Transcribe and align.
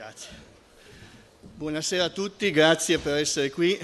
Grazie. 0.00 0.30
Buonasera 1.56 2.04
a 2.04 2.08
tutti, 2.08 2.50
grazie 2.50 2.98
per 2.98 3.18
essere 3.18 3.50
qui 3.50 3.78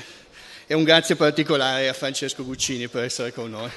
e 0.67 0.73
un 0.73 0.83
grazie 0.83 1.15
particolare 1.15 1.91
a 1.91 1.93
Francesco 1.93 2.43
Guccini 2.43 2.89
per 2.89 3.05
essere 3.05 3.35
con 3.35 3.51
noi. 3.51 3.71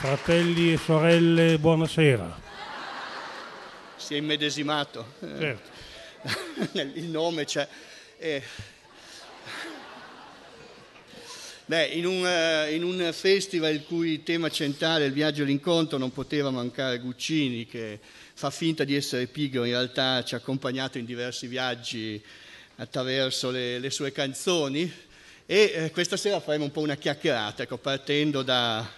Fratelli 0.00 0.72
e 0.72 0.78
sorelle, 0.78 1.58
buonasera. 1.58 2.40
Si 3.94 4.14
è 4.14 4.16
immedesimato. 4.16 5.12
Certo. 5.20 5.70
Il 6.96 7.04
nome 7.04 7.44
c'è. 7.44 7.68
Eh. 8.18 8.42
Beh, 11.68 11.84
in 11.84 12.06
un, 12.06 12.26
eh, 12.26 12.74
in 12.74 12.82
un, 12.82 13.10
festival 13.12 13.74
il 13.74 13.84
cui 13.84 14.22
tema 14.22 14.48
centrale 14.48 15.04
è 15.04 15.06
il 15.06 15.12
viaggio 15.12 15.42
e 15.42 15.44
l'incontro 15.44 15.98
non 15.98 16.10
poteva 16.10 16.48
mancare 16.48 16.98
Guccini 16.98 17.66
che 17.66 18.00
fa 18.32 18.48
finta 18.48 18.84
di 18.84 18.94
essere 18.94 19.26
pigro, 19.26 19.64
in 19.64 19.72
realtà 19.72 20.24
ci 20.24 20.32
ha 20.32 20.38
accompagnato 20.38 20.96
in 20.96 21.04
diversi 21.04 21.46
viaggi 21.46 22.24
attraverso 22.76 23.50
le, 23.50 23.78
le 23.80 23.90
sue 23.90 24.12
canzoni 24.12 24.90
e 25.44 25.72
eh, 25.74 25.90
questa 25.90 26.16
sera 26.16 26.40
faremo 26.40 26.64
un 26.64 26.70
po' 26.70 26.80
una 26.80 26.94
chiacchierata, 26.94 27.64
ecco, 27.64 27.76
partendo 27.76 28.42
da, 28.42 28.90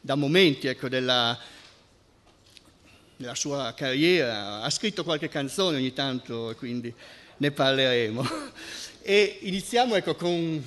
da 0.00 0.16
momenti 0.16 0.66
ecco, 0.66 0.88
della, 0.88 1.38
della, 3.16 3.36
sua 3.36 3.72
carriera. 3.76 4.62
Ha 4.62 4.70
scritto 4.70 5.04
qualche 5.04 5.28
canzone 5.28 5.76
ogni 5.76 5.92
tanto, 5.92 6.56
quindi 6.58 6.92
ne 7.36 7.50
parleremo. 7.52 8.50
E 9.04 9.38
iniziamo 9.42 9.96
ecco, 9.96 10.14
con 10.14 10.64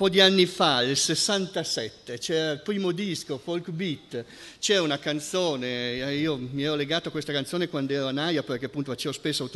po' 0.00 0.08
di 0.08 0.20
anni 0.20 0.46
fa, 0.46 0.80
nel 0.80 0.96
67, 0.96 2.16
c'era 2.16 2.52
il 2.52 2.62
primo 2.62 2.90
disco, 2.90 3.36
Folk 3.36 3.68
Beat, 3.68 4.24
c'era 4.58 4.80
una 4.80 4.98
canzone, 4.98 6.14
io 6.14 6.38
mi 6.38 6.62
ero 6.62 6.74
legato 6.74 7.08
a 7.08 7.10
questa 7.10 7.34
canzone 7.34 7.68
quando 7.68 7.92
ero 7.92 8.06
a 8.06 8.10
Naia 8.10 8.42
perché 8.42 8.64
appunto 8.64 8.92
facevo 8.92 9.12
spesso 9.12 9.50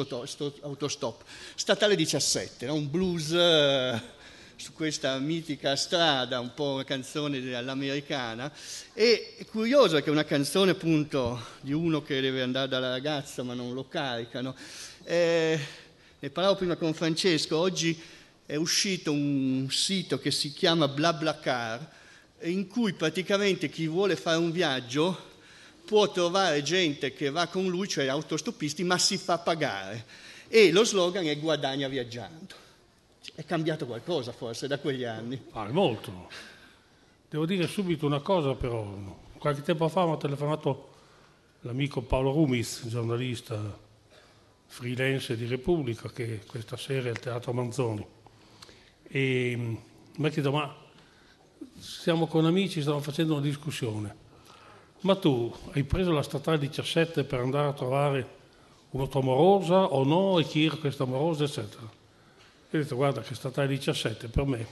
autostop, 0.60 1.22
Statale 1.54 1.96
17, 1.96 2.66
no? 2.66 2.74
un 2.74 2.90
blues 2.90 3.28
su 4.56 4.74
questa 4.74 5.16
mitica 5.18 5.76
strada, 5.76 6.40
un 6.40 6.52
po' 6.52 6.72
una 6.72 6.84
canzone 6.84 7.54
all'americana. 7.56 8.52
E 8.92 9.36
è 9.38 9.46
curioso 9.46 9.98
che 10.02 10.10
una 10.10 10.24
canzone 10.24 10.72
appunto 10.72 11.42
di 11.62 11.72
uno 11.72 12.02
che 12.02 12.20
deve 12.20 12.42
andare 12.42 12.68
dalla 12.68 12.90
ragazza 12.90 13.42
ma 13.42 13.54
non 13.54 13.72
lo 13.72 13.88
caricano. 13.88 14.54
Eh, 15.04 15.58
ne 16.18 16.28
parlavo 16.28 16.56
prima 16.56 16.76
con 16.76 16.92
Francesco, 16.92 17.56
oggi 17.56 17.98
è 18.46 18.56
uscito 18.56 19.12
un 19.12 19.66
sito 19.70 20.18
che 20.18 20.30
si 20.30 20.52
chiama 20.52 20.88
BlaBlaCar 20.88 21.92
in 22.42 22.66
cui 22.68 22.92
praticamente 22.92 23.70
chi 23.70 23.86
vuole 23.86 24.16
fare 24.16 24.36
un 24.36 24.50
viaggio 24.50 25.32
può 25.84 26.10
trovare 26.10 26.62
gente 26.62 27.12
che 27.12 27.30
va 27.30 27.46
con 27.46 27.66
lui, 27.66 27.88
cioè 27.88 28.06
autostoppisti, 28.06 28.84
ma 28.84 28.98
si 28.98 29.16
fa 29.16 29.38
pagare. 29.38 30.04
E 30.48 30.72
lo 30.72 30.84
slogan 30.84 31.26
è 31.26 31.38
guadagna 31.38 31.88
viaggiando. 31.88 32.54
È 33.34 33.44
cambiato 33.44 33.86
qualcosa 33.86 34.32
forse 34.32 34.66
da 34.66 34.78
quegli 34.78 35.04
anni? 35.04 35.40
Ah, 35.52 35.68
molto. 35.70 36.28
Devo 37.28 37.46
dire 37.46 37.66
subito 37.66 38.06
una 38.06 38.20
cosa 38.20 38.54
però. 38.54 38.86
Qualche 39.38 39.62
tempo 39.62 39.88
fa 39.88 40.04
mi 40.06 40.12
ha 40.12 40.16
telefonato 40.16 40.92
l'amico 41.60 42.02
Paolo 42.02 42.32
Rumis, 42.32 42.86
giornalista 42.86 43.78
freelance 44.66 45.36
di 45.36 45.46
Repubblica, 45.46 46.10
che 46.10 46.40
questa 46.46 46.76
sera 46.76 47.06
è 47.06 47.10
al 47.10 47.18
Teatro 47.18 47.52
Manzoni. 47.52 48.06
E 49.16 49.54
mi 49.56 50.26
ha 50.26 50.28
chiesto, 50.28 50.50
ma 50.50 50.74
siamo 51.78 52.26
con 52.26 52.46
amici, 52.46 52.80
stiamo 52.80 52.98
facendo 52.98 53.34
una 53.34 53.42
discussione. 53.42 54.12
Ma 55.02 55.14
tu 55.14 55.54
hai 55.70 55.84
preso 55.84 56.10
la 56.10 56.22
statale 56.22 56.58
17 56.58 57.22
per 57.22 57.38
andare 57.38 57.68
a 57.68 57.72
trovare 57.74 58.28
una 58.90 59.06
tua 59.06 59.20
amorosa 59.20 59.84
o 59.84 60.02
no? 60.02 60.40
E 60.40 60.42
chi 60.42 60.64
era 60.64 60.74
questa 60.74 61.04
amorosa, 61.04 61.44
eccetera. 61.44 61.88
E 62.70 62.76
ho 62.76 62.82
detto 62.82 62.96
guarda 62.96 63.20
che 63.20 63.36
statale 63.36 63.68
17 63.68 64.26
per 64.26 64.46
me 64.46 64.66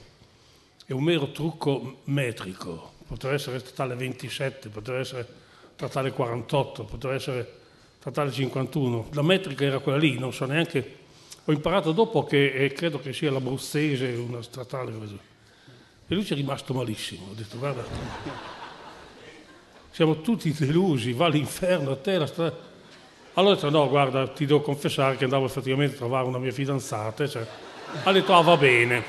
è 0.85 0.91
un 0.91 1.03
mero 1.03 1.31
trucco 1.31 1.99
metrico, 2.03 2.95
potrebbe 3.07 3.35
essere 3.35 3.59
statale 3.59 3.95
27, 3.95 4.67
potrebbe 4.67 4.99
essere 4.99 5.25
statale 5.75 6.11
48, 6.11 6.83
potrebbe 6.83 7.15
essere 7.15 7.59
statale 7.97 8.29
51. 8.29 9.07
La 9.13 9.21
metrica 9.21 9.63
era 9.63 9.79
quella 9.79 9.97
lì, 9.99 10.19
non 10.19 10.33
so 10.33 10.43
neanche... 10.43 10.97
Ho 11.45 11.51
imparato 11.51 11.91
dopo 11.91 12.23
che 12.23 12.53
eh, 12.53 12.71
credo 12.71 12.99
che 12.99 13.11
sia 13.11 13.29
l'abruzzese 13.29 14.07
una 14.07 14.41
statale. 14.41 14.93
E 16.07 16.15
lui 16.15 16.23
ci 16.23 16.31
è 16.31 16.35
rimasto 16.37 16.73
malissimo. 16.73 17.27
Ho 17.31 17.33
detto 17.33 17.57
guarda, 17.57 17.83
siamo 19.91 20.21
tutti 20.21 20.53
delusi, 20.53 21.11
va 21.11 21.25
all'inferno 21.25 21.91
a 21.91 21.95
te 21.97 22.17
la 22.17 22.27
strada. 22.27 22.71
Allora 23.33 23.53
ho 23.53 23.55
detto 23.55 23.69
no, 23.69 23.89
guarda, 23.89 24.27
ti 24.29 24.45
devo 24.45 24.61
confessare 24.61 25.17
che 25.17 25.25
andavo 25.25 25.45
effettivamente 25.45 25.95
a 25.95 25.97
trovare 25.97 26.27
una 26.27 26.37
mia 26.37 26.51
fidanzata, 26.51 27.27
cioè, 27.27 27.45
ha 28.03 28.11
detto 28.13 28.33
ah 28.33 28.41
va 28.41 28.55
bene. 28.55 29.03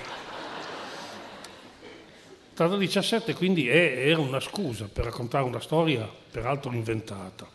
Strada 2.52 2.76
17 2.76 3.34
quindi 3.34 3.68
è, 3.68 4.08
era 4.08 4.20
una 4.20 4.40
scusa 4.40 4.88
per 4.92 5.04
raccontare 5.04 5.44
una 5.44 5.60
storia 5.60 6.08
peraltro 6.30 6.72
inventata. 6.72 7.46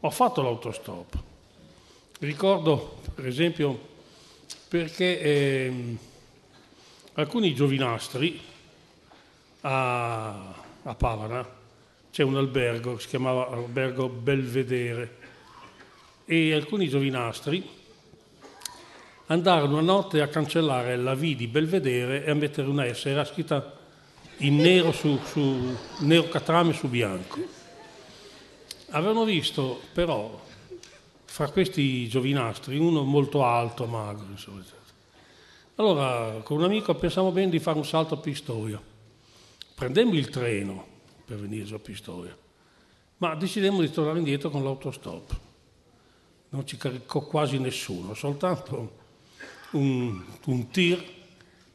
Ma 0.00 0.08
ho 0.08 0.10
fatto 0.10 0.42
l'autostop. 0.42 1.22
Ricordo 2.18 2.98
per 3.14 3.26
esempio 3.26 3.90
perché 4.72 5.20
eh, 5.20 5.96
alcuni 7.12 7.54
giovinastri 7.54 8.40
a, 9.60 10.54
a 10.82 10.94
Pavana 10.94 11.46
c'è 12.10 12.22
un 12.22 12.38
albergo 12.38 12.94
che 12.94 13.02
si 13.02 13.08
chiamava 13.08 13.50
Albergo 13.50 14.08
Belvedere 14.08 15.16
e 16.24 16.54
alcuni 16.54 16.88
giovinastri 16.88 17.68
andarono 19.26 19.76
a 19.76 19.82
notte 19.82 20.22
a 20.22 20.28
cancellare 20.28 20.96
la 20.96 21.14
V 21.16 21.20
di 21.20 21.48
Belvedere 21.48 22.24
e 22.24 22.30
a 22.30 22.34
mettere 22.34 22.66
una 22.66 22.90
S, 22.90 23.04
era 23.04 23.26
scritta 23.26 23.78
in 24.38 24.56
nero 24.56 24.92
su, 24.92 25.20
su 25.22 25.76
nero 25.98 26.30
catrame 26.30 26.72
su 26.72 26.88
bianco. 26.88 27.40
Avevano 28.88 29.24
visto 29.24 29.82
però 29.92 30.42
fra 31.32 31.48
questi 31.48 32.06
giovinastri 32.08 32.76
uno 32.76 33.04
molto 33.04 33.42
alto, 33.42 33.86
magro, 33.86 34.26
insomma. 34.28 34.62
Allora 35.76 36.42
con 36.42 36.58
un 36.58 36.64
amico 36.64 36.94
pensavamo 36.94 37.32
bene 37.32 37.48
di 37.48 37.58
fare 37.58 37.78
un 37.78 37.86
salto 37.86 38.12
a 38.12 38.16
Pistoia. 38.18 38.78
Prendemmo 39.74 40.12
il 40.12 40.28
treno 40.28 40.86
per 41.24 41.38
venire 41.38 41.64
giù 41.64 41.74
a 41.74 41.78
Pistoia, 41.78 42.36
ma 43.16 43.34
decidemmo 43.34 43.80
di 43.80 43.90
tornare 43.90 44.18
indietro 44.18 44.50
con 44.50 44.62
l'autostop. 44.62 45.40
Non 46.50 46.66
ci 46.66 46.76
caricò 46.76 47.20
quasi 47.22 47.58
nessuno, 47.58 48.12
soltanto 48.12 48.98
un, 49.70 50.22
un 50.44 50.68
tir 50.68 51.02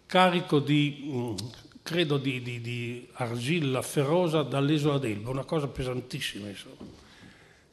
carico 0.06 0.60
di, 0.60 1.04
mm, 1.04 1.36
credo, 1.82 2.20
di, 2.20 2.44
di, 2.44 2.62
di 2.62 3.08
argilla 3.14 3.82
ferrosa 3.82 4.44
dall'isola 4.44 5.00
d'Elba, 5.00 5.32
una 5.32 5.46
cosa 5.46 5.68
pesantissima 5.68 6.48
insomma. 6.48 6.97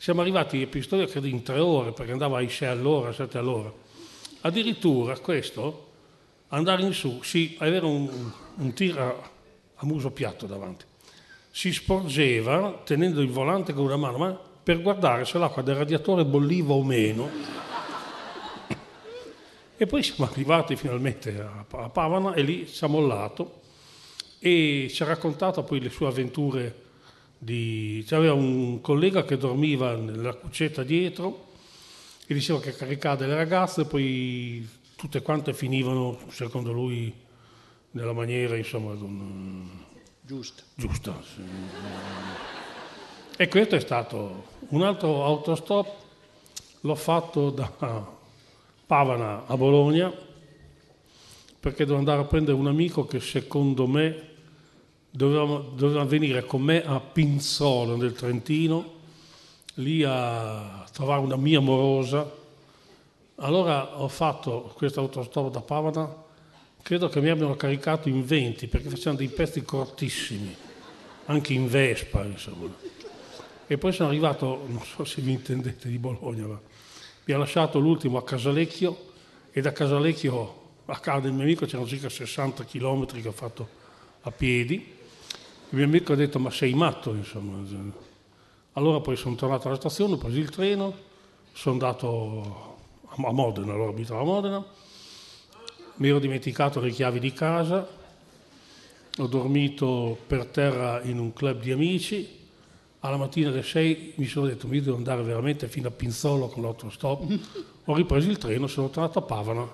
Siamo 0.04 0.20
arrivati 0.20 0.60
a 0.60 0.66
Pistoia 0.66 1.06
credo 1.06 1.26
in 1.28 1.42
tre 1.42 1.58
ore 1.60 1.92
perché 1.92 2.12
andava 2.12 2.36
ai 2.36 2.50
6 2.50 2.68
all'ora, 2.68 3.10
7 3.10 3.38
all'ora. 3.38 3.72
Addirittura 4.42 5.16
questo, 5.16 5.92
andare 6.48 6.82
in 6.82 6.92
su, 6.92 7.22
sì, 7.22 7.56
avere 7.58 7.86
un, 7.86 8.30
un 8.56 8.72
tir 8.74 8.98
a, 8.98 9.14
a 9.76 9.86
muso 9.86 10.10
piatto 10.10 10.44
davanti, 10.44 10.84
si 11.50 11.72
sporgeva 11.72 12.82
tenendo 12.84 13.22
il 13.22 13.30
volante 13.30 13.72
con 13.72 13.84
una 13.84 13.96
mano, 13.96 14.18
ma 14.18 14.38
per 14.62 14.82
guardare 14.82 15.24
se 15.24 15.38
l'acqua 15.38 15.62
del 15.62 15.76
radiatore 15.76 16.26
bolliva 16.26 16.74
o 16.74 16.84
meno 16.84 17.30
e 19.78 19.86
poi 19.86 20.02
siamo 20.02 20.30
arrivati 20.30 20.76
finalmente 20.76 21.40
a 21.40 21.88
Pavana 21.88 22.34
e 22.34 22.42
lì 22.42 22.68
ci 22.68 22.84
ha 22.84 22.88
mollato 22.88 23.62
e 24.38 24.86
ci 24.92 25.02
ha 25.02 25.06
raccontato 25.06 25.62
poi 25.62 25.80
le 25.80 25.88
sue 25.88 26.08
avventure. 26.08 26.82
Di... 27.44 28.02
C'aveva 28.06 28.32
un 28.32 28.80
collega 28.80 29.24
che 29.24 29.36
dormiva 29.36 29.94
nella 29.96 30.32
cuccetta 30.32 30.82
dietro 30.82 31.52
e 32.26 32.32
diceva 32.32 32.58
che 32.58 32.74
caricava 32.74 33.16
delle 33.16 33.34
ragazze 33.34 33.82
e 33.82 33.84
poi 33.84 34.66
tutte 34.96 35.20
quante 35.20 35.52
finivano, 35.52 36.18
secondo 36.30 36.72
lui, 36.72 37.12
nella 37.90 38.14
maniera 38.14 38.56
insomma, 38.56 38.96
giusta. 40.22 40.62
giusta 40.74 41.22
sì. 41.22 41.42
E 43.36 43.48
questo 43.48 43.76
è 43.76 43.80
stato 43.80 44.44
un 44.68 44.82
altro 44.82 45.24
autostop, 45.24 45.88
l'ho 46.80 46.94
fatto 46.94 47.50
da 47.50 47.70
Pavana 48.86 49.44
a 49.46 49.56
Bologna 49.56 50.10
perché 51.60 51.84
dovevo 51.84 51.98
andare 51.98 52.20
a 52.20 52.24
prendere 52.24 52.56
un 52.56 52.68
amico 52.68 53.04
che 53.06 53.20
secondo 53.20 53.86
me 53.86 54.32
doveva, 55.16 56.04
venire 56.04 56.44
con 56.44 56.62
me 56.62 56.84
a 56.84 56.98
Pinzolo 56.98 57.96
nel 57.96 58.14
Trentino, 58.14 58.92
lì 59.74 60.02
a 60.02 60.84
trovare 60.92 61.20
una 61.20 61.36
mia 61.36 61.58
amorosa. 61.58 62.42
Allora 63.36 64.00
ho 64.00 64.08
fatto 64.08 64.72
questo 64.76 65.00
autostop 65.00 65.50
da 65.50 65.60
Pavana 65.60 66.22
credo 66.84 67.08
che 67.08 67.20
mi 67.22 67.30
abbiano 67.30 67.56
caricato 67.56 68.10
in 68.10 68.26
20 68.26 68.66
perché 68.66 68.90
facevano 68.90 69.16
dei 69.16 69.28
pezzi 69.28 69.62
cortissimi, 69.62 70.54
anche 71.26 71.54
in 71.54 71.66
Vespa, 71.66 72.22
insomma. 72.24 72.70
E 73.66 73.78
poi 73.78 73.92
sono 73.92 74.10
arrivato, 74.10 74.64
non 74.66 74.82
so 74.82 75.04
se 75.04 75.22
vi 75.22 75.32
intendete 75.32 75.88
di 75.88 75.98
Bologna, 75.98 76.46
ma 76.46 76.60
mi 77.24 77.32
ha 77.32 77.38
lasciato 77.38 77.78
l'ultimo 77.78 78.18
a 78.18 78.22
Casalecchio 78.22 79.12
e 79.50 79.62
da 79.62 79.72
Casalecchio 79.72 80.62
a 80.84 80.98
casa 80.98 81.20
del 81.20 81.32
mio 81.32 81.44
amico 81.44 81.64
c'erano 81.64 81.88
circa 81.88 82.10
60 82.10 82.64
km 82.64 83.06
che 83.06 83.28
ho 83.28 83.32
fatto 83.32 83.66
a 84.20 84.30
piedi. 84.30 84.92
Il 85.74 85.80
mio 85.80 85.88
amico 85.88 86.12
ha 86.12 86.16
detto 86.16 86.38
ma 86.38 86.52
sei 86.52 86.72
matto, 86.72 87.12
insomma. 87.14 87.60
Allora 88.74 89.00
poi 89.00 89.16
sono 89.16 89.34
tornato 89.34 89.66
alla 89.66 89.76
stazione, 89.76 90.14
ho 90.14 90.18
preso 90.18 90.38
il 90.38 90.48
treno, 90.48 90.94
sono 91.52 91.72
andato 91.72 92.76
a 93.08 93.32
Modena, 93.32 93.72
allora 93.72 93.90
abitavo 93.90 94.20
a 94.20 94.24
Modena, 94.24 94.64
mi 95.96 96.08
ero 96.08 96.20
dimenticato 96.20 96.78
le 96.78 96.90
chiavi 96.90 97.18
di 97.18 97.32
casa, 97.32 97.88
ho 99.18 99.26
dormito 99.26 100.16
per 100.28 100.46
terra 100.46 101.02
in 101.02 101.18
un 101.18 101.32
club 101.32 101.60
di 101.60 101.72
amici, 101.72 102.38
alla 103.00 103.16
mattina 103.16 103.48
alle 103.48 103.64
6 103.64 104.12
mi 104.14 104.26
sono 104.26 104.46
detto 104.46 104.68
mi 104.68 104.80
devo 104.80 104.96
andare 104.96 105.24
veramente 105.24 105.66
fino 105.66 105.88
a 105.88 105.90
Pinzolo 105.90 106.46
con 106.46 106.62
l'autostop, 106.62 107.38
ho 107.86 107.94
ripreso 107.96 108.30
il 108.30 108.38
treno, 108.38 108.68
sono 108.68 108.90
tornato 108.90 109.18
a 109.18 109.22
Pavana. 109.22 109.68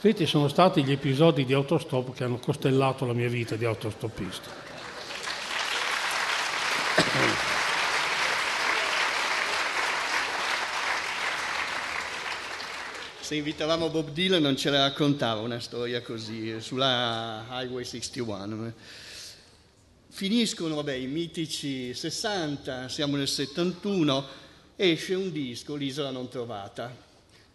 Questi 0.00 0.26
sono 0.26 0.46
stati 0.46 0.84
gli 0.84 0.92
episodi 0.92 1.44
di 1.44 1.52
autostop 1.52 2.14
che 2.14 2.22
hanno 2.22 2.38
costellato 2.38 3.04
la 3.04 3.12
mia 3.12 3.28
vita 3.28 3.56
di 3.56 3.64
autostoppista. 3.64 4.48
Se 13.18 13.34
invitavamo 13.34 13.88
Bob 13.90 14.10
Dylan 14.10 14.40
non 14.40 14.56
ce 14.56 14.70
la 14.70 14.82
raccontava 14.82 15.40
una 15.40 15.58
storia 15.58 16.00
così 16.00 16.60
sulla 16.60 17.44
Highway 17.50 17.84
61. 17.84 18.72
Finiscono 20.10 20.76
vabbè, 20.76 20.92
i 20.92 21.08
mitici 21.08 21.92
60, 21.92 22.88
siamo 22.88 23.16
nel 23.16 23.26
71, 23.26 24.24
esce 24.76 25.14
un 25.14 25.32
disco, 25.32 25.74
L'isola 25.74 26.10
non 26.10 26.28
trovata, 26.28 26.94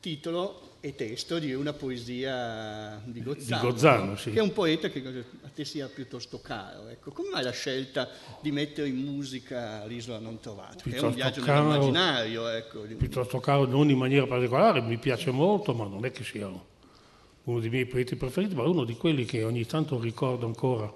titolo 0.01 0.62
e 0.85 0.95
testo 0.95 1.39
di 1.39 1.53
una 1.53 1.71
poesia 1.71 3.01
di 3.05 3.23
Gozzano, 3.23 3.61
di 3.61 3.67
Gozzano 3.69 4.15
sì. 4.17 4.31
che 4.31 4.39
è 4.39 4.41
un 4.41 4.51
poeta 4.51 4.89
che 4.89 5.01
a 5.41 5.47
te 5.47 5.63
sia 5.63 5.87
piuttosto 5.87 6.41
caro. 6.41 6.89
Ecco. 6.89 7.11
Come 7.11 7.29
mai 7.29 7.41
la 7.41 7.53
scelta 7.53 8.09
di 8.41 8.51
mettere 8.51 8.89
in 8.89 8.97
musica 8.97 9.85
l'isola 9.85 10.19
non 10.19 10.41
trovata? 10.41 10.83
Piuttosto 10.83 11.05
è 11.05 11.07
un 11.07 11.15
viaggio 11.15 11.41
caro, 11.41 11.67
nell'immaginario. 11.69 12.49
Ecco. 12.49 12.81
Piuttosto 12.81 13.39
caro, 13.39 13.65
non 13.65 13.89
in 13.91 13.97
maniera 13.97 14.27
particolare, 14.27 14.81
mi 14.81 14.97
piace 14.97 15.31
molto, 15.31 15.73
ma 15.73 15.85
non 15.85 16.03
è 16.03 16.11
che 16.11 16.25
sia 16.25 16.47
uno 16.47 17.59
dei 17.61 17.69
miei 17.69 17.85
poeti 17.85 18.17
preferiti, 18.17 18.53
ma 18.53 18.63
uno 18.63 18.83
di 18.83 18.97
quelli 18.97 19.23
che 19.23 19.45
ogni 19.45 19.65
tanto 19.65 19.97
ricordo 20.01 20.45
ancora. 20.47 20.93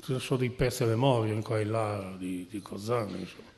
Sono 0.00 0.40
dei 0.40 0.48
pezzi 0.48 0.84
a 0.84 0.86
memoria 0.86 1.34
in 1.34 1.42
qua 1.42 1.60
e 1.60 1.64
là 1.66 2.14
di, 2.16 2.46
di 2.48 2.62
Gozzano. 2.62 3.14
Insomma. 3.14 3.50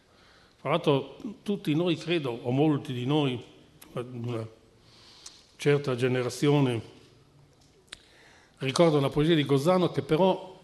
Tra 0.61 0.70
l'altro 0.70 1.17
tutti 1.44 1.73
noi, 1.76 1.94
credo, 1.94 2.31
o 2.43 2.50
molti 2.50 2.93
di 2.93 3.06
noi, 3.06 3.40
una 3.93 4.56
certa 5.58 5.96
generazione. 5.96 6.81
Ricorda 8.58 8.96
una 8.96 9.08
poesia 9.08 9.34
di 9.34 9.44
Gozzano 9.44 9.90
che 9.90 10.02
però 10.02 10.56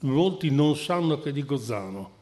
molti 0.00 0.50
non 0.50 0.74
sanno 0.74 1.20
che 1.20 1.28
è 1.28 1.32
di 1.32 1.44
Gozzano. 1.44 2.20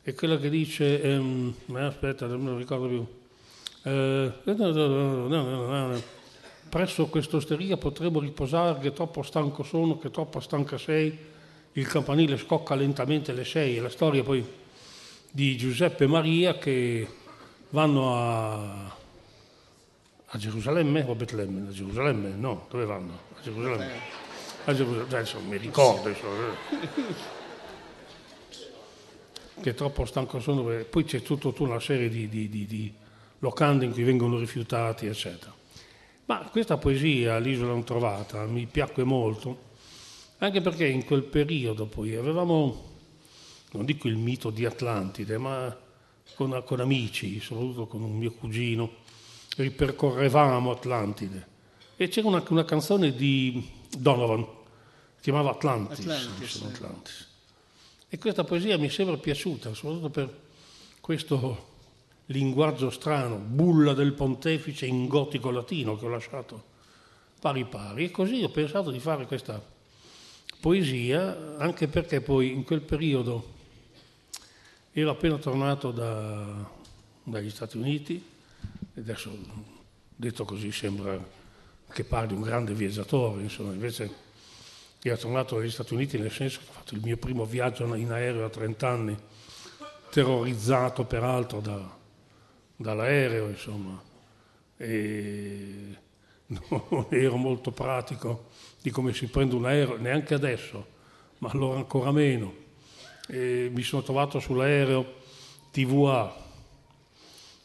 È 0.00 0.14
quella 0.14 0.38
che 0.38 0.48
dice, 0.48 1.02
ehm, 1.02 1.54
aspetta, 1.74 2.26
non 2.26 2.40
me 2.40 2.50
lo 2.52 2.56
ricordo 2.56 2.88
più, 2.88 3.06
eh, 3.82 4.32
presso 6.70 7.06
quest'osteria 7.06 7.76
potremmo 7.76 8.18
riposare 8.18 8.78
che 8.80 8.94
troppo 8.94 9.22
stanco 9.22 9.62
sono, 9.62 9.98
che 9.98 10.10
troppo 10.10 10.40
stanca 10.40 10.78
sei, 10.78 11.16
il 11.72 11.86
campanile 11.86 12.38
scocca 12.38 12.74
lentamente 12.74 13.34
le 13.34 13.44
sei, 13.44 13.76
è 13.76 13.80
la 13.80 13.90
storia 13.90 14.22
poi 14.22 14.42
di 15.30 15.56
Giuseppe 15.56 16.04
e 16.04 16.06
Maria 16.06 16.56
che 16.56 17.06
vanno 17.70 18.16
a, 18.16 18.96
a 20.26 20.38
Gerusalemme 20.38 21.02
o 21.02 21.12
a 21.12 21.14
Betlemme? 21.14 21.68
A 21.68 21.72
Gerusalemme? 21.72 22.30
No, 22.30 22.66
dove 22.68 22.84
vanno? 22.84 23.18
A 23.36 23.42
Gerusalemme. 23.42 23.92
A 24.64 24.74
Gerusalemme, 24.74 25.14
adesso 25.14 25.40
mi 25.40 25.56
ricordo. 25.56 26.08
Insomma. 26.08 27.04
che 29.60 29.74
troppo 29.74 30.04
stanco 30.04 30.40
sono, 30.40 30.84
poi 30.84 31.04
c'è 31.04 31.22
tutta 31.22 31.50
una 31.62 31.80
serie 31.80 32.08
di, 32.08 32.28
di, 32.28 32.48
di, 32.48 32.66
di, 32.66 32.92
locande 33.38 33.84
in 33.84 33.92
cui 33.92 34.02
vengono 34.02 34.38
rifiutati, 34.38 35.06
eccetera. 35.06 35.54
Ma 36.26 36.48
questa 36.50 36.76
poesia, 36.76 37.38
L'isola 37.38 37.68
non 37.68 37.84
trovata, 37.84 38.44
mi 38.46 38.66
piacque 38.66 39.04
molto, 39.04 39.64
anche 40.38 40.60
perché 40.60 40.86
in 40.86 41.04
quel 41.04 41.22
periodo 41.22 41.86
poi 41.86 42.16
avevamo, 42.16 42.94
non 43.72 43.84
dico 43.84 44.08
il 44.08 44.16
mito 44.16 44.50
di 44.50 44.64
Atlantide, 44.64 45.38
ma 45.38 45.74
con, 46.34 46.62
con 46.66 46.80
amici, 46.80 47.40
soprattutto 47.40 47.86
con 47.86 48.02
un 48.02 48.16
mio 48.16 48.32
cugino, 48.32 49.04
ripercorrevamo 49.56 50.70
Atlantide. 50.70 51.54
E 51.96 52.08
c'era 52.08 52.28
una, 52.28 52.42
una 52.48 52.64
canzone 52.64 53.12
di 53.14 53.68
Donovan, 53.96 54.44
si 55.16 55.22
chiamava 55.22 55.50
Atlantis. 55.50 56.06
Atlantis, 56.06 56.62
Atlantis. 56.62 57.28
E 58.08 58.18
questa 58.18 58.44
poesia 58.44 58.78
mi 58.78 58.90
sembra 58.90 59.16
piaciuta, 59.16 59.74
soprattutto 59.74 60.10
per 60.10 60.40
questo 61.00 61.74
linguaggio 62.26 62.90
strano, 62.90 63.36
bulla 63.36 63.94
del 63.94 64.12
pontefice 64.12 64.86
in 64.86 65.06
gotico 65.06 65.50
latino 65.50 65.96
che 65.96 66.04
ho 66.04 66.08
lasciato 66.08 66.74
pari 67.40 67.64
pari. 67.64 68.04
E 68.04 68.10
così 68.10 68.42
ho 68.42 68.50
pensato 68.50 68.90
di 68.90 69.00
fare 69.00 69.26
questa 69.26 69.60
poesia, 70.60 71.56
anche 71.58 71.88
perché 71.88 72.20
poi 72.20 72.52
in 72.52 72.64
quel 72.64 72.82
periodo 72.82 73.54
ero 74.92 75.10
appena 75.10 75.36
tornato 75.36 75.90
da, 75.90 76.68
dagli 77.22 77.50
Stati 77.50 77.76
Uniti 77.76 78.34
adesso 79.00 79.30
detto 80.14 80.44
così 80.44 80.72
sembra 80.72 81.18
che 81.92 82.04
parli 82.04 82.34
un 82.34 82.42
grande 82.42 82.74
viaggiatore, 82.74 83.42
insomma, 83.42 83.72
invece 83.72 84.24
ero 85.02 85.16
tornato 85.16 85.56
dagli 85.56 85.70
Stati 85.70 85.94
Uniti 85.94 86.18
nel 86.18 86.32
senso 86.32 86.60
che 86.60 86.66
ho 86.68 86.72
fatto 86.72 86.94
il 86.94 87.00
mio 87.02 87.16
primo 87.16 87.44
viaggio 87.44 87.94
in 87.94 88.10
aereo 88.10 88.44
a 88.44 88.50
30 88.50 88.88
anni, 88.88 89.16
terrorizzato 90.10 91.04
peraltro 91.04 91.60
da, 91.60 91.96
dall'aereo, 92.74 93.48
insomma, 93.48 94.02
e 94.76 95.96
non 96.46 97.06
ero 97.10 97.36
molto 97.36 97.70
pratico 97.70 98.48
di 98.80 98.90
come 98.90 99.12
si 99.12 99.26
prende 99.26 99.54
un 99.54 99.66
aereo, 99.66 99.96
neanche 99.96 100.34
adesso, 100.34 100.86
ma 101.38 101.50
allora 101.50 101.78
ancora 101.78 102.10
meno. 102.12 102.64
E 103.28 103.70
mi 103.72 103.82
sono 103.82 104.02
trovato 104.02 104.38
sull'aereo 104.38 105.14
TVA, 105.70 106.45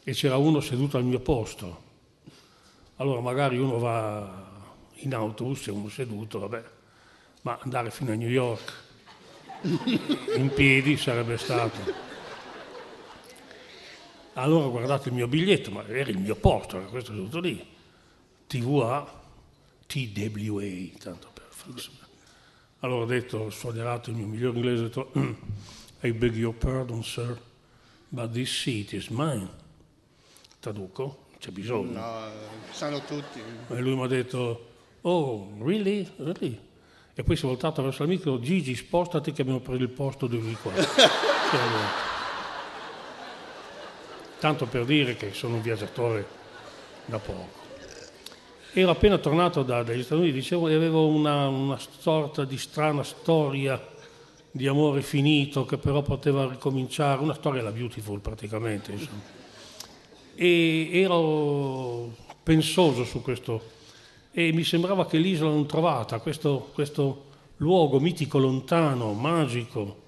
e 0.04 0.12
c'era 0.12 0.36
uno 0.36 0.60
seduto 0.60 0.96
al 0.96 1.04
mio 1.04 1.20
posto. 1.20 1.90
Allora 2.96 3.20
magari 3.20 3.58
uno 3.58 3.78
va 3.78 4.50
in 4.96 5.14
autobus, 5.14 5.62
c'è 5.62 5.70
uno 5.70 5.88
seduto, 5.88 6.38
vabbè, 6.40 6.62
ma 7.42 7.58
andare 7.62 7.90
fino 7.90 8.12
a 8.12 8.14
New 8.14 8.28
York 8.28 8.72
in 10.36 10.50
piedi 10.54 10.96
sarebbe 10.96 11.36
stato. 11.36 12.10
Allora 14.34 14.66
ho 14.66 14.70
guardato 14.70 15.08
il 15.08 15.14
mio 15.14 15.28
biglietto, 15.28 15.70
ma 15.70 15.86
era 15.86 16.10
il 16.10 16.18
mio 16.18 16.36
posto, 16.36 16.78
era 16.78 16.86
questo 16.86 17.12
seduto 17.12 17.38
lì. 17.38 17.64
TVA, 18.46 19.20
TWA, 19.86 20.98
tanto 20.98 21.28
per 21.32 21.46
farsi. 21.48 21.90
Allora 22.80 23.02
ho 23.02 23.06
detto, 23.06 23.50
sfoglierato 23.50 24.10
il 24.10 24.16
mio 24.16 24.26
miglior 24.26 24.56
inglese, 24.56 24.82
ho 24.82 24.86
detto, 24.86 25.12
I 26.00 26.12
beg 26.12 26.34
your 26.34 26.54
pardon, 26.54 27.04
sir, 27.04 27.38
but 28.08 28.32
this 28.32 28.50
seat 28.50 28.92
is 28.92 29.08
mine 29.08 29.60
traduco, 30.62 31.24
c'è 31.40 31.50
bisogno. 31.50 31.98
No, 31.98 32.20
sanno 32.70 33.00
tutti. 33.00 33.42
E 33.68 33.80
lui 33.80 33.96
mi 33.96 34.04
ha 34.04 34.06
detto, 34.06 34.66
oh, 35.00 35.50
really? 35.60 36.08
really? 36.18 36.56
E 37.14 37.24
poi 37.24 37.34
si 37.34 37.44
è 37.44 37.48
voltato 37.48 37.82
verso 37.82 38.04
l'amico, 38.04 38.38
Gigi, 38.38 38.76
spostati 38.76 39.32
che 39.32 39.42
abbiamo 39.42 39.58
preso 39.58 39.82
il 39.82 39.88
posto 39.88 40.28
di 40.28 40.38
lui 40.38 40.54
qua. 40.54 40.70
Tanto 44.38 44.66
per 44.66 44.84
dire 44.84 45.16
che 45.16 45.34
sono 45.34 45.56
un 45.56 45.62
viaggiatore 45.62 46.24
da 47.06 47.18
poco. 47.18 47.60
Ero 48.72 48.90
appena 48.90 49.18
tornato 49.18 49.64
da, 49.64 49.82
dagli 49.82 50.04
Stati 50.04 50.20
Uniti, 50.20 50.36
dicevo, 50.36 50.68
e 50.68 50.74
avevo 50.74 51.08
una, 51.08 51.48
una 51.48 51.78
sorta 51.78 52.44
di 52.44 52.56
strana 52.56 53.02
storia 53.02 53.84
di 54.48 54.68
amore 54.68 55.02
finito 55.02 55.66
che 55.66 55.76
però 55.76 56.02
poteva 56.02 56.48
ricominciare, 56.48 57.20
una 57.20 57.34
storia 57.34 57.62
alla 57.62 57.72
Beautiful 57.72 58.20
praticamente, 58.20 58.92
insomma 58.92 59.40
e 60.34 60.90
ero 60.92 62.14
pensoso 62.42 63.04
su 63.04 63.22
questo 63.22 63.70
e 64.32 64.52
mi 64.52 64.64
sembrava 64.64 65.06
che 65.06 65.18
l'isola 65.18 65.50
non 65.50 65.66
trovata, 65.66 66.18
questo, 66.18 66.70
questo 66.72 67.26
luogo 67.58 68.00
mitico, 68.00 68.38
lontano, 68.38 69.12
magico, 69.12 70.00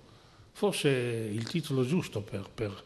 fosse 0.52 0.88
il 0.88 1.46
titolo 1.46 1.84
giusto 1.84 2.22
per, 2.22 2.48
per 2.52 2.84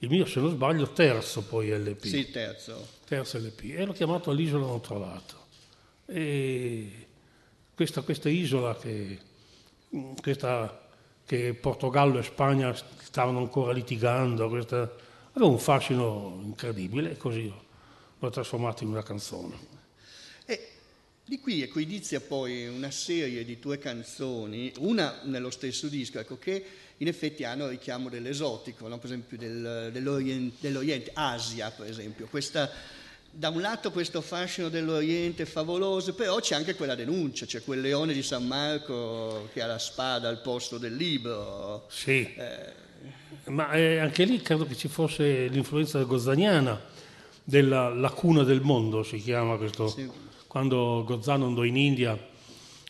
il 0.00 0.08
mio 0.08 0.26
se 0.26 0.40
non 0.40 0.50
sbaglio 0.50 0.92
terzo 0.92 1.42
poi 1.42 1.70
LP. 1.70 2.04
Sì, 2.04 2.30
terzo. 2.30 2.86
Terzo 3.04 3.38
LP. 3.38 3.74
E 3.76 3.84
l'ho 3.84 3.92
chiamato 3.92 4.30
L'isola 4.30 4.66
non 4.66 4.80
trovato. 4.80 5.46
E 6.06 7.06
questa, 7.74 8.02
questa 8.02 8.28
isola 8.28 8.76
che, 8.76 9.18
questa, 10.20 10.88
che, 11.26 11.54
Portogallo 11.54 12.20
e 12.20 12.22
Spagna 12.22 12.72
stavano 12.74 13.38
ancora 13.38 13.72
litigando, 13.72 14.48
questa, 14.48 14.94
aveva 15.38 15.52
un 15.52 15.58
fascino 15.58 16.40
incredibile 16.42 17.12
e 17.12 17.16
così 17.16 17.52
l'ho 18.18 18.30
trasformato 18.30 18.82
in 18.82 18.90
una 18.90 19.02
canzone. 19.02 19.56
E 20.44 20.68
di 21.24 21.38
qui 21.38 21.62
ecco, 21.62 21.78
inizia 21.78 22.20
poi 22.20 22.66
una 22.66 22.90
serie 22.90 23.44
di 23.44 23.58
tue 23.58 23.78
canzoni, 23.78 24.72
una 24.78 25.20
nello 25.24 25.50
stesso 25.50 25.86
disco, 25.86 26.18
ecco, 26.18 26.38
che 26.38 26.64
in 26.96 27.06
effetti 27.06 27.44
hanno 27.44 27.64
il 27.64 27.70
richiamo 27.70 28.08
dell'esotico, 28.08 28.88
no? 28.88 28.98
per 28.98 29.06
esempio 29.06 29.36
del, 29.38 29.90
dell'Oriente, 29.92 30.56
dell'Oriente, 30.60 31.10
Asia 31.14 31.70
per 31.70 31.86
esempio. 31.86 32.26
Questa, 32.26 32.68
da 33.30 33.50
un 33.50 33.60
lato 33.60 33.92
questo 33.92 34.20
fascino 34.20 34.68
dell'Oriente 34.68 35.46
favoloso, 35.46 36.14
però 36.14 36.40
c'è 36.40 36.56
anche 36.56 36.74
quella 36.74 36.96
denuncia, 36.96 37.46
c'è 37.46 37.62
quel 37.62 37.80
leone 37.80 38.12
di 38.12 38.22
San 38.24 38.44
Marco 38.44 39.48
che 39.52 39.62
ha 39.62 39.66
la 39.66 39.78
spada 39.78 40.28
al 40.28 40.40
posto 40.40 40.78
del 40.78 40.96
libro. 40.96 41.86
Sì, 41.88 42.34
eh, 42.34 42.86
ma 43.48 43.72
eh, 43.72 43.98
anche 43.98 44.24
lì 44.24 44.40
credo 44.40 44.66
che 44.66 44.74
ci 44.74 44.88
fosse 44.88 45.48
l'influenza 45.48 46.02
gozzaniana 46.02 46.80
della 47.44 47.88
lacuna 47.88 48.42
del 48.42 48.60
mondo, 48.60 49.02
si 49.02 49.18
chiama 49.18 49.56
questo, 49.56 49.88
sì. 49.88 50.08
quando 50.46 51.02
Gozzano 51.06 51.46
andò 51.46 51.64
in 51.64 51.76
India 51.76 52.18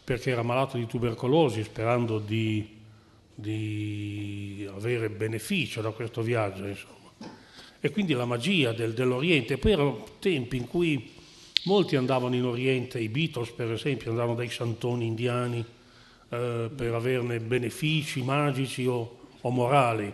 perché 0.05 0.31
era 0.31 0.43
malato 0.43 0.77
di 0.77 0.87
tubercolosi, 0.87 1.63
sperando 1.63 2.19
di 2.19 2.77
di 3.41 4.69
avere 4.75 5.11
beneficio 5.11 5.81
da 5.81 5.91
questo 5.91 6.23
viaggio, 6.23 6.67
insomma. 6.67 6.97
E 7.79 7.91
quindi 7.91 8.13
la 8.13 8.25
magia 8.25 8.73
del, 8.73 8.95
dell'Oriente. 8.95 9.59
Poi 9.59 9.71
erano 9.71 10.05
tempi 10.19 10.57
in 10.57 10.67
cui 10.67 11.13
molti 11.67 11.95
andavano 11.95 12.35
in 12.35 12.45
Oriente, 12.45 12.99
i 12.99 13.09
Beatles 13.09 13.51
per 13.51 13.71
esempio, 13.71 14.11
andavano 14.11 14.35
dai 14.35 14.51
santoni 14.51 15.07
indiani 15.07 15.65
eh, 16.31 16.69
per 16.75 16.95
averne 16.95 17.39
benefici 17.39 18.25
magici 18.25 18.87
o, 18.87 19.19
o, 19.41 19.51
morali. 19.51 20.13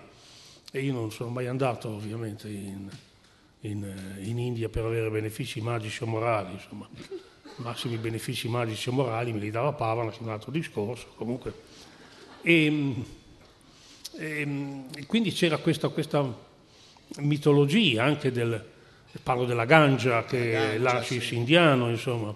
E 0.77 0.81
io 0.81 0.93
non 0.93 1.13
sono 1.13 1.31
mai 1.31 1.47
andato 1.47 1.89
ovviamente 1.89 2.49
in, 2.49 2.91
in, 3.61 3.95
in 4.23 4.39
India 4.41 4.69
per 4.69 4.85
avere 4.85 5.09
benefici 5.09 5.61
magici 5.61 6.03
o 6.03 6.07
morali, 6.07 6.55
insomma. 6.55 6.89
Massimi 7.59 7.97
benefici 7.97 8.49
magici 8.49 8.89
o 8.89 8.93
morali 8.93 9.33
me 9.33 9.39
li 9.39 9.53
dava 9.53 9.73
Pavana, 9.73 10.11
che 10.11 10.19
è 10.19 10.23
un 10.23 10.31
altro 10.31 10.51
discorso. 10.51 11.13
Comunque 11.15 11.55
e, 12.43 12.93
e 14.17 15.07
quindi 15.07 15.31
c'era 15.31 15.59
questa, 15.59 15.91
questa, 15.91 16.43
mitologia 17.19 18.03
anche 18.03 18.33
del, 18.33 18.61
parlo 19.23 19.45
della 19.45 19.67
ganja 19.67 20.25
che 20.25 20.75
è 20.75 20.79
l'ascis 20.79 21.29
sì. 21.29 21.37
indiano, 21.37 21.89
insomma. 21.89 22.35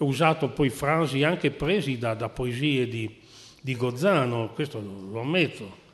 Ho 0.00 0.04
usato 0.04 0.48
poi 0.48 0.68
frasi 0.68 1.22
anche 1.22 1.52
presi 1.52 1.96
da, 1.96 2.14
da 2.14 2.28
poesie 2.28 2.88
di, 2.88 3.20
di, 3.60 3.76
Gozzano, 3.76 4.50
questo 4.52 4.80
lo 4.80 5.20
ammetto, 5.20 5.86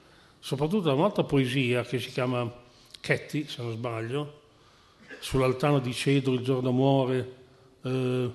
soprattutto 0.44 0.88
da 0.88 0.92
un'altra 0.92 1.24
poesia 1.24 1.84
che 1.84 1.98
si 1.98 2.10
chiama 2.10 2.52
Chetti, 3.00 3.46
se 3.48 3.62
non 3.62 3.72
sbaglio, 3.72 4.40
sull'altano 5.18 5.78
di 5.78 5.94
cedro 5.94 6.34
il 6.34 6.42
giorno 6.42 6.70
muore, 6.70 7.34
eh, 7.80 8.30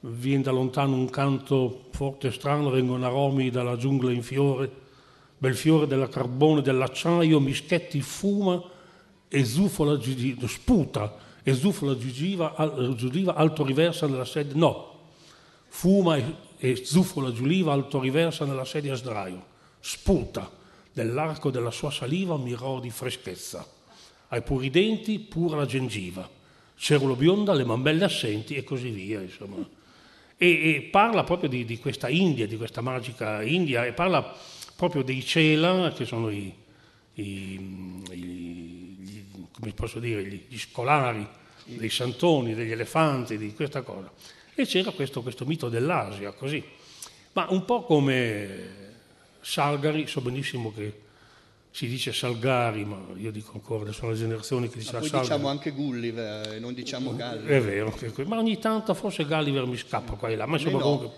viene 0.00 0.42
da 0.42 0.50
lontano 0.50 0.96
un 0.96 1.08
canto 1.08 1.88
forte 1.92 2.28
e 2.28 2.32
strano, 2.32 2.68
vengono 2.68 3.06
aromi 3.06 3.48
dalla 3.48 3.78
giungla 3.78 4.12
in 4.12 4.22
fiore, 4.22 4.70
bel 5.38 5.56
fiore 5.56 5.86
della 5.86 6.10
carbone, 6.10 6.60
dell'acciaio, 6.60 7.40
mischetti 7.40 8.02
fuma 8.02 8.62
e 9.26 9.44
zufola 9.46 9.98
sputa 10.46 11.16
e 11.42 11.54
zufola 11.54 11.96
giudiva, 11.96 12.92
giudiva 12.94 13.34
alto 13.34 13.64
riversa 13.64 14.06
nella 14.06 14.26
sedia, 14.26 14.52
no, 14.56 15.08
fuma 15.68 16.16
e, 16.16 16.34
e 16.58 16.84
zufola 16.84 17.32
giuliva 17.32 17.72
alto 17.72 17.98
riversa 17.98 18.44
nella 18.44 18.66
sedia 18.66 18.92
a 18.92 18.96
sdraio, 18.96 19.42
sputa, 19.80 20.58
nell'arco 20.94 21.50
della 21.50 21.70
sua 21.70 21.90
saliva 21.90 22.36
mirò 22.36 22.80
di 22.80 22.90
freschezza, 22.90 23.66
ai 24.28 24.42
puri 24.42 24.70
denti 24.70 25.18
pura 25.18 25.56
la 25.56 25.66
gengiva, 25.66 26.28
cerulo 26.76 27.16
bionda, 27.16 27.52
le 27.52 27.64
mambelle 27.64 28.04
assenti 28.04 28.54
e 28.54 28.64
così 28.64 28.90
via, 28.90 29.20
insomma 29.20 29.78
e, 30.42 30.70
e 30.70 30.80
parla 30.90 31.22
proprio 31.22 31.50
di, 31.50 31.66
di, 31.66 31.78
questa 31.78 32.08
India, 32.08 32.46
di 32.46 32.56
questa 32.56 32.80
magica 32.80 33.42
India, 33.42 33.84
e 33.84 33.92
parla 33.92 34.34
proprio 34.74 35.02
dei 35.02 35.22
Cela, 35.22 35.92
che 35.92 36.06
sono 36.06 36.30
i, 36.30 36.50
i, 37.12 38.02
i 38.10 39.26
come 39.52 39.72
posso 39.74 39.98
dire, 39.98 40.24
gli, 40.24 40.46
gli, 40.48 40.58
scolari, 40.58 41.28
dei 41.64 41.90
santoni, 41.90 42.54
degli 42.54 42.70
elefanti, 42.70 43.36
di 43.36 43.52
questa 43.52 43.82
cosa. 43.82 44.10
E 44.54 44.64
c'era 44.64 44.92
questo, 44.92 45.20
questo 45.20 45.44
mito 45.44 45.68
dell'Asia, 45.68 46.32
così. 46.32 46.64
Ma 47.32 47.46
un 47.50 47.66
po' 47.66 47.82
come 47.82 48.79
Salgari, 49.40 50.06
so 50.06 50.20
benissimo 50.20 50.72
che 50.72 51.08
si 51.70 51.86
dice 51.86 52.12
Salgari, 52.12 52.84
ma 52.84 52.98
io 53.16 53.30
dico 53.30 53.52
ancora, 53.54 53.92
sono 53.92 54.10
le 54.10 54.16
generazioni 54.16 54.68
che 54.68 54.78
dicono 54.78 55.00
Salgari. 55.00 55.22
diciamo 55.22 55.48
anche 55.48 55.70
Gulliver, 55.70 56.60
non 56.60 56.74
diciamo 56.74 57.10
Gulliver. 57.10 57.46
È 57.46 57.60
vero, 57.60 57.94
ma 58.26 58.38
ogni 58.38 58.58
tanto 58.58 58.92
forse 58.94 59.24
Gulliver 59.24 59.66
mi 59.66 59.76
scappa 59.76 60.14
qua 60.14 60.28
e 60.28 60.36
là, 60.36 60.46
ma 60.46 60.56
insomma 60.56 60.78
no. 60.78 60.84
comunque... 60.84 61.10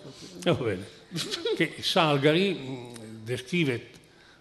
Eh, 0.44 0.52
va 0.52 0.64
bene. 0.64 0.86
che 1.56 1.74
Salgari 1.80 2.90
descrive 3.22 3.88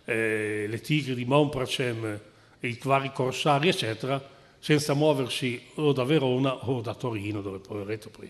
eh, 0.04 0.66
le 0.68 0.82
tigri 0.82 1.16
di 1.16 1.26
Monpracem 1.26 2.20
e 2.60 2.68
i 2.68 2.78
vari 2.84 3.12
corsari, 3.14 3.70
eccetera, 3.70 4.22
senza 4.60 4.94
muoversi 4.94 5.62
o 5.76 5.94
da 5.94 6.04
Verona 6.04 6.68
o 6.70 6.82
da 6.82 6.94
Torino, 6.94 7.42
dove 7.42 7.60
poveretto 7.60 8.10
poi 8.10 8.30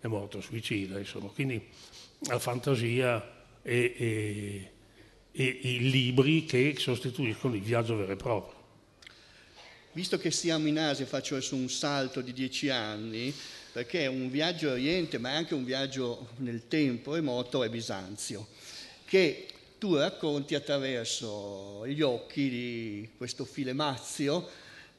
è 0.00 0.06
morto 0.08 0.40
suicida, 0.40 0.98
insomma. 0.98 1.28
Quindi 1.28 1.64
la 2.26 2.38
fantasia 2.40 3.24
è, 3.62 3.92
è 3.96 4.70
e 5.32 5.58
i 5.62 5.90
libri 5.90 6.44
che 6.44 6.74
sostituiscono 6.78 7.54
il 7.54 7.62
viaggio 7.62 7.96
vero 7.96 8.12
e 8.12 8.16
proprio. 8.16 8.60
Visto 9.92 10.18
che 10.18 10.30
siamo 10.30 10.68
in 10.68 10.78
Asia, 10.78 11.04
faccio 11.04 11.34
adesso 11.34 11.54
un 11.54 11.68
salto 11.68 12.20
di 12.20 12.32
dieci 12.32 12.70
anni, 12.70 13.34
perché 13.72 14.06
un 14.06 14.30
viaggio 14.30 14.70
oriente, 14.70 15.18
ma 15.18 15.34
anche 15.34 15.54
un 15.54 15.64
viaggio 15.64 16.28
nel 16.36 16.68
tempo 16.68 17.14
remoto, 17.14 17.62
è 17.62 17.68
Bisanzio, 17.68 18.46
che 19.04 19.46
tu 19.78 19.96
racconti 19.96 20.54
attraverso 20.54 21.86
gli 21.86 22.00
occhi 22.02 22.48
di 22.48 23.08
questo 23.16 23.44
filemazio, 23.44 24.48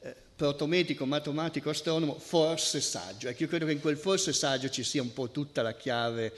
eh, 0.02 0.16
protometico, 0.36 1.06
matematico, 1.06 1.70
astronomo, 1.70 2.20
forse 2.20 2.82
saggio. 2.82 3.30
Ecco, 3.30 3.44
io 3.44 3.50
credo 3.50 3.66
che 3.66 3.72
in 3.72 3.80
quel 3.80 3.98
forse 3.98 4.34
saggio 4.34 4.70
ci 4.70 4.84
sia 4.84 5.02
un 5.02 5.14
po' 5.14 5.30
tutta 5.30 5.62
la 5.62 5.74
chiave 5.74 6.34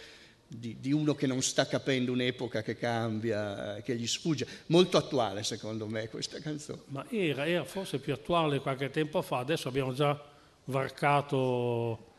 di, 0.48 0.78
di, 0.80 0.92
uno 0.92 1.16
che 1.16 1.28
non 1.28 1.42
sta 1.42 1.68
capendo 1.68 2.12
un'epoca 2.12 2.62
che 2.62 2.78
cambia, 2.78 3.82
che 3.84 3.96
gli 3.96 4.08
sfugge. 4.08 4.48
Molto 4.68 4.98
attuale 4.98 5.44
secondo 5.44 5.88
me 5.88 6.08
questa 6.10 6.40
canzone. 6.40 6.82
Ma 6.88 7.06
era, 7.10 7.48
era 7.48 7.64
forse 7.64 8.00
più 8.00 8.14
attuale 8.14 8.60
qualche 8.60 8.90
tempo 8.90 9.22
fa, 9.22 9.40
adesso 9.40 9.68
abbiamo 9.68 9.94
già 9.94 10.20
varcato 10.66 12.14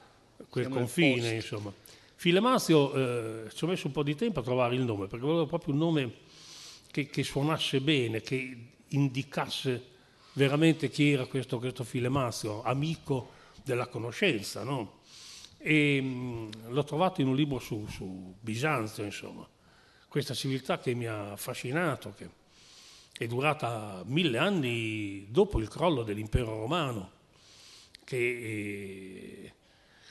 quel 0.49 0.64
Siamo 0.64 0.80
confine, 0.80 1.30
insomma. 1.30 1.73
Filemazio 2.18 2.95
eh, 2.95 3.50
ci 3.54 3.64
ho 3.64 3.66
messo 3.66 3.87
un 3.87 3.92
po' 3.92 4.02
di 4.02 4.14
tempo 4.14 4.40
a 4.40 4.42
trovare 4.42 4.75
il 4.75 4.83
nome, 4.83 5.06
perché 5.06 5.25
volevo 5.25 5.47
proprio 5.47 5.75
un 5.75 5.80
nome 5.80 6.12
che, 6.90 7.06
che 7.06 7.23
suonasse 7.23 7.80
bene, 7.80 8.23
che 8.23 8.56
indicasse 8.88 9.95
veramente 10.33 10.88
chi 10.88 11.12
era 11.12 11.26
questo, 11.26 11.59
questo 11.59 11.85
Filemazio, 11.85 12.62
amico 12.62 13.33
della 13.62 13.87
conoscenza, 13.87 14.62
no? 14.62 15.00
E 15.69 16.01
mm, 16.01 16.51
l'ho 16.69 16.85
trovato 16.85 17.21
in 17.21 17.27
un 17.27 17.35
libro 17.35 17.59
su, 17.59 17.89
su, 17.89 18.37
Bisanzio, 18.39 19.03
insomma, 19.03 19.45
questa 20.07 20.33
civiltà 20.33 20.79
che 20.79 20.95
mi 20.95 21.07
ha 21.07 21.33
affascinato, 21.33 22.15
che 22.17 22.31
è 23.19 23.27
durata 23.27 24.05
mille 24.07 24.39
anni 24.39 25.27
dopo 25.29 25.59
il 25.59 25.67
crollo 25.67 26.05
dell'impero 26.05 26.57
romano, 26.57 27.11
che 28.05 29.43
è 29.49 29.53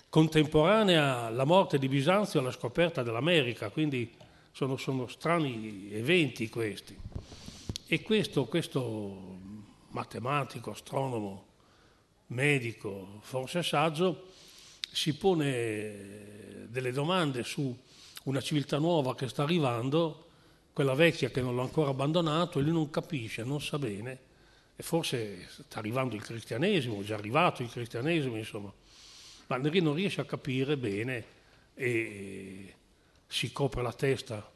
contemporanea 0.09 1.27
alla 1.27 1.45
morte 1.45 1.79
di 1.79 1.87
Bisanzio 1.87 2.41
alla 2.41 2.51
scoperta 2.51 3.01
dell'America, 3.01 3.69
quindi 3.69 4.13
sono, 4.51 4.75
sono 4.75 5.07
strani 5.07 5.89
eventi 5.93 6.49
questi. 6.49 6.99
E 7.87 8.01
questo, 8.01 8.43
questo 8.43 9.37
matematico, 9.91 10.71
astronomo, 10.71 11.45
medico, 12.27 13.19
forse 13.21 13.63
saggio, 13.63 14.33
si 14.95 15.13
pone 15.15 16.67
delle 16.69 16.93
domande 16.93 17.43
su 17.43 17.77
una 18.23 18.39
civiltà 18.39 18.77
nuova 18.77 19.13
che 19.13 19.27
sta 19.27 19.43
arrivando, 19.43 20.29
quella 20.71 20.93
vecchia 20.93 21.29
che 21.29 21.41
non 21.41 21.53
l'ha 21.57 21.63
ancora 21.63 21.89
abbandonato, 21.89 22.59
e 22.59 22.61
lui 22.61 22.71
non 22.71 22.89
capisce, 22.89 23.43
non 23.43 23.59
sa 23.61 23.77
bene, 23.77 24.19
e 24.73 24.83
forse 24.83 25.49
sta 25.49 25.79
arrivando 25.79 26.15
il 26.15 26.21
cristianesimo, 26.21 27.01
è 27.01 27.03
già 27.03 27.15
arrivato 27.15 27.61
il 27.61 27.69
cristianesimo, 27.69 28.37
insomma, 28.37 28.71
ma 29.47 29.57
non 29.57 29.93
riesce 29.93 30.21
a 30.21 30.25
capire 30.25 30.77
bene 30.77 31.25
e 31.73 32.73
si 33.27 33.51
copre 33.51 33.81
la 33.81 33.93
testa 33.93 34.49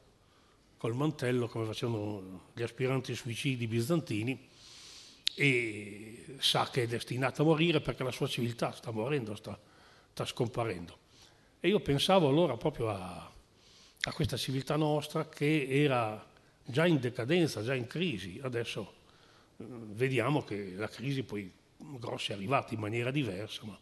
col 0.77 0.95
mantello 0.95 1.49
come 1.49 1.65
facevano 1.65 2.51
gli 2.53 2.61
aspiranti 2.61 3.13
suicidi 3.13 3.67
bizantini 3.67 4.47
e 5.35 6.23
sa 6.39 6.69
che 6.71 6.83
è 6.83 6.87
destinato 6.87 7.41
a 7.41 7.45
morire 7.45 7.81
perché 7.81 8.03
la 8.03 8.11
sua 8.11 8.27
civiltà 8.27 8.71
sta 8.71 8.91
morendo, 8.91 9.35
sta, 9.35 9.59
sta 10.19 10.25
scomparendo. 10.25 10.97
E 11.61 11.69
io 11.69 11.79
pensavo 11.79 12.27
allora 12.27 12.57
proprio 12.57 12.89
a, 12.89 13.31
a 14.01 14.11
questa 14.11 14.35
civiltà 14.35 14.75
nostra 14.75 15.29
che 15.29 15.67
era 15.69 16.25
già 16.65 16.85
in 16.85 16.99
decadenza, 16.99 17.63
già 17.63 17.73
in 17.73 17.87
crisi. 17.87 18.39
Adesso 18.41 18.93
eh, 19.57 19.63
vediamo 19.93 20.43
che 20.43 20.73
la 20.75 20.89
crisi 20.89 21.23
poi 21.23 21.49
grossa 21.77 22.33
è 22.33 22.35
arrivata 22.35 22.73
in 22.73 22.81
maniera 22.81 23.11
diversa, 23.11 23.61
ma 23.63 23.79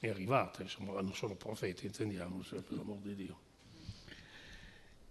è 0.00 0.08
arrivata, 0.08 0.62
insomma, 0.62 1.00
non 1.00 1.14
sono 1.14 1.34
profeti, 1.34 1.86
intendiamo, 1.86 2.42
per 2.48 2.64
l'amor 2.68 2.98
di 2.98 3.14
Dio. 3.14 3.38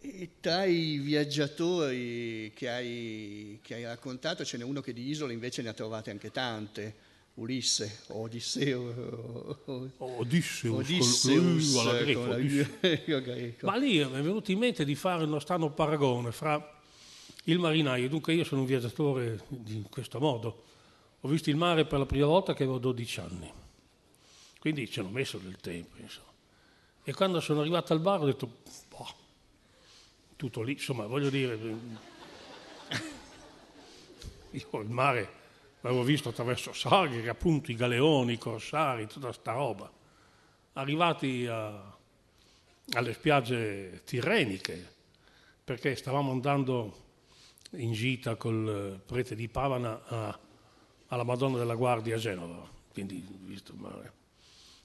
E 0.01 0.29
tra 0.39 0.63
i 0.63 0.97
viaggiatori 0.97 2.51
che 2.55 2.69
hai, 2.69 3.59
che 3.61 3.75
hai, 3.75 3.83
raccontato 3.83 4.45
ce 4.45 4.57
n'è 4.57 4.63
uno 4.63 4.81
che 4.81 4.93
di 4.93 5.09
isole 5.09 5.33
invece 5.33 5.61
ne 5.61 5.69
ha 5.69 5.73
trovate 5.73 6.09
anche 6.09 6.31
tante, 6.31 7.07
Ulisse, 7.39 8.01
Odisseo. 8.08 9.91
O, 9.98 10.17
Odisseus, 10.17 11.74
con, 11.74 11.88
uh, 11.88 11.98
greco, 12.03 12.19
Odisseo. 12.29 13.22
greco. 13.22 13.65
Ma 13.65 13.77
lì 13.77 13.98
mi 13.98 14.12
è 14.12 14.22
venuto 14.22 14.51
in 14.51 14.60
mente 14.60 14.84
di 14.84 14.96
fare 14.96 15.24
uno 15.24 15.39
strano 15.39 15.72
paragone 15.72 16.31
fra 16.31 16.77
il 17.46 17.58
marinaio, 17.58 18.10
dunque 18.10 18.34
io 18.34 18.43
sono 18.43 18.62
un 18.62 18.67
viaggiatore 18.67 19.41
in 19.67 19.89
questo 19.89 20.19
modo, 20.19 20.63
ho 21.22 21.27
visto 21.27 21.50
il 21.50 21.55
mare 21.55 21.86
per 21.86 22.00
la 22.00 22.05
prima 22.05 22.25
volta 22.25 22.53
che 22.53 22.63
avevo 22.63 22.77
12 22.77 23.19
anni, 23.22 23.51
quindi 24.60 24.89
ci 24.89 25.00
hanno 25.00 25.10
messo 25.10 25.38
del 25.38 25.55
tempo. 25.58 25.96
Insomma. 25.98 26.27
E 27.03 27.13
quando 27.13 27.39
sono 27.39 27.62
arrivato 27.62 27.93
al 27.93 28.01
bar 28.01 28.22
ho 28.22 28.25
detto, 28.25 28.58
boh, 28.89 29.15
tutto 30.36 30.62
lì, 30.62 30.74
insomma, 30.74 31.08
voglio 31.08 31.29
dire, 31.29 31.58
io 34.51 34.79
il 34.81 34.89
mare 34.89 35.38
l'avevo 35.81 36.03
visto 36.03 36.29
attraverso 36.29 36.74
Sagri, 36.74 37.27
appunto 37.27 37.71
i 37.71 37.75
galeoni, 37.75 38.33
i 38.33 38.38
corsari, 38.38 39.07
tutta 39.07 39.31
sta 39.31 39.53
roba. 39.53 39.91
Arrivati 40.74 41.45
a, 41.48 41.98
alle 42.91 43.13
spiagge 43.13 44.01
tirreniche, 44.03 44.95
perché 45.63 45.95
stavamo 45.95 46.31
andando 46.31 47.07
in 47.71 47.91
gita 47.91 48.36
col 48.36 49.00
prete 49.05 49.36
di 49.36 49.48
Pavana 49.48 50.03
a, 50.05 50.39
alla 51.07 51.24
Madonna 51.24 51.57
della 51.57 51.75
Guardia 51.75 52.15
a 52.15 52.19
Genova, 52.19 52.67
quindi 52.91 53.24
visto 53.41 53.74
il 53.74 53.79
mare 53.79 54.13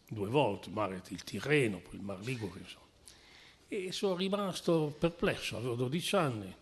due 0.06 0.28
volte, 0.28 0.68
il 0.68 0.74
mare 0.74 1.02
il 1.08 1.24
Tirreno, 1.24 1.78
poi 1.78 1.94
il 1.94 2.02
Mar 2.02 2.20
Ligure, 2.20 2.60
insomma. 2.60 2.82
E 3.68 3.92
sono 3.92 4.14
rimasto 4.14 4.94
perplesso, 4.98 5.56
avevo 5.56 5.74
12 5.74 6.16
anni, 6.16 6.54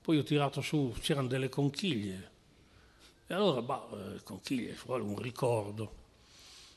poi 0.00 0.18
ho 0.18 0.22
tirato 0.22 0.60
su, 0.60 0.94
c'erano 1.00 1.26
delle 1.26 1.48
conchiglie, 1.48 2.30
e 3.30 3.34
allora, 3.34 3.60
bah, 3.60 3.86
eh, 3.92 4.22
conchiglie, 4.22 4.74
vuole 4.86 5.02
un 5.02 5.18
ricordo. 5.18 6.06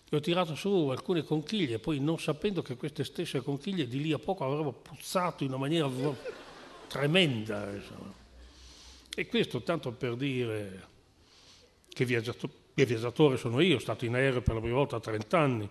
E 0.10 0.16
ho 0.18 0.20
tirato 0.20 0.54
su 0.54 0.90
alcune 0.90 1.24
conchiglie, 1.24 1.80
poi 1.80 2.02
non 2.02 2.20
sapendo 2.20 2.62
che 2.62 2.76
queste 2.76 3.06
stesse 3.06 3.42
conchiglie 3.42 3.88
di 3.88 4.02
lì 4.02 4.12
a 4.12 4.20
poco 4.20 4.44
avrebbero 4.44 4.74
puzzato 4.74 5.46
in 5.46 5.52
una 5.52 5.60
maniera 5.60 5.90
tremenda. 6.88 7.72
Insomma. 7.72 8.14
E 9.16 9.28
questo 9.28 9.64
tanto 9.64 9.94
per 9.94 10.18
dire 10.18 10.88
che 11.88 12.04
viaggiatore, 12.04 12.54
che 12.74 12.86
viaggiatore 12.86 13.38
sono 13.38 13.62
io, 13.62 13.80
sono 13.80 13.80
stato 13.80 14.04
in 14.04 14.16
aereo 14.16 14.42
per 14.42 14.56
la 14.56 14.60
prima 14.60 14.76
volta 14.76 14.98
a 14.98 15.00
30 15.00 15.40
anni, 15.40 15.70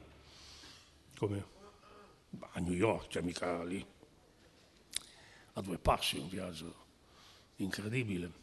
come 1.19 1.45
a 2.53 2.61
New 2.61 2.73
York, 2.73 3.09
cioè 3.09 3.21
mica 3.21 3.63
lì, 3.65 3.85
a 5.53 5.61
due 5.61 5.77
passi, 5.77 6.17
un 6.17 6.29
viaggio 6.31 6.75
incredibile. 7.57 8.39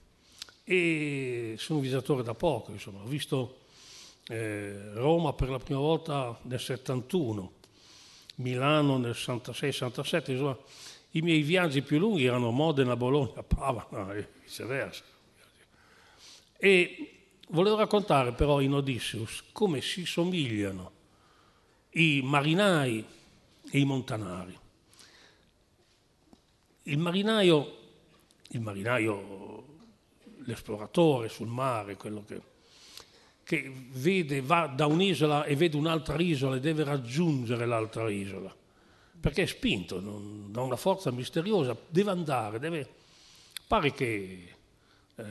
E 0.69 1.55
sono 1.57 1.79
un 1.79 1.85
viaggiatore 1.85 2.23
da 2.23 2.33
poco, 2.33 2.73
insomma, 2.73 3.01
ho 3.01 3.07
visto 3.07 3.59
eh, 4.27 4.91
Roma 4.95 5.31
per 5.31 5.49
la 5.49 5.59
prima 5.59 5.79
volta 5.79 6.37
nel 6.41 6.59
71, 6.59 7.51
Milano 8.35 8.97
nel 8.97 9.11
66-67, 9.11 10.31
insomma, 10.31 10.57
i 11.11 11.21
miei 11.21 11.41
viaggi 11.41 11.81
più 11.81 11.99
lunghi 11.99 12.25
erano 12.25 12.51
Modena, 12.51 12.97
Bologna, 12.97 13.43
Pavana 13.43 14.13
e 14.13 14.27
viceversa. 14.43 15.03
E 16.57 17.11
volevo 17.47 17.77
raccontare 17.77 18.33
però 18.33 18.59
in 18.59 18.73
Odysseus 18.73 19.45
come 19.53 19.79
si 19.79 20.05
somigliano 20.05 20.91
i 21.91 22.19
marinai 22.21 23.05
e 23.71 23.79
i 23.79 23.85
montanari. 23.85 24.59
Il 26.83 26.97
marinaio, 26.97 27.77
il 28.49 28.59
marinaio, 28.59 29.66
l'esploratore 30.47 31.29
sul 31.29 31.47
mare, 31.47 31.95
quello 31.95 32.23
che, 32.25 32.41
che 33.43 33.71
vede, 33.91 34.41
va 34.41 34.67
da 34.67 34.85
un'isola 34.85 35.45
e 35.45 35.55
vede 35.55 35.77
un'altra 35.77 36.19
isola 36.19 36.57
e 36.57 36.59
deve 36.59 36.83
raggiungere 36.83 37.65
l'altra 37.65 38.09
isola 38.09 38.53
perché 39.19 39.43
è 39.43 39.45
spinto 39.45 39.99
non, 39.99 40.51
da 40.51 40.61
una 40.61 40.75
forza 40.75 41.11
misteriosa, 41.11 41.75
deve 41.87 42.11
andare, 42.11 42.59
deve... 42.59 42.87
pare 43.67 43.91
che 43.91 44.55
eh, 45.15 45.23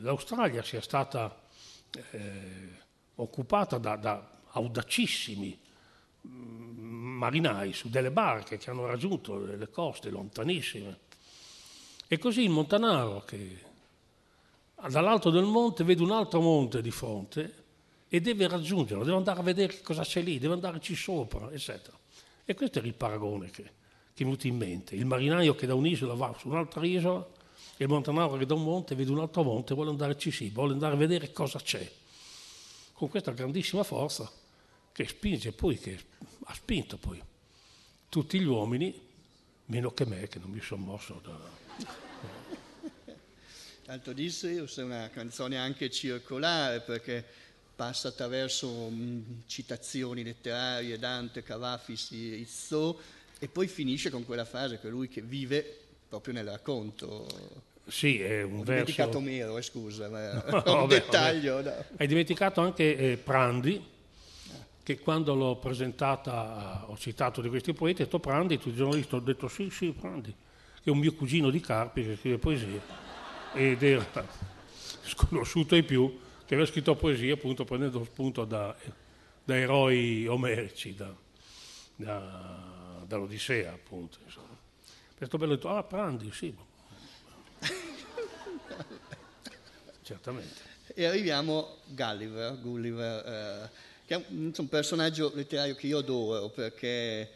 l'Australia 0.00 0.62
sia 0.62 0.80
stata 0.80 1.40
eh, 2.10 2.80
occupata 3.16 3.78
da, 3.78 3.96
da 3.96 4.30
audacissimi 4.50 5.58
mm, 6.26 7.16
marinai 7.18 7.72
su 7.72 7.88
delle 7.88 8.10
barche 8.10 8.58
che 8.58 8.70
hanno 8.70 8.86
raggiunto 8.86 9.38
le 9.38 9.70
coste 9.70 10.10
lontanissime. 10.10 10.98
E 12.06 12.18
così 12.18 12.42
il 12.42 12.50
Montanaro, 12.50 13.24
che 13.24 13.58
dall'alto 14.88 15.30
del 15.30 15.44
monte 15.44 15.84
vede 15.84 16.02
un 16.02 16.10
altro 16.10 16.40
monte 16.40 16.82
di 16.82 16.90
fronte 16.90 17.54
e 18.08 18.20
deve 18.20 18.46
raggiungerlo, 18.48 19.04
deve 19.04 19.16
andare 19.16 19.40
a 19.40 19.42
vedere 19.42 19.80
cosa 19.80 20.02
c'è 20.02 20.20
lì, 20.20 20.38
deve 20.38 20.54
andarci 20.54 20.94
sopra, 20.94 21.50
eccetera. 21.50 21.96
E 22.44 22.54
questo 22.54 22.78
era 22.78 22.86
il 22.86 22.94
paragone 22.94 23.50
che, 23.50 23.62
che 23.62 24.24
mi 24.24 24.30
venuto 24.30 24.46
in 24.46 24.56
mente. 24.56 24.94
Il 24.94 25.06
marinaio 25.06 25.54
che 25.54 25.66
da 25.66 25.74
un'isola 25.74 26.14
va 26.14 26.34
su 26.38 26.48
un'altra 26.48 26.84
isola 26.84 27.26
e 27.76 27.84
il 27.84 27.88
montanaro 27.88 28.36
che 28.36 28.44
da 28.44 28.54
un 28.54 28.64
monte 28.64 28.94
vede 28.94 29.10
un 29.10 29.20
altro 29.20 29.42
monte, 29.42 29.74
vuole 29.74 29.90
andarci 29.90 30.30
sì, 30.30 30.50
vuole 30.50 30.72
andare 30.72 30.94
a 30.94 30.98
vedere 30.98 31.32
cosa 31.32 31.58
c'è. 31.58 31.90
Con 32.92 33.08
questa 33.08 33.32
grandissima 33.32 33.82
forza 33.82 34.30
che 34.92 35.06
spinge 35.06 35.52
poi, 35.52 35.78
che 35.78 35.98
ha 36.44 36.54
spinto 36.54 36.98
poi 36.98 37.22
tutti 38.08 38.38
gli 38.38 38.44
uomini, 38.44 38.94
meno 39.66 39.90
che 39.92 40.04
me 40.04 40.28
che 40.28 40.38
non 40.38 40.50
mi 40.50 40.60
sono 40.60 40.84
mosso 40.84 41.20
da... 41.24 42.11
Tanto 43.84 44.12
Disseus 44.12 44.78
è 44.78 44.82
una 44.84 45.10
canzone 45.12 45.58
anche 45.58 45.90
circolare 45.90 46.80
perché 46.80 47.24
passa 47.74 48.08
attraverso 48.08 48.68
um, 48.68 49.42
citazioni 49.46 50.22
letterarie, 50.22 50.98
Dante, 51.00 51.42
Cavafis, 51.42 52.10
Izzò, 52.12 52.96
e 53.40 53.48
poi 53.48 53.66
finisce 53.66 54.08
con 54.08 54.24
quella 54.24 54.44
frase 54.44 54.78
che 54.78 54.88
lui 54.88 55.08
che 55.08 55.20
vive 55.20 55.78
proprio 56.08 56.32
nel 56.32 56.44
racconto. 56.44 57.26
Sì, 57.84 58.20
è 58.20 58.42
un 58.42 58.60
Ho 58.60 58.62
verso... 58.62 58.70
dimenticato 58.70 59.18
Mero, 59.18 59.58
eh, 59.58 59.62
scusa, 59.62 60.08
ma 60.08 60.32
no, 60.46 60.62
un 60.62 60.62
vabbè, 60.62 60.86
dettaglio. 60.86 61.60
No. 61.60 61.84
Hai 61.96 62.06
dimenticato 62.06 62.60
anche 62.60 62.96
eh, 62.96 63.16
Prandi, 63.16 63.84
che 64.84 65.00
quando 65.00 65.34
l'ho 65.34 65.56
presentata, 65.56 66.84
ho 66.86 66.96
citato 66.96 67.40
di 67.40 67.48
questi 67.48 67.72
poeti, 67.72 68.02
ho 68.02 68.04
detto 68.04 68.20
Prandi, 68.20 68.58
tutti 68.58 68.68
i 68.70 68.76
giornalisti 68.76 69.12
hanno 69.12 69.24
detto 69.24 69.48
sì, 69.48 69.70
sì, 69.70 69.90
Prandi, 69.90 70.30
che 70.30 70.88
è 70.88 70.90
un 70.90 70.98
mio 70.98 71.14
cugino 71.14 71.50
di 71.50 71.58
Carpi 71.58 72.04
che 72.04 72.16
scrive 72.16 72.38
poesie, 72.38 73.10
ed 73.54 73.82
era 73.82 74.06
sconosciuto 75.04 75.74
ai 75.74 75.82
più, 75.82 76.18
che 76.46 76.54
aveva 76.54 76.68
scritto 76.68 76.94
poesia 76.94 77.34
appunto 77.34 77.64
prendendo 77.64 78.04
spunto 78.04 78.44
da, 78.44 78.74
da 79.44 79.56
eroi 79.56 80.26
omerici, 80.26 80.94
da, 80.94 81.14
da, 81.96 83.02
dall'Odissea 83.06 83.72
appunto. 83.72 84.18
Insomma. 84.24 84.56
Questo 85.16 85.38
bello 85.38 85.54
detto, 85.54 85.68
ah 85.68 85.82
Prandi, 85.84 86.32
sì. 86.32 86.54
Certamente. 90.02 90.70
E 90.94 91.04
arriviamo 91.04 91.58
a 91.60 91.76
Gulliver, 91.86 92.60
Gulliver 92.60 93.26
eh, 93.26 93.70
che 94.04 94.14
è 94.14 94.24
un, 94.28 94.52
un, 94.56 94.68
personaggio 94.68 95.30
letterario 95.34 95.74
che 95.74 95.86
io 95.86 95.98
adoro 95.98 96.48
perché 96.48 97.30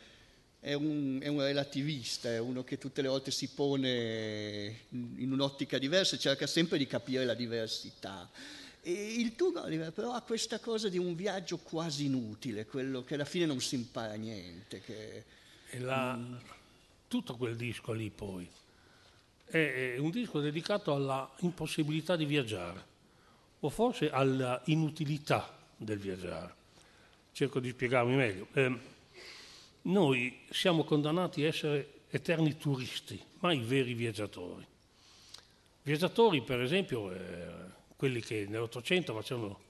è 0.66 0.72
un, 0.72 1.20
è 1.22 1.28
un, 1.28 1.40
relativista, 1.40 2.28
è 2.28 2.40
uno 2.40 2.64
che 2.64 2.76
tutte 2.76 3.00
le 3.00 3.06
volte 3.06 3.30
si 3.30 3.46
pone 3.50 4.80
in 4.88 5.30
un'ottica 5.30 5.78
diversa 5.78 6.16
e 6.16 6.18
cerca 6.18 6.48
sempre 6.48 6.76
di 6.76 6.88
capire 6.88 7.24
la 7.24 7.34
diversità. 7.34 8.28
E 8.82 8.92
il 8.92 9.36
tuo 9.36 9.62
Oliver 9.62 9.92
però 9.92 10.10
ha 10.10 10.22
questa 10.22 10.58
cosa 10.58 10.88
di 10.88 10.98
un 10.98 11.14
viaggio 11.14 11.58
quasi 11.58 12.06
inutile, 12.06 12.66
quello 12.66 13.04
che 13.04 13.14
alla 13.14 13.24
fine 13.24 13.46
non 13.46 13.60
si 13.60 13.76
impara 13.76 14.14
niente. 14.14 14.80
Che, 14.80 15.24
la, 15.78 16.16
mm. 16.16 16.34
Tutto 17.06 17.36
quel 17.36 17.54
disco 17.54 17.92
lì 17.92 18.10
poi 18.10 18.50
è 19.44 19.94
un 19.98 20.10
disco 20.10 20.40
dedicato 20.40 20.92
alla 20.92 21.32
impossibilità 21.42 22.16
di 22.16 22.24
viaggiare, 22.24 22.84
o 23.60 23.70
forse 23.70 24.10
alla 24.10 24.60
inutilità 24.64 25.56
del 25.76 25.98
viaggiare. 25.98 26.54
Cerco 27.30 27.60
di 27.60 27.70
spiegarmi 27.70 28.16
meglio. 28.16 28.48
Eh, 28.52 28.94
noi 29.86 30.40
siamo 30.50 30.84
condannati 30.84 31.44
a 31.44 31.48
essere 31.48 32.02
eterni 32.10 32.56
turisti, 32.56 33.22
mai 33.40 33.58
veri 33.58 33.94
viaggiatori. 33.94 34.66
Viaggiatori, 35.82 36.42
per 36.42 36.60
esempio, 36.60 37.12
eh, 37.12 37.46
quelli 37.96 38.20
che 38.20 38.46
nell'Ottocento 38.48 39.14
facevano 39.14 39.60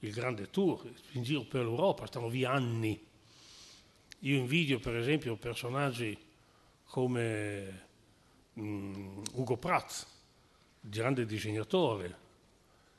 il 0.00 0.12
grande 0.12 0.50
tour 0.50 0.82
in 1.12 1.22
giro 1.22 1.42
per 1.42 1.62
l'Europa, 1.62 2.06
stanno 2.06 2.28
via 2.28 2.50
anni. 2.50 3.00
Io 4.20 4.36
invidio 4.36 4.78
per 4.80 4.96
esempio 4.96 5.36
personaggi 5.36 6.16
come 6.86 7.86
um, 8.54 9.22
Ugo 9.34 9.56
Pratt, 9.56 10.06
grande 10.80 11.24
disegnatore, 11.24 12.18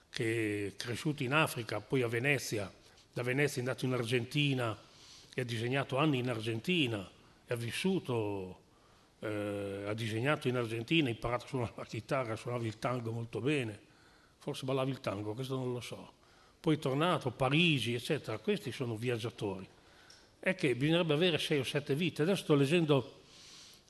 che 0.09 0.67
è 0.67 0.75
cresciuto 0.77 1.23
in 1.23 1.33
Africa, 1.33 1.81
poi 1.81 2.01
a 2.01 2.07
Venezia, 2.07 2.71
da 3.11 3.21
Venezia 3.21 3.57
è 3.57 3.65
andato 3.65 3.85
in 3.85 3.93
Argentina 3.93 4.77
e 5.35 5.41
ha 5.41 5.45
disegnato 5.45 5.97
anni 5.97 6.19
in 6.19 6.29
Argentina 6.29 7.09
ha 7.53 7.55
vissuto, 7.55 8.59
eh, 9.19 9.83
ha 9.87 9.93
disegnato 9.93 10.47
in 10.47 10.57
Argentina, 10.57 11.07
ha 11.07 11.11
imparato 11.11 11.45
a 11.45 11.47
suonare 11.47 11.73
la 11.75 11.85
chitarra, 11.85 12.35
suonava 12.35 12.65
il 12.65 12.79
tango 12.79 13.11
molto 13.11 13.39
bene, 13.39 13.79
forse 14.39 14.65
ballava 14.65 14.89
il 14.89 14.99
tango, 14.99 15.33
questo 15.33 15.55
non 15.55 15.71
lo 15.71 15.81
so. 15.81 16.21
Poi 16.59 16.75
è 16.75 16.79
tornato 16.79 17.27
a 17.27 17.31
Parigi, 17.31 17.93
eccetera. 17.93 18.37
Questi 18.37 18.71
sono 18.71 18.95
viaggiatori. 18.95 19.67
È 20.39 20.55
che 20.55 20.75
bisognerebbe 20.75 21.13
avere 21.13 21.37
sei 21.37 21.59
o 21.59 21.63
sette 21.63 21.93
vite. 21.93 22.21
Adesso 22.21 22.43
sto 22.43 22.55
leggendo 22.55 23.19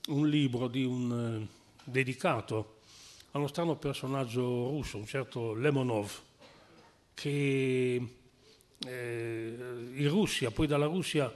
un 0.08 0.28
libro 0.28 0.68
un, 0.74 1.48
eh, 1.48 1.54
dedicato 1.84 2.78
a 3.30 3.38
uno 3.38 3.46
strano 3.46 3.76
personaggio 3.76 4.42
russo, 4.42 4.98
un 4.98 5.06
certo 5.06 5.54
Lemonov, 5.54 6.10
che 7.14 8.08
in 8.86 10.08
Russia, 10.08 10.50
poi 10.50 10.66
dalla 10.66 10.86
Russia 10.86 11.32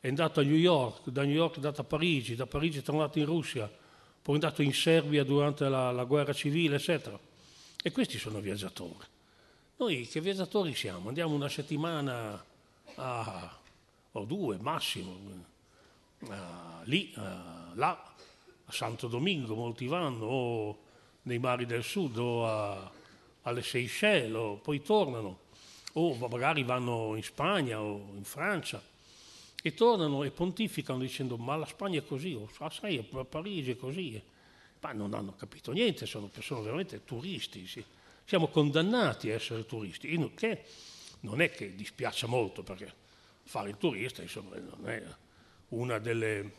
è 0.00 0.08
andato 0.08 0.40
a 0.40 0.42
New 0.42 0.56
York, 0.56 1.08
da 1.08 1.22
New 1.22 1.34
York 1.34 1.54
è 1.54 1.56
andato 1.56 1.80
a 1.80 1.84
Parigi, 1.84 2.34
da 2.34 2.46
Parigi 2.46 2.78
è 2.78 2.82
tornato 2.82 3.18
in 3.18 3.24
Russia, 3.24 3.66
poi 3.68 4.38
è 4.38 4.38
andato 4.42 4.62
in 4.62 4.72
Serbia 4.72 5.24
durante 5.24 5.68
la, 5.68 5.90
la 5.90 6.04
guerra 6.04 6.32
civile, 6.32 6.76
eccetera. 6.76 7.18
E 7.82 7.92
questi 7.92 8.18
sono 8.18 8.40
viaggiatori. 8.40 9.06
Noi 9.76 10.06
che 10.08 10.20
viaggiatori 10.20 10.74
siamo? 10.74 11.08
Andiamo 11.08 11.34
una 11.34 11.48
settimana 11.48 12.44
a, 12.96 13.58
o 14.12 14.24
due 14.24 14.58
massimo, 14.60 15.16
a, 16.28 16.80
lì, 16.84 17.12
a, 17.16 17.72
là, 17.74 18.14
a 18.64 18.72
Santo 18.72 19.06
Domingo, 19.06 19.54
molti 19.54 19.86
vanno, 19.86 20.26
o 20.26 20.78
nei 21.22 21.38
mari 21.38 21.66
del 21.66 21.84
sud, 21.84 22.16
o 22.18 22.90
alle 23.42 23.62
Seychelles, 23.62 24.34
o 24.34 24.56
poi 24.56 24.82
tornano 24.82 25.46
o 25.98 26.28
magari 26.28 26.62
vanno 26.62 27.16
in 27.16 27.22
Spagna 27.22 27.80
o 27.80 28.12
in 28.14 28.24
Francia 28.24 28.80
e 29.60 29.74
tornano 29.74 30.22
e 30.22 30.30
pontificano 30.30 31.00
dicendo 31.00 31.36
ma 31.36 31.56
la 31.56 31.66
Spagna 31.66 31.98
è 31.98 32.04
così, 32.04 32.32
o 32.34 32.48
ah, 32.58 32.70
sai, 32.70 33.04
a 33.12 33.24
Parigi 33.24 33.72
è 33.72 33.76
così. 33.76 34.20
Ma 34.80 34.92
non 34.92 35.12
hanno 35.12 35.34
capito 35.34 35.72
niente, 35.72 36.06
sono 36.06 36.26
persone 36.26 36.62
veramente 36.62 37.04
turisti, 37.04 37.66
sì. 37.66 37.84
siamo 38.24 38.46
condannati 38.46 39.28
a 39.30 39.34
essere 39.34 39.66
turisti, 39.66 40.08
che 40.34 40.64
non 41.20 41.40
è 41.40 41.50
che 41.50 41.74
dispiaccia 41.74 42.28
molto 42.28 42.62
perché 42.62 42.94
fare 43.42 43.70
il 43.70 43.76
turista 43.76 44.22
insomma, 44.22 44.56
non 44.56 44.88
è 44.88 45.02
una 45.70 45.98
delle, 45.98 46.52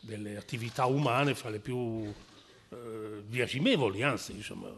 delle 0.00 0.36
attività 0.36 0.84
umane 0.84 1.34
fra 1.34 1.48
le 1.48 1.60
più 1.60 2.12
eh, 2.68 3.22
biasimevoli, 3.26 4.02
anzi, 4.02 4.32
insomma, 4.32 4.70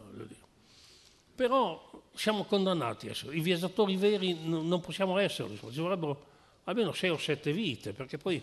però 1.37 1.91
siamo 2.15 2.45
condannati 2.45 3.07
a 3.07 3.11
essere. 3.11 3.35
I 3.35 3.41
viaggiatori 3.41 3.95
veri 3.95 4.35
non 4.41 4.79
possiamo 4.79 5.19
esserlo, 5.19 5.55
ci 5.71 5.79
vorrebbero 5.79 6.25
almeno 6.63 6.93
sei 6.93 7.11
o 7.11 7.17
sette 7.17 7.53
vite, 7.53 7.93
perché 7.93 8.17
poi 8.17 8.41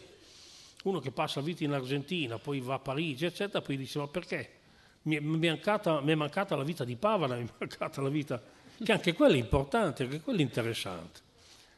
uno 0.85 1.01
che 1.01 1.11
passa 1.11 1.41
vita 1.41 1.65
in 1.65 1.73
Argentina, 1.73 2.39
poi 2.39 2.61
va 2.61 2.75
a 2.75 2.79
Parigi, 2.79 3.27
eccetera, 3.27 3.61
poi 3.61 3.77
dice 3.77 3.99
ma 3.99 4.07
perché? 4.07 4.61
Mi 5.03 5.17
è, 5.17 5.21
mancata, 5.21 6.01
mi 6.01 6.13
è 6.13 6.15
mancata 6.15 6.55
la 6.55 6.63
vita 6.63 6.85
di 6.85 6.95
Pavala, 6.95 7.35
mi 7.37 7.47
è 7.47 7.51
mancata 7.59 8.01
la 8.01 8.09
vita, 8.09 8.41
che 8.83 8.93
anche 8.93 9.13
quella 9.13 9.35
è 9.35 9.39
importante, 9.39 10.05
anche 10.05 10.21
quella 10.21 10.39
è 10.39 10.43
interessante. 10.43 11.21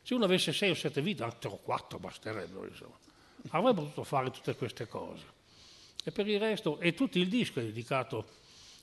Se 0.02 0.12
uno 0.12 0.26
avesse 0.26 0.52
sei 0.52 0.70
o 0.70 0.74
sette 0.74 1.00
vite, 1.00 1.22
anche 1.22 1.46
o 1.46 1.58
quattro 1.62 1.98
basterebbero, 1.98 2.66
insomma, 2.66 2.96
avrebbe 3.48 3.80
potuto 3.80 4.04
fare 4.04 4.30
tutte 4.30 4.54
queste 4.54 4.86
cose. 4.86 5.24
E 6.04 6.12
per 6.12 6.28
il 6.28 6.38
resto, 6.38 6.78
e 6.78 6.92
tutto 6.92 7.16
il 7.16 7.28
disco 7.28 7.58
è 7.58 7.64
dedicato 7.64 8.26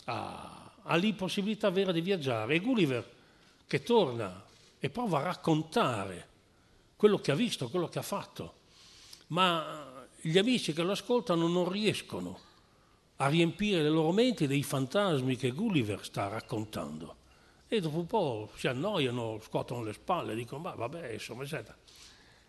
a, 0.06 0.72
ha 0.84 0.96
l'impossibilità 0.96 1.69
vera 1.69 1.91
di 1.91 2.02
viaggiare. 2.02 2.56
E 2.56 2.60
Gulliver 2.60 3.12
che 3.67 3.84
torna 3.84 4.43
e 4.80 4.89
prova 4.89 5.19
a 5.19 5.24
raccontare 5.24 6.28
quello 6.96 7.19
che 7.19 7.32
ha 7.32 7.36
visto, 7.36 7.69
quello 7.69 7.88
che 7.88 8.00
ha 8.00 8.04
fatto, 8.04 8.54
ma 9.28 10.06
gli 10.22 10.38
amici 10.38 10.74
che 10.74 10.84
lo 10.84 10.91
ascoltano 10.91 11.48
non 11.48 11.69
riescono 11.69 12.39
a 13.17 13.28
riempire 13.28 13.82
le 13.82 13.89
loro 13.89 14.12
menti 14.12 14.48
dei 14.48 14.63
fantasmi 14.63 15.36
che 15.36 15.52
Gulliver 15.52 16.04
sta 16.04 16.28
raccontando. 16.28 17.15
E 17.67 17.80
dopo 17.80 17.98
un 17.98 18.06
po' 18.06 18.52
si 18.56 18.67
annoiano, 18.67 19.39
scuotono 19.41 19.84
le 19.84 19.93
spalle, 19.93 20.36
dicono, 20.36 20.62
ma 20.62 20.72
vabbè, 20.72 21.12
insomma, 21.12 21.43
eccetera. 21.43 21.76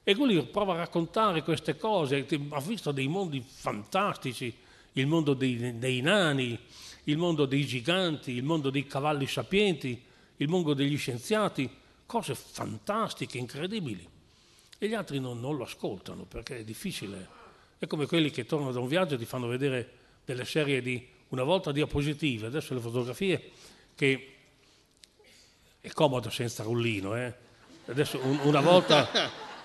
E 0.02 0.14
Gulliver 0.14 0.50
prova 0.50 0.74
a 0.74 0.78
raccontare 0.78 1.42
queste 1.42 1.76
cose, 1.76 2.26
ha 2.50 2.60
visto 2.60 2.92
dei 2.92 3.08
mondi 3.08 3.40
fantastici, 3.40 4.54
il 4.92 5.06
mondo 5.06 5.34
dei, 5.34 5.78
dei 5.78 6.00
nani, 6.00 6.58
il 7.04 7.18
mondo 7.18 7.46
dei 7.46 7.66
giganti, 7.66 8.32
il 8.32 8.42
mondo 8.42 8.70
dei 8.70 8.86
cavalli 8.86 9.26
sapienti, 9.26 10.02
il 10.36 10.48
mondo 10.48 10.74
degli 10.74 10.96
scienziati, 10.96 11.70
cose 12.06 12.34
fantastiche, 12.34 13.38
incredibili. 13.38 14.06
E 14.78 14.88
gli 14.88 14.94
altri 14.94 15.20
non, 15.20 15.40
non 15.40 15.56
lo 15.56 15.64
ascoltano 15.64 16.24
perché 16.24 16.58
è 16.58 16.64
difficile. 16.64 17.28
È 17.78 17.86
come 17.86 18.06
quelli 18.06 18.30
che 18.30 18.44
tornano 18.44 18.72
da 18.72 18.80
un 18.80 18.88
viaggio 18.88 19.14
e 19.14 19.18
ti 19.18 19.24
fanno 19.24 19.46
vedere 19.46 19.90
delle 20.24 20.44
serie 20.44 20.80
di, 20.80 21.06
una 21.28 21.42
volta 21.42 21.72
diapositive, 21.72 22.46
adesso 22.46 22.74
le 22.74 22.80
fotografie, 22.80 23.50
che 23.94 24.34
è 25.80 25.88
comodo 25.90 26.30
senza 26.30 26.62
rullino. 26.62 27.16
Eh? 27.16 27.34
Adesso 27.86 28.18
un, 28.22 28.40
una 28.44 28.60
volta 28.60 29.08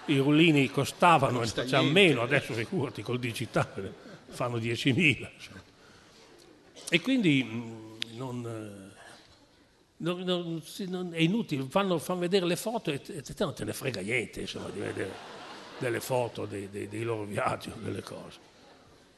i 0.05 0.17
rullini 0.17 0.69
costavano, 0.69 1.45
facciamo 1.45 1.89
meno, 1.89 2.21
adesso 2.21 2.53
figurati 2.53 3.01
col 3.01 3.19
digitale, 3.19 3.93
fanno 4.27 4.57
10.000. 4.57 5.29
Insomma. 5.33 5.68
E 6.89 7.01
quindi 7.01 7.43
mm, 7.43 8.17
non, 8.17 8.45
eh, 8.45 8.97
non, 9.97 10.19
non, 10.21 10.61
non, 10.87 11.13
è 11.13 11.19
inutile, 11.19 11.65
fanno, 11.69 11.99
fanno, 11.99 12.19
vedere 12.19 12.45
le 12.45 12.55
foto 12.55 12.91
e, 12.91 13.01
e 13.05 13.21
te 13.21 13.33
non 13.39 13.53
te 13.53 13.63
ne 13.63 13.73
frega 13.73 14.01
niente 14.01 14.41
insomma, 14.41 14.69
di 14.69 14.79
vedere 14.79 15.11
delle 15.77 15.99
foto 15.99 16.45
dei, 16.45 16.69
dei, 16.69 16.87
dei 16.87 17.03
loro 17.03 17.23
viaggi, 17.23 17.71
delle 17.77 18.01
cose. 18.01 18.39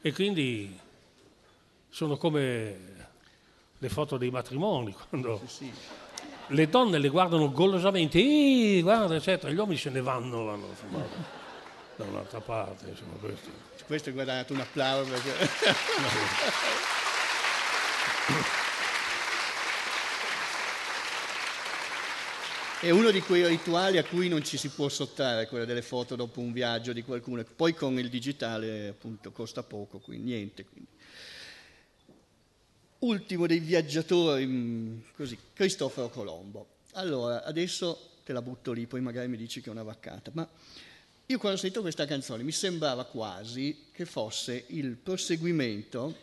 E 0.00 0.12
quindi 0.12 0.78
sono 1.88 2.16
come 2.16 2.90
le 3.78 3.88
foto 3.88 4.16
dei 4.16 4.30
matrimoni, 4.30 4.94
quando 5.08 5.40
sì, 5.46 5.64
sì. 5.64 5.72
le 6.48 6.68
donne 6.68 6.98
le 6.98 7.08
guardano 7.08 7.50
golosamente, 7.50 8.80
guarda, 8.80 9.14
eccetera, 9.14 9.52
gli 9.52 9.56
uomini 9.56 9.78
se 9.78 9.90
ne 9.90 10.00
vanno, 10.00 10.44
vanno 10.44 10.68
da 11.96 12.04
un'altra 12.04 12.40
parte. 12.40 12.88
Insomma, 12.88 13.14
questo. 13.20 13.50
questo 13.86 14.10
è 14.10 14.12
guadagnato 14.12 14.52
un 14.52 14.60
applauso. 14.60 15.10
Perché... 15.20 17.00
È 22.80 22.90
uno 22.90 23.12
di 23.12 23.20
quei 23.20 23.46
rituali 23.46 23.98
a 23.98 24.04
cui 24.04 24.28
non 24.28 24.42
ci 24.42 24.56
si 24.56 24.68
può 24.68 24.88
sottare, 24.88 25.46
quello 25.46 25.64
delle 25.64 25.82
foto 25.82 26.16
dopo 26.16 26.40
un 26.40 26.52
viaggio 26.52 26.92
di 26.92 27.02
qualcuno. 27.02 27.44
Poi 27.44 27.74
con 27.74 27.96
il 27.98 28.08
digitale 28.08 28.88
appunto 28.88 29.30
costa 29.30 29.62
poco, 29.62 30.00
quindi 30.00 30.32
niente. 30.32 30.64
Quindi. 30.64 30.90
Ultimo 32.98 33.46
dei 33.46 33.60
viaggiatori, 33.60 34.46
mm, 34.46 34.98
così, 35.14 35.38
Cristoforo 35.52 36.08
Colombo. 36.08 36.66
Allora, 36.94 37.44
adesso 37.44 38.10
te 38.24 38.32
la 38.32 38.42
butto 38.42 38.72
lì, 38.72 38.86
poi 38.86 39.00
magari 39.00 39.28
mi 39.28 39.36
dici 39.36 39.60
che 39.60 39.68
è 39.68 39.72
una 39.72 39.84
vaccata, 39.84 40.32
ma 40.34 40.48
io 41.26 41.38
quando 41.38 41.56
ho 41.56 41.60
sentito 41.60 41.82
questa 41.82 42.04
canzone 42.04 42.42
mi 42.42 42.50
sembrava 42.50 43.04
quasi 43.04 43.86
che 43.92 44.04
fosse 44.04 44.64
il 44.68 44.96
proseguimento 44.96 46.16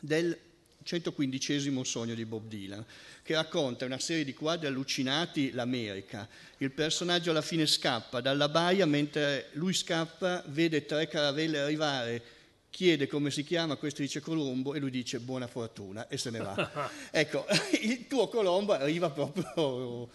del 0.00 0.36
115 0.84 1.84
sogno 1.84 2.14
di 2.14 2.24
Bob 2.24 2.46
Dylan, 2.46 2.84
che 3.22 3.34
racconta 3.34 3.84
una 3.84 3.98
serie 3.98 4.24
di 4.24 4.34
quadri 4.34 4.66
allucinati 4.66 5.50
l'America. 5.52 6.28
Il 6.58 6.70
personaggio 6.70 7.30
alla 7.30 7.42
fine 7.42 7.66
scappa 7.66 8.20
dalla 8.20 8.48
baia, 8.48 8.86
mentre 8.86 9.48
lui 9.54 9.72
scappa, 9.72 10.44
vede 10.46 10.84
tre 10.84 11.08
caravelle 11.08 11.58
arrivare, 11.58 12.22
chiede 12.70 13.06
come 13.06 13.30
si 13.30 13.44
chiama, 13.44 13.76
questo 13.76 14.02
dice 14.02 14.20
Colombo 14.20 14.74
e 14.74 14.78
lui 14.80 14.90
dice 14.90 15.20
buona 15.20 15.46
fortuna 15.46 16.08
e 16.08 16.18
se 16.18 16.30
ne 16.30 16.38
va. 16.38 16.90
ecco, 17.10 17.46
il 17.82 18.06
tuo 18.06 18.28
Colombo 18.28 18.72
arriva 18.72 19.10
proprio 19.10 20.08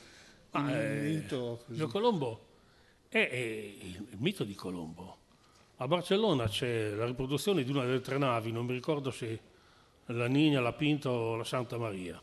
ah, 0.52 0.72
eh, 0.72 1.24
il 1.68 1.88
Colombo 1.88 2.48
è, 3.08 3.28
è 3.30 3.36
il 3.36 4.08
mito 4.18 4.44
di 4.44 4.56
Colombo. 4.56 5.18
A 5.78 5.88
Barcellona 5.88 6.48
c'è 6.50 6.90
la 6.90 7.06
riproduzione 7.06 7.64
di 7.64 7.72
una 7.72 7.86
delle 7.86 8.02
tre 8.02 8.18
navi, 8.18 8.52
non 8.52 8.66
mi 8.66 8.74
ricordo 8.74 9.12
se 9.12 9.40
la 10.12 10.28
Nina, 10.28 10.60
la 10.60 10.74
Pinto 10.74 11.10
o 11.10 11.36
la 11.36 11.44
Santa 11.44 11.78
Maria. 11.78 12.22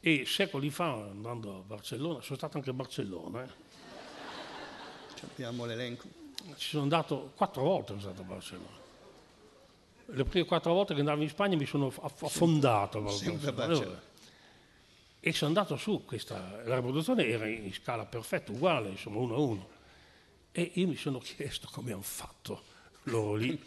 E 0.00 0.24
secoli 0.26 0.70
fa, 0.70 0.92
andando 0.92 1.58
a 1.58 1.60
Barcellona, 1.60 2.20
sono 2.20 2.36
stato 2.36 2.56
anche 2.56 2.70
a 2.70 2.72
Barcellona. 2.72 3.44
Eh. 3.44 3.48
Abbiamo 5.22 5.64
l'elenco. 5.64 6.06
Ci 6.56 6.68
sono 6.68 6.82
andato 6.82 7.32
quattro 7.34 7.62
volte, 7.62 7.88
sono 7.88 8.00
stato 8.00 8.20
a 8.20 8.24
Barcellona. 8.24 8.82
Le 10.06 10.24
prime 10.24 10.44
quattro 10.44 10.74
volte 10.74 10.92
che 10.92 11.00
andavo 11.00 11.22
in 11.22 11.28
Spagna 11.30 11.56
mi 11.56 11.64
sono 11.64 11.92
affondato. 12.00 13.08
Sempre 13.08 13.48
a 13.48 13.52
Barcellona. 13.52 14.02
E 15.20 15.32
sono 15.32 15.48
andato 15.48 15.76
su, 15.76 16.04
questa, 16.04 16.62
la 16.64 16.74
riproduzione 16.74 17.26
era 17.26 17.46
in 17.46 17.72
scala 17.72 18.04
perfetta, 18.04 18.52
uguale, 18.52 18.90
insomma, 18.90 19.20
uno 19.20 19.34
a 19.34 19.38
uno. 19.38 19.68
E 20.52 20.72
io 20.74 20.86
mi 20.86 20.96
sono 20.96 21.18
chiesto 21.24 21.68
come 21.72 21.92
hanno 21.92 22.02
fatto 22.02 22.72
loro 23.04 23.34
lì, 23.34 23.60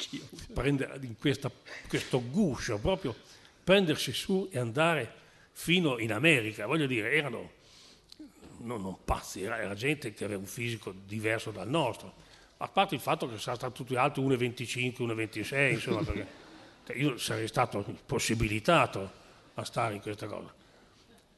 prendere 0.54 1.00
in 1.02 1.18
questa, 1.18 1.52
questo 1.88 2.22
guscio, 2.24 2.78
proprio 2.78 3.16
prendersi 3.64 4.14
su 4.14 4.48
e 4.52 4.60
andare 4.60 5.12
fino 5.52 6.00
in 6.00 6.12
America. 6.14 6.66
Voglio 6.66 6.88
dire, 6.88 7.12
erano 7.12 7.56
non, 8.60 8.82
non 8.82 8.98
pazzi, 9.04 9.44
era, 9.44 9.60
era, 9.60 9.74
gente 9.74 10.14
che 10.14 10.24
aveva 10.24 10.40
un 10.40 10.48
fisico 10.48 10.94
diverso 11.06 11.52
dal 11.52 11.70
nostro. 11.70 12.26
A 12.58 12.68
parte 12.68 12.96
il 12.96 13.02
fatto 13.02 13.30
che 13.30 13.38
sono 13.38 13.56
stati 13.56 13.74
tutti 13.74 13.96
alti 13.96 14.20
1,25, 14.22 15.04
1,26, 15.04 15.72
insomma, 15.72 16.04
perché 16.04 16.28
io 16.94 17.18
sarei 17.18 17.48
stato 17.48 17.84
impossibilitato 17.88 19.12
a 19.54 19.64
stare 19.64 19.96
in 19.96 20.02
questa 20.02 20.26
cosa. 20.28 20.54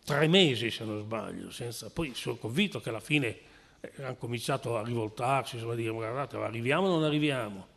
Tre 0.06 0.28
mesi, 0.28 0.72
se 0.72 0.86
non 0.86 1.02
sbaglio, 1.02 1.52
senza... 1.52 1.90
poi 1.90 2.14
sono 2.16 2.36
convinto 2.38 2.80
che 2.80 2.90
alla 2.90 3.02
fine 3.02 3.38
eh, 3.82 3.92
hanno 3.98 4.16
cominciato 4.16 4.78
a 4.78 4.84
rivoltarsi, 4.84 5.56
insomma, 5.56 5.74
a 5.74 5.76
dire 5.76 5.92
guardate, 5.92 6.38
arriviamo 6.38 6.88
o 6.88 6.90
non 6.90 7.04
arriviamo? 7.04 7.68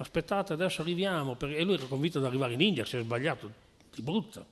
Aspettate, 0.00 0.54
adesso 0.54 0.80
arriviamo, 0.80 1.34
perché... 1.34 1.56
e 1.56 1.62
lui 1.62 1.74
era 1.74 1.84
convinto 1.84 2.20
di 2.20 2.24
arrivare 2.24 2.54
in 2.54 2.60
India, 2.62 2.86
si 2.86 2.96
è 2.96 3.02
sbagliato 3.02 3.52
di 3.94 4.00
brutto. 4.00 4.46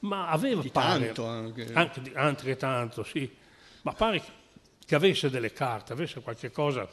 Ma 0.00 0.28
aveva 0.28 0.62
di 0.62 0.70
pare, 0.70 1.12
tanto 1.12 1.26
anche. 1.26 1.72
Anche, 1.74 2.12
anche 2.14 2.56
tanto, 2.56 3.02
sì. 3.02 3.30
Ma 3.82 3.92
pare 3.92 4.22
che 4.86 4.94
avesse 4.94 5.28
delle 5.28 5.52
carte, 5.52 5.92
avesse 5.92 6.22
qualche 6.22 6.50
cosa 6.50 6.88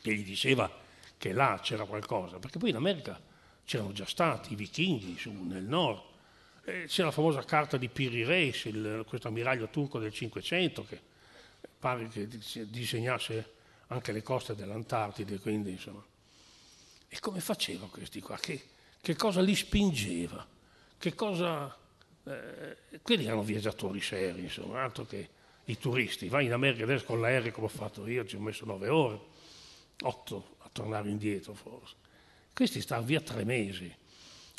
che 0.00 0.14
gli 0.14 0.24
diceva 0.24 0.70
che 1.18 1.32
là 1.32 1.60
c'era 1.62 1.84
qualcosa, 1.84 2.38
perché 2.38 2.58
poi 2.58 2.70
in 2.70 2.76
America 2.76 3.20
c'erano 3.66 3.92
già 3.92 4.06
stati 4.06 4.54
i 4.54 4.56
vichinghi 4.56 5.18
su, 5.18 5.30
nel 5.30 5.64
nord, 5.64 6.00
eh, 6.64 6.86
c'era 6.86 7.08
la 7.08 7.12
famosa 7.12 7.44
carta 7.44 7.76
di 7.76 7.88
Piri 7.88 8.24
Reis, 8.24 8.64
il, 8.64 9.04
questo 9.06 9.28
ammiraglio 9.28 9.68
turco 9.68 9.98
del 9.98 10.14
Cinquecento 10.14 10.86
che 10.86 10.98
pare 11.78 12.08
che 12.08 12.26
disegnasse 12.70 13.52
anche 13.88 14.12
le 14.12 14.22
coste 14.22 14.54
dell'Antartide, 14.54 15.38
quindi 15.40 15.72
insomma. 15.72 16.02
E 17.12 17.18
come 17.18 17.40
faceva 17.40 17.88
questi 17.88 18.20
qua? 18.20 18.36
Che, 18.38 18.62
che 19.00 19.16
cosa 19.16 19.40
li 19.40 19.56
spingeva? 19.56 20.46
Che 20.96 21.14
cosa... 21.14 21.76
Eh, 22.22 23.00
quelli 23.02 23.24
erano 23.24 23.42
viaggiatori 23.42 24.00
seri, 24.00 24.42
insomma, 24.42 24.84
altro 24.84 25.04
che 25.06 25.28
i 25.64 25.76
turisti. 25.76 26.28
Vai 26.28 26.46
in 26.46 26.52
America 26.52 26.84
adesso 26.84 27.04
con 27.04 27.20
l'aereo 27.20 27.50
come 27.50 27.66
ho 27.66 27.70
fatto 27.70 28.06
io, 28.06 28.24
ci 28.24 28.36
ho 28.36 28.40
messo 28.40 28.64
nove 28.64 28.88
ore, 28.88 29.20
otto 30.02 30.56
a 30.58 30.68
tornare 30.70 31.10
indietro 31.10 31.52
forse. 31.54 31.96
Questi 32.54 32.80
stavano 32.80 33.08
via 33.08 33.20
tre 33.20 33.42
mesi 33.42 33.92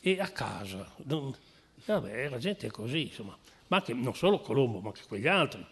e 0.01 0.19
a 0.19 0.27
casa. 0.27 0.93
Non, 1.05 1.33
vabbè, 1.85 2.27
la 2.27 2.37
gente 2.37 2.67
è 2.67 2.69
così, 2.69 3.03
insomma. 3.03 3.37
Ma 3.67 3.77
anche, 3.77 3.93
non 3.93 4.13
solo 4.13 4.41
Colombo, 4.41 4.81
ma 4.81 4.89
anche 4.89 5.03
quegli 5.07 5.27
altri. 5.27 5.65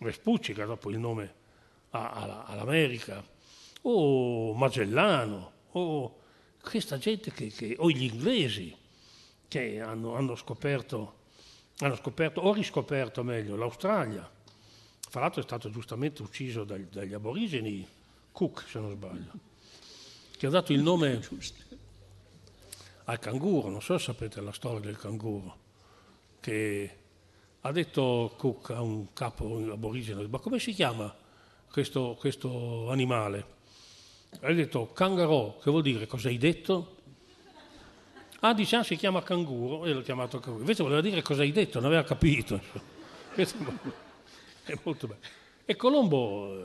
Vespucci, 0.00 0.52
che 0.52 0.62
ha 0.62 0.66
dopo 0.66 0.90
il 0.90 0.98
nome 0.98 1.32
all'America, 1.90 3.24
o 3.82 4.52
Magellano, 4.54 5.52
o 5.70 6.22
questa 6.64 6.98
gente 6.98 7.30
che, 7.30 7.48
che 7.48 7.76
o 7.78 7.90
gli 7.90 8.02
inglesi 8.02 8.74
che 9.46 9.80
hanno, 9.80 10.16
hanno, 10.16 10.34
scoperto, 10.34 11.14
hanno 11.78 11.94
scoperto, 11.94 12.40
o 12.40 12.52
riscoperto 12.52 13.22
meglio, 13.22 13.54
l'Australia. 13.54 14.28
Fra 15.08 15.20
l'altro 15.20 15.40
è 15.40 15.44
stato 15.44 15.70
giustamente 15.70 16.22
ucciso 16.22 16.64
dagli, 16.64 16.86
dagli 16.90 17.14
aborigeni, 17.14 17.86
Cook 18.32 18.64
se 18.66 18.80
non 18.80 18.90
sbaglio, 18.90 19.30
che 20.36 20.46
ha 20.46 20.50
dato 20.50 20.72
il 20.72 20.82
nome 20.82 21.20
al 23.04 23.18
canguro, 23.20 23.68
non 23.68 23.80
so 23.80 23.96
se 23.96 24.06
sapete 24.06 24.40
la 24.40 24.50
storia 24.50 24.80
del 24.80 24.98
canguro, 24.98 25.56
che 26.40 26.96
ha 27.60 27.70
detto 27.70 28.34
Cook 28.36 28.70
a 28.70 28.80
un 28.80 29.12
capo 29.12 29.56
aborigeno, 29.70 30.26
ma 30.26 30.38
come 30.40 30.58
si 30.58 30.72
chiama 30.72 31.14
questo, 31.70 32.16
questo 32.18 32.90
animale? 32.90 33.53
Ha 34.40 34.52
detto 34.52 34.92
kangaroo, 34.92 35.58
che 35.58 35.70
vuol 35.70 35.82
dire 35.82 36.06
cosa 36.06 36.28
hai 36.28 36.38
detto? 36.38 36.96
Ah, 38.40 38.52
dice, 38.52 38.76
ah, 38.76 38.82
si 38.82 38.96
chiama 38.96 39.22
canguro, 39.22 39.86
e 39.86 39.92
l'ho 39.92 40.02
chiamato 40.02 40.38
canguro. 40.38 40.60
Invece 40.60 40.82
voleva 40.82 41.00
dire 41.00 41.22
cosa 41.22 41.42
hai 41.42 41.52
detto, 41.52 41.80
non 41.80 41.86
aveva 41.86 42.04
capito. 42.04 42.60
È 43.34 44.78
molto 44.82 45.06
bello. 45.06 45.20
E 45.64 45.76
Colombo, 45.76 46.62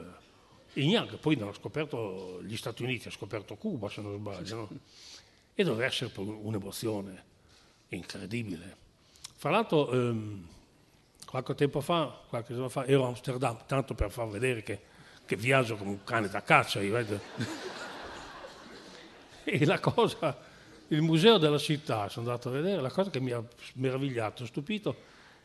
eh, 0.73 0.81
ignaro, 0.81 1.17
poi 1.17 1.37
non 1.37 1.47
ha 1.47 1.53
scoperto 1.53 2.41
gli 2.43 2.57
Stati 2.57 2.83
Uniti, 2.83 3.07
ha 3.07 3.11
scoperto 3.11 3.55
Cuba, 3.55 3.87
se 3.89 4.01
non 4.01 4.17
sbaglio, 4.17 4.55
no? 4.55 4.69
E 5.53 5.63
doveva 5.63 5.85
essere 5.85 6.11
un'emozione 6.15 7.23
incredibile. 7.89 8.75
Fra 9.35 9.49
l'altro, 9.49 9.89
ehm, 9.89 10.47
qualche 11.25 11.55
tempo 11.55 11.79
fa, 11.79 12.23
qualche 12.27 12.53
giorno 12.53 12.67
fa, 12.67 12.85
ero 12.85 13.05
a 13.05 13.07
Amsterdam, 13.07 13.57
tanto 13.65 13.93
per 13.93 14.11
far 14.11 14.27
vedere 14.27 14.63
che 14.63 14.81
che 15.29 15.35
viaggio 15.35 15.75
come 15.75 15.91
un 15.91 16.03
cane 16.03 16.27
da 16.27 16.41
caccia. 16.41 16.81
Io, 16.81 16.97
e 19.43 19.63
la 19.63 19.79
cosa, 19.79 20.35
il 20.87 21.03
museo 21.03 21.37
della 21.37 21.59
città, 21.59 22.09
sono 22.09 22.27
andato 22.27 22.49
a 22.49 22.51
vedere, 22.51 22.81
la 22.81 22.89
cosa 22.89 23.11
che 23.11 23.19
mi 23.19 23.29
ha 23.29 23.43
meravigliato, 23.75 24.43
stupito, 24.47 24.95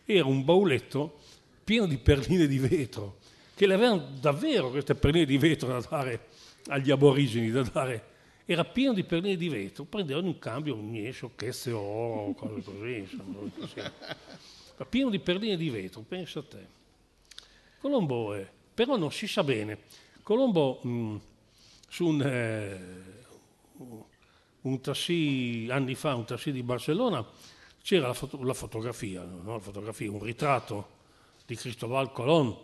era 0.07 0.25
un 0.25 0.43
bauletto 0.43 1.19
pieno 1.63 1.85
di 1.85 1.99
perline 1.99 2.47
di 2.47 2.59
vetro, 2.59 3.19
che 3.55 3.67
le 3.67 3.75
avevano 3.75 4.09
davvero 4.19 4.71
queste 4.71 4.95
perline 4.95 5.27
di 5.27 5.37
vetro 5.37 5.69
da 5.69 5.87
dare 5.87 6.29
agli 6.69 6.91
aborigeni, 6.91 7.51
da 7.51 7.63
dare, 7.63 8.05
era 8.47 8.65
pieno 8.65 8.95
di 8.95 9.05
perline 9.05 9.37
di 9.37 9.51
vetro, 9.51 9.85
prendevano 9.85 10.29
in 10.29 10.39
cambio 10.39 10.77
mie 10.77 11.11
sciocchezze 11.11 11.73
o 11.73 11.81
oro, 11.81 12.33
cose 12.33 12.63
così, 12.63 12.97
insomma, 12.97 13.51
così. 13.55 13.83
Pieno 14.89 15.11
di 15.11 15.19
perline 15.19 15.59
di 15.59 15.69
vetro, 15.69 16.01
pensa 16.01 16.39
a 16.39 16.43
te. 16.43 16.67
Colombo 17.81 18.33
è 18.33 18.49
però 18.75 18.97
non 18.97 19.13
si 19.13 19.27
sa 19.27 19.45
bene. 19.45 19.79
Colombo 20.23 20.81
mh, 20.83 20.89
mm, 20.89 21.17
su 21.89 22.07
un, 22.07 22.23
eh, 22.23 23.05
un 24.63 24.81
tassì, 24.81 25.69
anni 25.71 25.95
fa, 25.95 26.15
un 26.15 26.25
tassì 26.25 26.51
di 26.51 26.63
Barcellona, 26.63 27.25
c'era 27.83 28.09
la, 28.09 28.15
foto, 28.15 28.43
la 28.43 28.55
fotografia, 28.55 29.23
no? 29.23 29.53
la 29.53 29.61
fotografia, 29.61 30.11
un 30.11 30.23
ritratto 30.23 30.89
di 31.47 31.55
Cristobal 31.55 32.11
Colón 32.13 32.57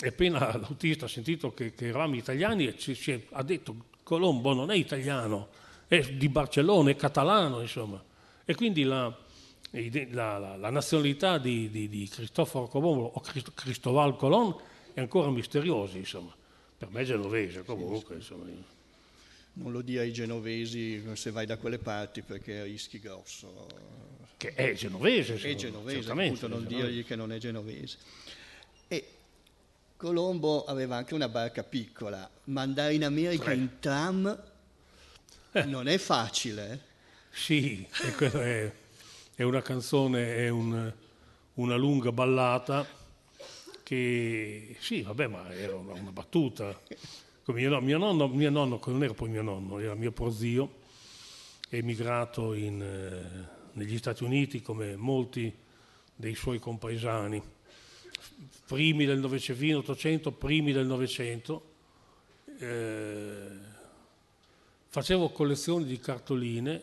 e 0.00 0.08
appena 0.08 0.56
l'autista 0.58 1.04
ha 1.04 1.08
sentito 1.08 1.52
che, 1.52 1.74
che 1.74 1.88
eravamo 1.88 2.16
italiani 2.16 2.76
ci, 2.76 2.96
ci, 2.96 3.26
ha 3.30 3.42
detto 3.42 3.92
Colombo 4.02 4.52
non 4.52 4.70
è 4.70 4.74
italiano, 4.74 5.48
è 5.86 6.00
di 6.00 6.28
Barcellona, 6.28 6.90
è 6.90 6.96
catalano, 6.96 7.60
insomma. 7.60 8.02
E 8.44 8.54
quindi 8.54 8.82
la, 8.82 9.14
la, 10.10 10.56
la, 10.56 10.70
nazionalità 10.70 11.38
di, 11.38 11.70
di, 11.70 11.88
di 11.88 12.08
Cristoforo 12.08 12.66
Colombo 12.66 13.04
o 13.14 13.20
Cristobal 13.54 14.16
Colón 14.16 14.54
è 14.94 15.00
ancora 15.00 15.28
misterioso, 15.28 15.96
insomma. 15.96 16.32
Per 16.78 16.88
me 16.90 17.02
è 17.02 17.04
genovese, 17.04 17.64
comunque, 17.64 18.14
insomma. 18.14 18.44
Non 19.54 19.72
lo 19.72 19.82
dia 19.82 20.00
ai 20.00 20.12
genovesi 20.12 21.02
se 21.14 21.30
vai 21.30 21.46
da 21.46 21.56
quelle 21.56 21.78
parti 21.78 22.22
perché 22.22 22.62
rischi 22.62 23.00
grosso. 23.00 23.66
Che 24.36 24.54
è 24.54 24.72
genovese, 24.74 25.34
È 25.34 25.54
genovese, 25.54 26.10
appunto, 26.10 26.46
non 26.48 26.66
genovese. 26.66 26.86
dirgli 26.86 27.04
che 27.04 27.16
non 27.16 27.32
è 27.32 27.38
genovese. 27.38 27.98
E 28.88 29.08
Colombo 29.96 30.64
aveva 30.64 30.96
anche 30.96 31.14
una 31.14 31.28
barca 31.28 31.62
piccola, 31.62 32.28
ma 32.44 32.62
andare 32.62 32.94
in 32.94 33.04
America 33.04 33.44
Tre. 33.44 33.54
in 33.54 33.68
tram 33.80 34.42
eh. 35.52 35.64
non 35.64 35.88
è 35.88 35.98
facile. 35.98 36.72
Eh? 36.72 36.78
Sì, 37.30 37.86
è, 38.20 38.72
è, 39.36 39.42
una 39.42 39.62
canzone, 39.62 40.36
è 40.36 40.48
un, 40.48 40.92
una 41.54 41.76
lunga 41.76 42.12
ballata 42.12 42.86
che 43.84 44.74
sì, 44.80 45.02
vabbè, 45.02 45.28
ma 45.28 45.54
era 45.54 45.76
una, 45.76 45.92
una 45.92 46.10
battuta. 46.10 46.76
Mio 47.46 47.68
nonno, 47.68 47.84
mio, 47.84 47.98
nonno, 47.98 48.26
mio 48.26 48.50
nonno, 48.50 48.80
non 48.86 49.04
era 49.04 49.12
poi 49.12 49.28
mio 49.28 49.42
nonno, 49.42 49.78
era 49.78 49.94
mio 49.94 50.10
prozio, 50.10 50.80
emigrato 51.68 52.54
in, 52.54 52.80
eh, 52.80 53.68
negli 53.72 53.98
Stati 53.98 54.24
Uniti 54.24 54.62
come 54.62 54.96
molti 54.96 55.54
dei 56.16 56.34
suoi 56.34 56.58
compaesani, 56.58 57.42
primi 58.66 59.04
del 59.04 59.18
Novecento, 59.18 59.60
fine 59.60 59.74
800, 59.74 60.32
primi 60.32 60.72
del 60.72 60.86
Novecento. 60.86 61.72
Eh, 62.58 63.72
facevo 64.88 65.28
collezioni 65.28 65.84
di 65.84 65.98
cartoline, 65.98 66.80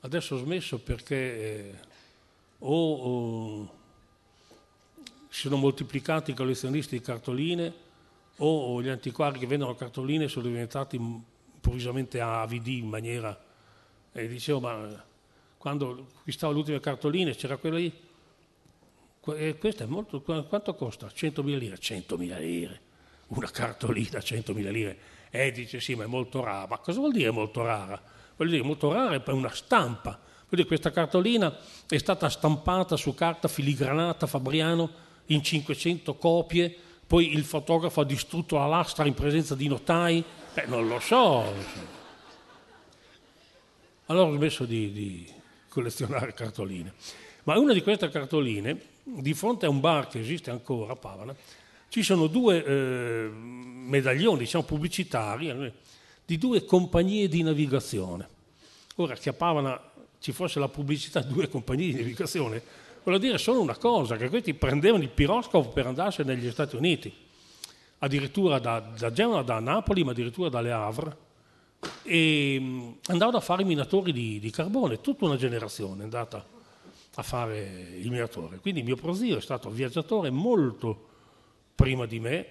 adesso 0.00 0.36
ho 0.36 0.38
smesso 0.38 0.78
perché 0.78 1.16
eh, 1.16 1.74
o, 2.58 2.94
o 2.94 3.75
si 5.36 5.42
sono 5.42 5.56
moltiplicati 5.56 6.30
i 6.30 6.34
collezionisti 6.34 6.96
di 6.96 7.04
cartoline 7.04 7.70
o 8.38 8.80
gli 8.80 8.88
antiquari 8.88 9.38
che 9.38 9.46
vendono 9.46 9.74
cartoline 9.74 10.28
sono 10.28 10.46
diventati 10.46 10.96
improvvisamente 10.96 12.22
avidi 12.22 12.78
in 12.78 12.88
maniera... 12.88 13.38
E 14.12 14.28
dicevo, 14.28 14.60
ma 14.60 15.04
quando 15.58 16.06
acquistavo 16.20 16.54
le 16.54 16.58
ultime 16.60 16.80
cartoline 16.80 17.34
c'era 17.34 17.58
quella 17.58 17.76
lì, 17.76 17.92
e 19.34 19.58
questa 19.58 19.84
è 19.84 19.86
molto... 19.86 20.22
quanto 20.22 20.74
costa? 20.74 21.08
100.000 21.08 21.58
lire? 21.58 21.76
100.000 21.76 22.38
lire, 22.38 22.80
una 23.26 23.50
cartolina 23.50 24.18
100.000 24.20 24.70
lire. 24.70 24.98
E 25.28 25.52
dice 25.52 25.80
sì, 25.80 25.94
ma 25.96 26.04
è 26.04 26.06
molto 26.06 26.42
rara. 26.42 26.66
Ma 26.66 26.78
cosa 26.78 26.98
vuol 26.98 27.12
dire 27.12 27.30
molto 27.30 27.62
rara? 27.62 28.02
Vuol 28.36 28.48
dire 28.48 28.62
molto 28.62 28.90
rara 28.90 29.22
è 29.22 29.30
una 29.32 29.52
stampa, 29.52 30.18
Quindi 30.48 30.66
questa 30.66 30.90
cartolina 30.90 31.54
è 31.86 31.98
stata 31.98 32.30
stampata 32.30 32.96
su 32.96 33.12
carta 33.12 33.48
filigranata 33.48 34.26
Fabriano 34.26 35.04
in 35.26 35.42
500 35.42 36.14
copie, 36.16 36.74
poi 37.06 37.32
il 37.32 37.44
fotografo 37.44 38.00
ha 38.00 38.04
distrutto 38.04 38.56
la 38.56 38.66
lastra 38.66 39.06
in 39.06 39.14
presenza 39.14 39.54
di 39.54 39.68
notai, 39.68 40.24
Beh, 40.56 40.64
non 40.68 40.88
lo 40.88 40.98
so. 41.00 41.44
Allora 44.06 44.30
ho 44.30 44.34
smesso 44.34 44.64
di, 44.64 44.90
di 44.90 45.30
collezionare 45.68 46.32
cartoline. 46.32 46.94
Ma 47.42 47.58
una 47.58 47.74
di 47.74 47.82
queste 47.82 48.08
cartoline, 48.08 48.80
di 49.02 49.34
fronte 49.34 49.66
a 49.66 49.68
un 49.68 49.80
bar 49.80 50.08
che 50.08 50.18
esiste 50.18 50.50
ancora 50.50 50.94
a 50.94 50.96
Pavana, 50.96 51.36
ci 51.88 52.02
sono 52.02 52.26
due 52.26 52.64
eh, 52.64 53.28
medaglioni, 53.30 54.38
diciamo 54.38 54.64
pubblicitari, 54.64 55.48
eh, 55.50 55.72
di 56.24 56.38
due 56.38 56.64
compagnie 56.64 57.28
di 57.28 57.42
navigazione. 57.42 58.26
Ora 58.96 59.14
che 59.14 59.28
a 59.28 59.34
Pavana 59.34 59.78
ci 60.18 60.32
fosse 60.32 60.58
la 60.58 60.68
pubblicità 60.68 61.20
di 61.20 61.34
due 61.34 61.48
compagnie 61.48 61.92
di 61.92 61.96
navigazione, 61.96 62.62
vuol 63.10 63.20
dire 63.20 63.38
solo 63.38 63.60
una 63.60 63.76
cosa, 63.76 64.16
che 64.16 64.28
questi 64.28 64.54
prendevano 64.54 65.02
il 65.04 65.10
piroscafo 65.10 65.68
per 65.68 65.86
andarsene 65.86 66.34
negli 66.34 66.50
Stati 66.50 66.74
Uniti, 66.74 67.12
addirittura 67.98 68.58
da, 68.58 68.80
da 68.80 69.12
Genova, 69.12 69.42
da 69.42 69.60
Napoli, 69.60 70.02
ma 70.02 70.10
addirittura 70.10 70.48
dalle 70.48 70.72
Havre, 70.72 71.16
e 72.02 72.58
mm, 72.60 72.90
andavano 73.06 73.36
a 73.36 73.40
fare 73.40 73.62
i 73.62 73.64
minatori 73.64 74.12
di, 74.12 74.40
di 74.40 74.50
carbone, 74.50 75.00
tutta 75.00 75.24
una 75.24 75.36
generazione 75.36 76.00
è 76.00 76.04
andata 76.04 76.44
a 77.14 77.22
fare 77.22 77.96
il 77.96 78.10
minatore. 78.10 78.58
Quindi 78.58 78.82
mio 78.82 78.96
prozio 78.96 79.36
è 79.36 79.40
stato 79.40 79.70
viaggiatore 79.70 80.30
molto 80.30 81.08
prima 81.74 82.06
di 82.06 82.18
me, 82.18 82.46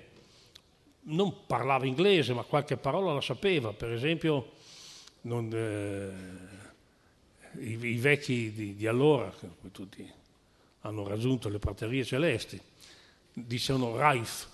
non 1.07 1.45
parlava 1.45 1.85
inglese, 1.85 2.33
ma 2.33 2.43
qualche 2.43 2.77
parola 2.77 3.13
la 3.13 3.21
sapeva, 3.21 3.73
per 3.73 3.91
esempio 3.91 4.53
non, 5.21 5.51
eh, 5.53 6.11
i, 7.59 7.77
i, 7.77 7.97
vecchi 7.97 8.53
di, 8.53 8.75
di 8.75 8.87
allora, 8.87 9.31
tutti 9.71 10.23
hanno 10.85 11.07
raggiunto 11.07 11.49
le 11.49 11.57
praterie 11.57 12.05
celesti, 12.05 12.61
dicevano 13.33 13.95
Raif, 13.95 14.47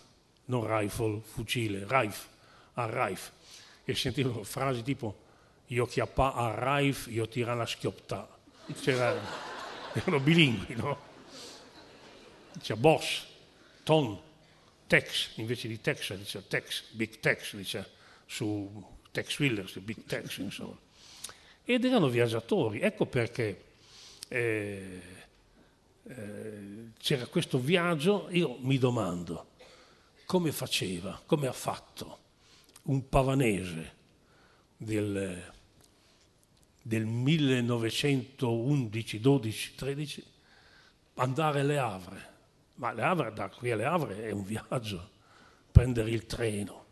non 0.46 0.66
rifle, 0.66 1.20
fucile, 1.22 1.86
Raif, 1.86 2.28
a 2.74 2.86
Raif, 2.86 3.32
e 3.84 3.94
sentivano 3.96 4.44
frasi 4.44 4.82
tipo 4.82 5.30
io 5.68 5.86
chiappa 5.86 6.34
a 6.34 6.54
Raif, 6.54 7.08
io 7.10 7.28
tira 7.28 7.54
la 7.54 7.66
schioppta, 7.66 8.28
C'era, 8.80 9.14
erano 9.94 10.20
bilingui, 10.20 10.76
no? 10.76 11.10
Dice 12.54 12.76
boss, 12.76 13.26
ton, 13.84 14.20
Tex, 14.88 15.36
invece 15.36 15.68
di 15.68 15.82
Texas, 15.82 16.18
dice 16.18 16.48
Tex, 16.48 16.84
Big 16.92 17.20
Tex, 17.20 17.56
dice 17.56 17.90
su 18.26 18.86
Tex 19.12 19.38
Willers, 19.40 19.78
Big 19.80 20.06
Tex, 20.06 20.38
insomma. 20.38 20.78
Ed 21.64 21.84
erano 21.84 22.08
viaggiatori, 22.08 22.80
ecco 22.80 23.06
perché 23.06 23.64
eh, 24.28 25.21
eh, 26.04 26.92
c'era 26.98 27.26
questo 27.28 27.60
viaggio, 27.60 28.28
io 28.32 28.58
mi 28.60 28.78
domando, 28.78 29.52
come 30.26 30.52
faceva, 30.52 31.22
come 31.26 31.48
ha 31.48 31.54
fatto 31.54 32.20
un 32.84 33.10
pavanese 33.10 33.96
del, 34.78 35.52
del 36.82 37.06
1911, 37.06 39.20
12, 39.20 39.76
13 39.76 40.26
andare 41.16 41.60
alle 41.60 41.78
Havre 41.78 42.30
ma 42.82 42.94
Le 42.94 43.04
Havre, 43.04 43.32
da 43.32 43.48
qui 43.48 43.70
alle 43.70 43.86
Havre 43.86 44.24
è 44.24 44.32
un 44.32 44.44
viaggio, 44.44 45.10
prendere 45.72 46.10
il 46.10 46.26
treno, 46.26 46.86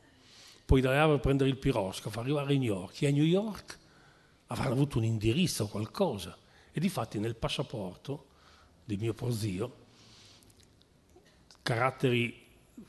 poi 0.64 0.82
dalle 0.82 1.00
Havre 1.00 1.18
prendere 1.18 1.50
il 1.50 1.58
piroscafo, 1.58 2.20
arrivare 2.20 2.54
a 2.54 2.58
New 2.58 2.62
York. 2.62 3.02
E 3.02 3.08
a 3.08 3.12
New 3.12 3.24
York 3.24 3.80
avranno 4.48 4.74
avuto 4.74 5.00
un 5.00 5.04
indirizzo 5.04 5.68
qualcosa. 5.68 6.38
E 6.72 6.80
difatti 6.80 7.18
nel 7.18 7.36
passaporto 7.36 8.28
di 8.90 8.98
mio 8.98 9.14
prozio, 9.14 9.76
caratteri 11.62 12.48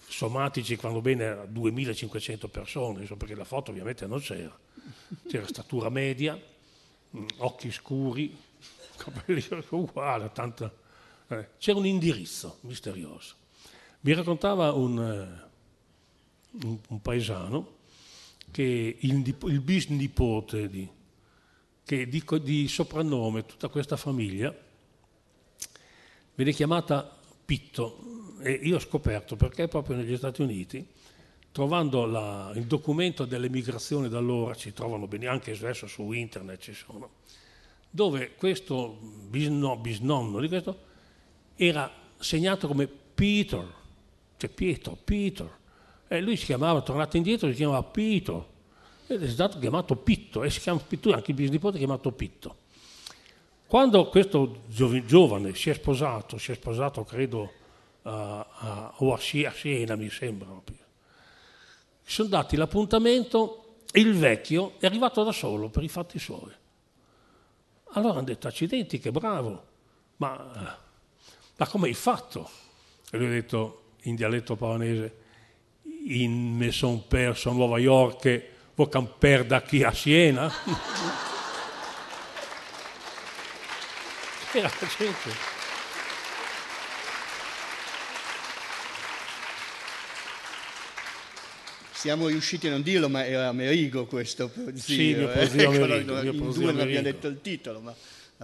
somatici 0.08 0.76
quando 0.76 1.02
bene 1.02 1.26
a 1.26 1.44
2500 1.44 2.48
persone, 2.48 3.04
perché 3.04 3.34
la 3.34 3.44
foto 3.44 3.70
ovviamente 3.70 4.06
non 4.06 4.18
c'era. 4.20 4.58
C'era 5.28 5.46
statura 5.46 5.90
media, 5.90 6.40
mm, 7.16 7.26
occhi 7.38 7.70
scuri, 7.70 8.34
capelli 8.96 9.44
uguali, 9.68 10.30
tanta 10.32 10.72
eh, 11.28 11.48
c'era 11.58 11.78
un 11.78 11.84
indirizzo 11.84 12.60
misterioso. 12.62 13.34
Mi 14.00 14.14
raccontava 14.14 14.72
un, 14.72 14.98
eh, 14.98 16.64
un, 16.64 16.78
un 16.88 17.02
paesano 17.02 17.76
che 18.50 18.96
il, 18.98 19.36
il 19.44 19.60
bisnipote 19.60 20.66
di, 20.70 20.88
che 21.84 22.08
di, 22.08 22.24
di 22.42 22.68
soprannome 22.68 23.44
tutta 23.44 23.68
questa 23.68 23.98
famiglia 23.98 24.68
viene 26.42 26.52
chiamata 26.52 27.18
Pitto 27.44 27.98
e 28.40 28.52
io 28.52 28.76
ho 28.76 28.80
scoperto 28.80 29.36
perché 29.36 29.68
proprio 29.68 29.96
negli 29.96 30.16
Stati 30.16 30.40
Uniti 30.40 30.86
trovando 31.52 32.06
la, 32.06 32.50
il 32.54 32.64
documento 32.64 33.26
dell'emigrazione 33.26 34.08
da 34.08 34.16
allora, 34.16 34.54
ci 34.54 34.72
trovano 34.72 35.06
bene, 35.06 35.26
anche 35.26 35.50
adesso 35.50 35.86
su 35.86 36.12
internet 36.12 36.60
ci 36.60 36.72
sono, 36.72 37.10
dove 37.90 38.34
questo 38.36 38.96
bisno, 39.28 39.76
bisnonno 39.76 40.40
di 40.40 40.48
questo 40.48 40.88
era 41.56 41.92
segnato 42.18 42.68
come 42.68 42.86
Peter, 42.86 43.74
cioè 44.38 44.48
Pietro, 44.48 44.96
Peter. 45.04 45.58
E 46.08 46.20
lui 46.22 46.36
si 46.36 46.46
chiamava, 46.46 46.80
tornato 46.80 47.18
indietro, 47.18 47.50
si 47.50 47.56
chiamava 47.56 47.82
Pietro. 47.82 48.48
Ed 49.06 49.22
è 49.22 49.28
stato 49.28 49.58
chiamato 49.58 49.94
Pitto, 49.96 50.42
e 50.42 50.48
si 50.48 50.60
chiama 50.60 50.80
Pitto, 50.80 51.12
anche 51.12 51.32
il 51.32 51.36
bisnipote 51.36 51.76
è 51.76 51.78
chiamato 51.78 52.10
Pitto. 52.12 52.59
Quando 53.70 54.08
questo 54.08 54.62
giovane 54.66 55.54
si 55.54 55.70
è 55.70 55.74
sposato, 55.74 56.38
si 56.38 56.50
è 56.50 56.56
sposato 56.56 57.04
credo 57.04 57.52
a, 58.02 58.44
a, 58.50 58.94
a 58.98 59.52
Siena 59.52 59.94
mi 59.94 60.10
sembra, 60.10 60.48
sono 62.02 62.28
dati 62.28 62.56
l'appuntamento 62.56 63.76
e 63.92 64.00
il 64.00 64.16
vecchio 64.16 64.72
è 64.80 64.86
arrivato 64.86 65.22
da 65.22 65.30
solo 65.30 65.68
per 65.68 65.84
i 65.84 65.88
fatti 65.88 66.18
suoi. 66.18 66.50
Allora 67.92 68.14
hanno 68.14 68.24
detto 68.24 68.48
accidenti, 68.48 68.98
che 68.98 69.12
bravo, 69.12 69.64
ma 70.16 70.76
ma 71.56 71.66
come 71.68 71.86
hai 71.86 71.94
fatto? 71.94 72.50
E 73.08 73.18
lui 73.18 73.28
ha 73.28 73.30
detto 73.30 73.82
in 74.02 74.16
dialetto 74.16 74.56
pavanese, 74.56 75.16
in 76.08 76.56
me 76.56 76.72
son 76.72 77.06
perso 77.06 77.50
a 77.50 77.52
Nuova 77.52 77.78
York, 77.78 78.46
vo 78.74 78.88
camper 78.88 79.46
da 79.46 79.62
qui 79.62 79.84
a 79.84 79.92
Siena? 79.92 80.50
Era 84.52 84.70
la 84.80 84.88
gente. 84.98 85.58
Siamo 91.92 92.28
riusciti 92.28 92.66
a 92.66 92.70
non 92.70 92.82
dirlo, 92.82 93.08
ma 93.08 93.26
era 93.26 93.52
Merigo 93.52 94.06
questo 94.06 94.50
zio. 94.54 94.74
Sì, 94.74 95.14
mio 95.14 95.28
prozio 95.28 95.72
eh? 95.72 95.78
Merigo. 95.86 96.20
in 96.20 96.52
due 96.52 96.72
non 96.72 96.80
abbiamo 96.80 97.02
detto 97.02 97.28
il 97.28 97.40
titolo, 97.40 97.80
ma 97.80 97.94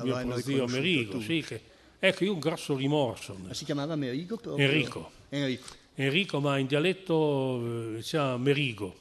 mio 0.02 0.26
prozio 0.26 0.66
Merigo, 0.66 1.20
sì, 1.20 1.42
che 1.46 1.60
Ecco, 1.98 2.24
io 2.24 2.34
un 2.34 2.38
grosso 2.38 2.76
rimorso. 2.76 3.36
Ma 3.42 3.54
si 3.54 3.64
chiamava 3.64 3.96
Merigo? 3.96 4.36
Proprio? 4.36 4.64
Enrico. 4.64 5.10
Enrico. 5.30 5.66
Enrico, 5.94 6.40
ma 6.40 6.58
in 6.58 6.66
dialetto 6.66 7.96
eh, 7.96 8.02
si 8.02 8.10
chiama 8.10 8.36
Merigo. 8.36 8.94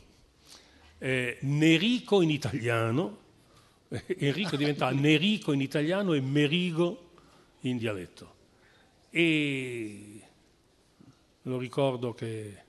Eh, 0.97 1.37
Nerico 1.41 2.21
in 2.21 2.29
italiano, 2.29 3.17
Enrico 4.17 4.55
diventa 4.55 4.89
Nerico 4.91 5.51
in 5.51 5.61
italiano 5.61 6.13
e 6.13 6.21
Merigo 6.21 7.11
in 7.61 7.77
dialetto. 7.77 8.33
E 9.09 10.21
lo 11.43 11.57
ricordo 11.57 12.13
che 12.13 12.63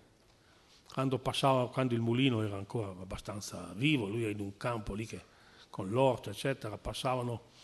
quando 0.93 1.19
passava, 1.19 1.69
quando 1.69 1.95
il 1.95 2.01
mulino 2.01 2.43
era 2.43 2.57
ancora 2.57 2.89
abbastanza 2.89 3.73
vivo, 3.75 4.07
lui 4.07 4.23
era 4.23 4.31
in 4.31 4.41
un 4.41 4.57
campo 4.57 4.95
lì 4.95 5.07
che, 5.07 5.21
con 5.71 5.91
l'orto, 5.91 6.31
eccetera, 6.31 6.79
passavano 6.79 7.55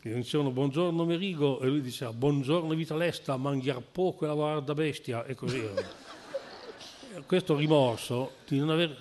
gli 0.00 0.12
dicevano 0.12 0.52
buongiorno 0.52 1.04
Merigo 1.04 1.58
e 1.58 1.66
lui 1.66 1.80
diceva 1.80 2.12
buongiorno 2.12 2.72
Vitalesta, 2.72 3.36
mangiar 3.36 3.82
poco 3.82 4.24
e 4.24 4.28
lavorare 4.28 4.62
da 4.62 4.72
bestia 4.72 5.24
e 5.24 5.34
così. 5.34 5.60
Questo 7.26 7.56
rimorso 7.56 8.34
di 8.46 8.58
non 8.58 8.70
aver, 8.70 8.96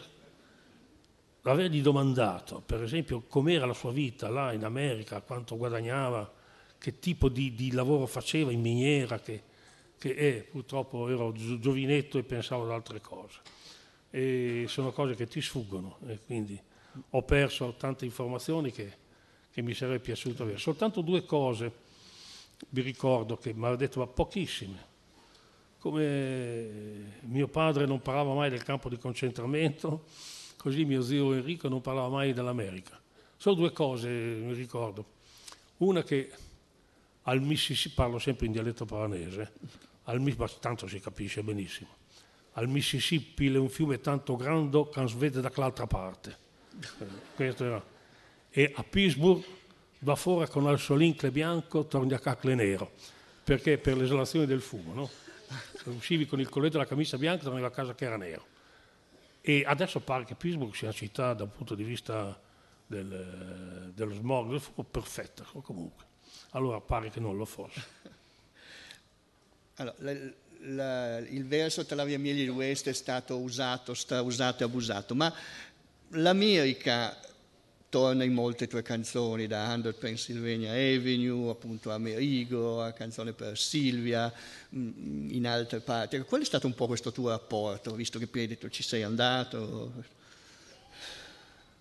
avergli 1.47 1.81
domandato, 1.81 2.61
per 2.65 2.83
esempio, 2.83 3.21
com'era 3.21 3.65
la 3.65 3.73
sua 3.73 3.91
vita 3.91 4.29
là 4.29 4.53
in 4.53 4.63
America, 4.63 5.21
quanto 5.21 5.57
guadagnava, 5.57 6.33
che 6.77 6.99
tipo 6.99 7.29
di, 7.29 7.53
di 7.53 7.71
lavoro 7.71 8.05
faceva 8.05 8.51
in 8.51 8.61
miniera, 8.61 9.19
che, 9.19 9.43
che 9.97 10.09
eh, 10.09 10.47
purtroppo 10.49 11.09
ero 11.09 11.31
giovinetto 11.33 12.17
e 12.17 12.23
pensavo 12.23 12.63
ad 12.63 12.71
altre 12.71 13.01
cose. 13.01 13.39
E 14.09 14.65
sono 14.67 14.91
cose 14.91 15.15
che 15.15 15.27
ti 15.27 15.41
sfuggono 15.41 15.97
e 16.07 16.19
quindi 16.25 16.59
ho 17.11 17.23
perso 17.23 17.75
tante 17.77 18.05
informazioni 18.05 18.71
che 18.71 19.05
che 19.57 19.63
mi 19.63 19.73
sarebbe 19.73 19.99
piaciuto 19.99 20.43
avere. 20.43 20.59
Soltanto 20.59 21.01
due 21.01 21.25
cose 21.25 21.71
vi 22.69 22.81
ricordo 22.81 23.37
che 23.37 23.53
mi 23.53 23.61
aveva 23.61 23.75
detto, 23.75 23.97
ma 23.97 24.05
pochissime. 24.05 24.85
Come 25.79 27.17
mio 27.21 27.47
padre 27.47 27.87
non 27.87 27.99
parlava 27.99 28.35
mai 28.35 28.51
del 28.51 28.61
campo 28.61 28.87
di 28.87 28.99
concentramento, 28.99 30.05
così 30.67 30.83
mio 30.83 31.01
zio 31.01 31.33
Enrico 31.33 31.69
non 31.69 31.79
parlava 31.79 32.09
mai 32.09 32.33
dell'America. 32.33 32.99
Solo 33.37 33.55
due 33.55 33.71
cose 33.71 34.09
mi 34.09 34.51
ricordo. 34.53 35.15
Una 35.77 36.03
che 36.03 36.29
al 37.23 37.41
Mississippi, 37.41 37.95
parlo 37.95 38.19
sempre 38.19 38.47
in 38.47 38.51
dialetto 38.51 38.83
paranese, 38.83 39.53
al, 40.03 40.19
ma 40.19 40.47
tanto 40.59 40.85
si 40.87 40.99
capisce 40.99 41.41
benissimo, 41.41 41.89
al 42.53 42.67
Mississippi 42.67 43.47
è 43.47 43.57
un 43.57 43.69
fiume 43.69 44.01
tanto 44.01 44.35
grande 44.35 44.89
che 44.89 44.99
non 44.99 45.07
si 45.07 45.15
vede 45.15 45.39
da 45.39 45.49
quell'altra 45.49 45.87
parte. 45.87 46.37
e 48.49 48.71
a 48.75 48.83
Pittsburgh 48.83 49.43
va 49.99 50.15
fuori 50.15 50.49
con 50.49 50.69
il 50.69 50.79
solincle 50.79 51.31
bianco, 51.31 51.85
torni 51.85 52.13
a 52.13 52.19
cacle 52.19 52.55
nero, 52.55 52.91
perché 53.41 53.77
per 53.77 53.95
l'esalazione 53.95 54.45
del 54.45 54.61
fumo, 54.61 54.93
no? 54.93 55.09
Uscivi 55.95 56.25
con 56.25 56.41
il 56.41 56.49
colletto 56.49 56.75
e 56.75 56.79
la 56.79 56.85
camicia 56.85 57.17
bianca, 57.17 57.43
tornavi 57.43 57.63
a 57.63 57.71
casa 57.71 57.95
che 57.95 58.03
era 58.03 58.17
nero. 58.17 58.55
E 59.49 59.63
adesso 59.65 60.01
pare 60.01 60.25
che 60.25 60.35
Pittsburgh 60.35 60.73
sia 60.73 60.89
una 60.89 60.97
città 60.97 61.33
dal 61.33 61.47
punto 61.47 61.73
di 61.73 61.85
vista 61.85 62.37
del, 62.85 63.93
dello 63.95 64.13
smog, 64.13 64.59
perfetta, 64.91 65.45
comunque. 65.61 66.03
Allora 66.49 66.81
pare 66.81 67.09
che 67.09 67.21
non 67.21 67.37
lo 67.37 67.45
fosse. 67.45 67.85
Allora, 69.79 69.95
la, 69.99 70.13
la, 70.61 71.17
il 71.19 71.45
verso 71.45 71.85
tra 71.85 71.95
la 71.95 72.03
via 72.03 72.17
Mieli 72.17 72.45
dell'Ouest 72.45 72.89
è 72.89 72.93
stato 72.93 73.37
usato, 73.37 73.91
usato 73.91 74.63
e 74.63 74.65
abusato, 74.65 75.13
ma 75.13 75.31
l'America 76.09 77.15
torna 77.89 78.23
in 78.23 78.33
molte 78.33 78.67
tue 78.67 78.81
canzoni, 78.81 79.47
da 79.47 79.65
100 79.67 79.93
Pennsylvania 79.93 80.71
Avenue, 80.71 81.49
appunto 81.49 81.91
Amerigo, 81.91 82.81
a 82.81 82.91
canzone 82.91 83.33
per 83.33 83.57
Silvia, 83.57 84.31
mm, 84.75 85.29
in 85.31 85.47
altre 85.47 85.79
parti. 85.79 86.19
Qual 86.19 86.41
è 86.41 86.45
stato 86.45 86.67
un 86.67 86.73
po' 86.73 86.87
questo 86.87 87.11
tuo 87.11 87.29
rapporto, 87.29 87.95
visto 87.95 88.19
che 88.19 88.47
detto 88.47 88.69
ci 88.69 88.83
sei 88.83 89.03
andato? 89.03 89.91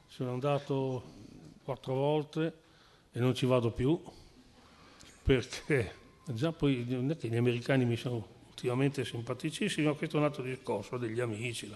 Sono 0.09 0.33
andato 0.33 1.15
quattro 1.65 1.95
volte 1.95 2.53
e 3.13 3.19
non 3.19 3.35
ci 3.35 3.47
vado 3.47 3.71
più, 3.71 4.01
perché 5.23 5.93
già 6.27 6.53
poi 6.53 6.85
non 6.89 7.11
è 7.11 7.17
che 7.17 7.29
gli 7.29 7.37
americani 7.37 7.85
mi 7.85 7.97
sono 7.97 8.35
ultimamente 8.49 9.05
simpaticissimi, 9.05 9.87
ma 9.87 9.93
questo 9.95 10.17
è 10.17 10.21
un 10.21 10.27
altro 10.27 10.43
discorso 10.43 10.97
degli 10.97 11.21
amici. 11.21 11.71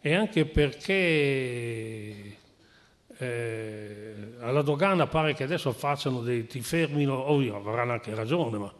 E 0.00 0.14
anche 0.14 0.46
perché 0.46 2.44
eh, 3.18 4.34
alla 4.40 4.62
dogana 4.62 5.06
pare 5.06 5.34
che 5.34 5.44
adesso 5.44 5.72
facciano 5.72 6.20
dei, 6.20 6.46
ti 6.46 6.60
fermino, 6.60 7.30
ovvio 7.30 7.56
avranno 7.56 7.92
anche 7.92 8.14
ragione, 8.14 8.58
ma 8.58 8.72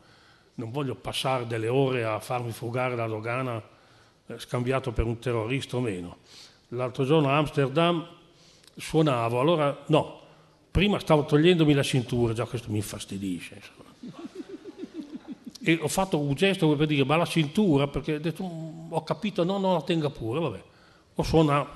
non 0.55 0.70
voglio 0.70 0.95
passare 0.95 1.47
delle 1.47 1.68
ore 1.68 2.05
a 2.05 2.18
farmi 2.20 2.53
frugare 2.53 2.97
la 2.97 3.07
dogana 3.07 3.62
eh, 4.26 4.39
scambiato 4.39 4.93
per 4.93 5.05
un 5.05 5.18
terrorista 5.18 5.76
o 5.76 5.80
meno. 5.80 6.18
L'altro 6.68 7.05
giorno 7.05 7.28
a 7.28 7.37
Amsterdam 7.37 8.07
suonavo, 8.76 9.41
allora 9.41 9.84
no, 9.87 10.20
prima 10.70 10.99
stavo 10.99 11.24
togliendomi 11.24 11.72
la 11.72 11.82
cintura, 11.82 12.32
già 12.32 12.45
questo 12.45 12.70
mi 12.70 12.78
infastidisce. 12.78 13.55
Insomma. 13.55 13.84
E 15.62 15.78
ho 15.80 15.89
fatto 15.89 16.18
un 16.18 16.34
gesto 16.34 16.76
per 16.76 16.87
dire, 16.87 17.05
ma 17.05 17.16
la 17.16 17.26
cintura, 17.26 17.89
perché 17.89 18.14
ho, 18.14 18.20
detto, 18.20 18.45
ho 18.89 19.03
capito, 19.03 19.43
no, 19.43 19.59
non 19.59 19.72
la 19.72 19.82
tenga 19.82 20.11
pure, 20.11 20.39
vabbè. 20.39 20.62
Ho 21.16 21.22
suonato, 21.22 21.70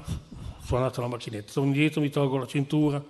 suonato 0.71 1.01
la 1.01 1.09
macchinetta, 1.09 1.51
sono 1.51 1.67
indietro, 1.67 2.01
mi 2.01 2.11
tolgo 2.11 2.39
la 2.39 2.47
cintura, 2.47 2.99
l'ho 2.99 3.05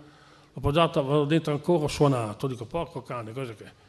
appoggiata, 0.54 1.02
vado 1.02 1.26
dentro 1.26 1.52
ancora, 1.52 1.84
ho 1.84 1.88
suonato, 1.88 2.46
dico 2.46 2.64
porco 2.64 3.02
cane, 3.02 3.32
cosa 3.32 3.52
che? 3.52 3.88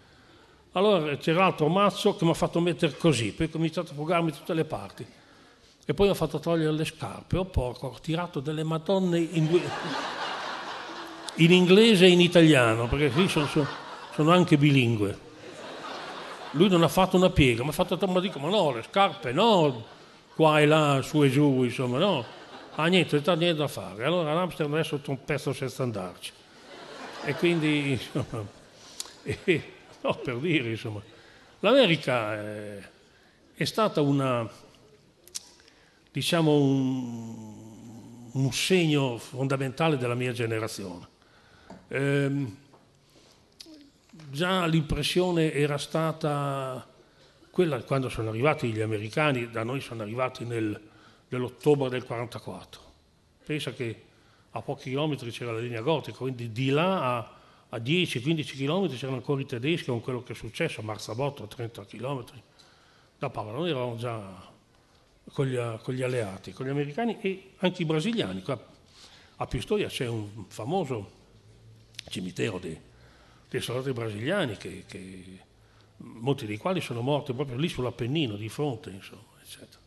Allora 0.74 1.16
c'era 1.16 1.40
l'altro 1.40 1.70
mazzo 1.70 2.18
che 2.18 2.26
mi 2.26 2.32
ha 2.32 2.34
fatto 2.34 2.60
mettere 2.60 2.98
così, 2.98 3.32
poi 3.32 3.46
ho 3.46 3.50
cominciato 3.50 3.92
a 3.92 3.96
fugarmi 3.96 4.34
tutte 4.34 4.54
le 4.54 4.66
parti. 4.66 5.06
E 5.86 5.94
poi 5.94 6.10
ho 6.10 6.14
fatto 6.14 6.40
togliere 6.40 6.72
le 6.74 6.84
scarpe, 6.84 7.38
oh 7.38 7.46
porco, 7.46 7.88
ho 7.88 8.00
tirato 8.02 8.42
delle 8.42 8.64
madonne 8.64 9.20
in, 9.20 9.48
in 11.36 11.52
inglese 11.52 12.06
e 12.06 12.10
in 12.10 12.20
italiano, 12.20 12.88
perché 12.88 13.10
qui 13.10 13.30
sono, 13.30 13.48
sono, 14.14 14.32
anche 14.32 14.58
bilingue. 14.58 15.30
Lui 16.52 16.68
non 16.68 16.84
ha 16.84 16.90
fatto 16.90 17.16
una 17.16 17.30
piega, 17.30 17.64
mi 17.64 17.70
ha 17.70 17.72
fatto, 17.72 17.98
ma 18.08 18.20
dico, 18.20 18.38
ma 18.38 18.50
no, 18.50 18.72
le 18.72 18.84
scarpe 18.84 19.32
no, 19.32 19.86
qua 20.36 20.60
e 20.60 20.66
là, 20.66 21.02
su 21.02 21.24
e 21.24 21.30
giù, 21.30 21.64
insomma, 21.64 21.98
no 21.98 22.40
ah 22.76 22.88
niente, 22.88 23.22
non 23.24 23.38
niente 23.38 23.60
da 23.60 23.68
fare. 23.68 24.06
Allora 24.06 24.34
l'Amsterdam 24.34 24.82
è 24.82 24.88
un 25.08 25.24
pezzo 25.24 25.54
senza 25.54 25.84
andarci. 25.84 26.32
E 27.24 27.34
quindi, 27.36 27.92
insomma, 27.92 28.46
e, 29.24 29.64
no, 30.02 30.16
per 30.16 30.38
dire, 30.38 30.70
insomma, 30.70 31.02
l'America 31.60 32.34
è, 32.34 32.90
è 33.54 33.64
stata 33.66 34.02
una, 34.02 34.50
diciamo, 36.12 36.56
un, 36.56 38.30
un, 38.32 38.52
segno 38.54 39.18
fondamentale 39.18 39.98
della 39.98 40.16
mia 40.16 40.32
generazione. 40.32 41.08
Ehm, 41.90 42.58
già 44.30 44.66
l'impressione 44.66 45.54
era 45.54 45.78
stata 45.78 46.88
quella 47.52 47.82
quando 47.84 48.10
sono 48.10 48.30
arrivati 48.30 48.72
gli 48.72 48.82
americani, 48.82 49.52
da 49.52 49.64
noi 49.64 49.82
sono 49.82 50.02
arrivati 50.02 50.46
nel 50.46 50.90
dell'ottobre 51.32 51.88
del 51.88 52.04
44. 52.04 52.82
Pensa 53.46 53.72
che 53.72 54.04
a 54.50 54.62
pochi 54.62 54.90
chilometri 54.90 55.32
c'era 55.32 55.54
la 55.54 55.60
linea 55.60 55.80
gotica, 55.80 56.18
quindi 56.18 56.52
di 56.52 56.70
là 56.72 57.20
a, 57.20 57.34
a 57.70 57.78
10-15 57.78 58.44
chilometri 58.44 58.98
c'erano 58.98 59.16
ancora 59.16 59.40
i 59.40 59.46
tedeschi 59.46 59.86
con 59.86 60.02
quello 60.02 60.24
che 60.24 60.34
è 60.34 60.36
successo 60.36 60.82
a 60.82 60.84
Marzabotto 60.84 61.44
a 61.44 61.48
30 61.48 61.86
chilometri. 61.86 62.44
Da 63.18 63.30
Paolo 63.30 63.60
noi 63.60 63.70
eravamo 63.70 63.96
già 63.96 64.52
con 65.32 65.46
gli, 65.46 65.58
con 65.82 65.94
gli, 65.94 66.02
alleati, 66.02 66.52
con 66.52 66.66
gli 66.66 66.70
americani 66.70 67.18
e 67.22 67.52
anche 67.60 67.82
i 67.84 67.86
brasiliani. 67.86 68.42
Qua 68.42 68.62
a 69.38 69.48
Pistoia 69.48 69.88
c'è 69.88 70.08
un 70.08 70.48
famoso 70.50 71.12
cimitero 72.10 72.60
dei, 72.60 72.78
dei 73.48 73.62
soldati 73.62 73.94
brasiliani, 73.94 74.58
che, 74.58 74.84
che, 74.86 75.40
molti 75.96 76.46
dei 76.46 76.58
quali 76.58 76.82
sono 76.82 77.00
morti 77.00 77.32
proprio 77.32 77.56
lì 77.56 77.70
sull'Appennino, 77.70 78.36
di 78.36 78.50
fronte, 78.50 78.90
insomma, 78.90 79.40
eccetera. 79.42 79.81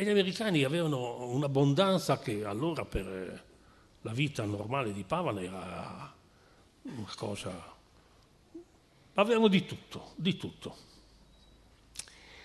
E 0.00 0.04
gli 0.04 0.08
americani 0.08 0.64
avevano 0.64 1.26
un'abbondanza 1.26 2.20
che 2.20 2.42
allora 2.46 2.86
per 2.86 3.44
la 4.00 4.12
vita 4.12 4.42
normale 4.46 4.94
di 4.94 5.04
Pavan 5.04 5.38
era 5.40 6.14
una 6.84 7.12
cosa... 7.14 7.76
Avevamo 9.12 9.48
di 9.48 9.66
tutto, 9.66 10.12
di 10.14 10.38
tutto. 10.38 10.74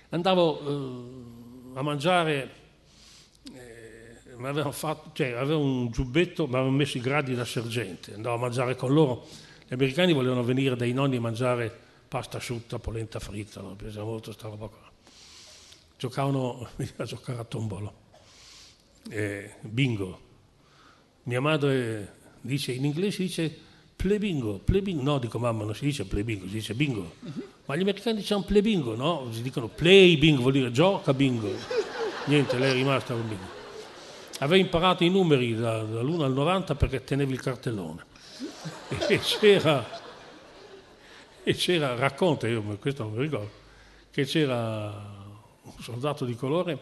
Andavo 0.09 0.59
eh, 0.59 1.79
a 1.79 1.81
mangiare, 1.81 2.51
eh, 3.53 4.17
avevano 4.33 4.73
fatto, 4.73 5.11
cioè, 5.13 5.31
avevo 5.31 5.61
un 5.61 5.89
giubbetto, 5.91 6.47
mi 6.47 6.55
avevano 6.55 6.75
messo 6.75 6.97
i 6.97 7.01
gradi 7.01 7.35
da 7.35 7.45
sergente, 7.45 8.15
andavo 8.15 8.35
a 8.35 8.39
mangiare 8.39 8.75
con 8.75 8.91
loro. 8.91 9.25
Gli 9.65 9.73
americani 9.73 10.11
volevano 10.11 10.43
venire 10.43 10.75
dai 10.75 10.91
nonni 10.91 11.15
a 11.15 11.21
mangiare 11.21 11.73
pasta 12.09 12.35
asciutta, 12.35 12.79
polenta 12.79 13.21
fritta, 13.21 13.61
mi 13.61 13.75
piaceva 13.75 14.03
molto 14.03 14.31
questa 14.31 14.49
roba 14.49 14.67
qua 14.67 14.94
giocavano 15.97 16.67
a 16.97 17.03
giocare 17.03 17.39
a 17.39 17.43
tombolo, 17.43 17.93
eh, 19.09 19.55
bingo. 19.61 20.19
Mia 21.23 21.41
madre 21.41 22.13
dice, 22.41 22.71
in 22.71 22.85
inglese 22.85 23.23
dice 23.23 23.59
play 23.95 24.17
bingo, 24.17 24.59
play 24.59 24.81
bingo. 24.81 25.01
No, 25.01 25.17
dico 25.17 25.39
mamma, 25.39 25.63
non 25.63 25.73
si 25.73 25.85
dice 25.85 26.05
play 26.05 26.23
bingo, 26.23 26.45
si 26.45 26.53
dice 26.53 26.73
bingo. 26.73 27.15
Ma 27.65 27.75
gli 27.75 27.81
americani 27.81 28.17
dicono 28.19 28.43
play 28.43 28.61
bingo, 28.61 28.95
no? 28.95 29.27
Si 29.31 29.41
dicono 29.41 29.67
play 29.67 30.17
bingo, 30.17 30.41
vuol 30.41 30.53
dire 30.53 30.71
gioca 30.71 31.13
bingo. 31.13 31.51
Niente, 32.25 32.57
lei 32.57 32.71
è 32.71 32.73
rimasta 32.73 33.13
con 33.13 33.27
bingo. 33.27 33.53
Aveva 34.39 34.61
imparato 34.61 35.03
i 35.03 35.09
numeri 35.09 35.55
da, 35.55 35.81
dall'1 35.81 36.21
al 36.21 36.33
90 36.33 36.75
perché 36.75 37.03
tenevi 37.03 37.33
il 37.33 37.41
cartellone. 37.41 38.13
E 39.07 39.19
c'era, 39.19 39.87
e 41.43 41.53
c'era, 41.53 41.95
racconta, 41.95 42.47
io 42.47 42.61
questo 42.77 43.03
non 43.03 43.13
mi 43.13 43.21
ricordo, 43.21 43.49
che 44.11 44.25
c'era 44.25 45.14
un 45.65 45.83
soldato 45.83 46.25
di 46.25 46.35
colore 46.35 46.79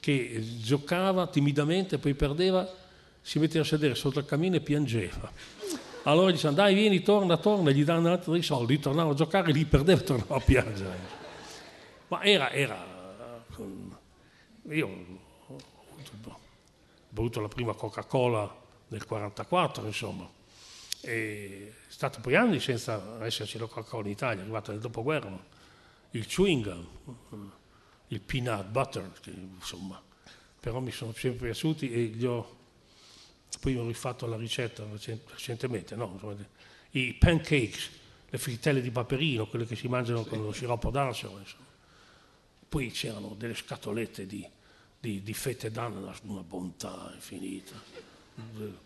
che 0.00 0.44
giocava 0.60 1.26
timidamente, 1.28 1.98
poi 1.98 2.14
perdeva, 2.14 2.70
si 3.22 3.38
metteva 3.38 3.64
a 3.64 3.66
sedere 3.66 3.94
sotto 3.94 4.18
il 4.18 4.26
camino 4.26 4.56
e 4.56 4.60
piangeva. 4.60 5.32
Allora 6.02 6.28
gli 6.28 6.34
dicevano 6.34 6.56
dai 6.56 6.74
vieni, 6.74 7.00
torna, 7.00 7.38
torna, 7.38 7.70
gli 7.70 7.84
danno 7.84 8.10
altri 8.10 8.42
soldi, 8.42 8.78
tornava 8.78 9.12
a 9.12 9.14
giocare, 9.14 9.50
li 9.52 9.64
perdeva 9.64 10.00
e 10.00 10.04
tornava 10.04 10.36
a 10.36 10.40
piangere. 10.40 11.22
Ma 12.08 12.22
era, 12.22 12.50
era 12.50 12.94
io 14.70 14.86
ho 14.86 16.38
bevuto 17.08 17.40
la 17.40 17.48
prima 17.48 17.74
Coca-Cola 17.74 18.42
nel 18.88 19.04
1944, 19.08 19.86
insomma, 19.86 20.28
è 21.00 21.72
stato 21.88 22.20
poi 22.20 22.34
anni 22.34 22.60
senza 22.60 23.24
esserci 23.24 23.58
la 23.58 23.66
Coca-Cola 23.66 24.04
in 24.04 24.10
Italia, 24.10 24.38
è 24.38 24.42
arrivata 24.42 24.72
nel 24.72 24.80
dopoguerra, 24.80 25.38
il 26.10 26.26
chewing 26.26 26.64
gum 26.64 27.52
il 28.08 28.20
peanut 28.20 28.66
butter, 28.66 29.10
che, 29.20 29.30
insomma, 29.30 30.00
però 30.60 30.80
mi 30.80 30.90
sono 30.90 31.12
sempre 31.12 31.46
piaciuti 31.46 31.92
e 31.92 32.00
gli 32.04 32.24
ho, 32.24 32.56
poi 33.60 33.76
ho 33.76 33.86
rifatto 33.86 34.26
la 34.26 34.36
ricetta 34.36 34.84
recentemente, 35.30 35.94
no? 35.94 36.10
insomma, 36.12 36.36
i 36.90 37.14
pancakes, 37.14 37.90
le 38.28 38.38
frittelle 38.38 38.80
di 38.80 38.90
paperino, 38.90 39.46
quelle 39.46 39.66
che 39.66 39.76
si 39.76 39.88
mangiano 39.88 40.24
con 40.24 40.42
lo 40.42 40.52
sciroppo 40.52 40.90
d'arseno, 40.90 41.42
poi 42.68 42.90
c'erano 42.90 43.34
delle 43.36 43.54
scatolette 43.54 44.26
di, 44.26 44.46
di, 44.98 45.22
di 45.22 45.34
fette 45.34 45.70
d'ananas, 45.70 46.20
una 46.24 46.42
bontà 46.42 47.10
infinita, 47.14 47.80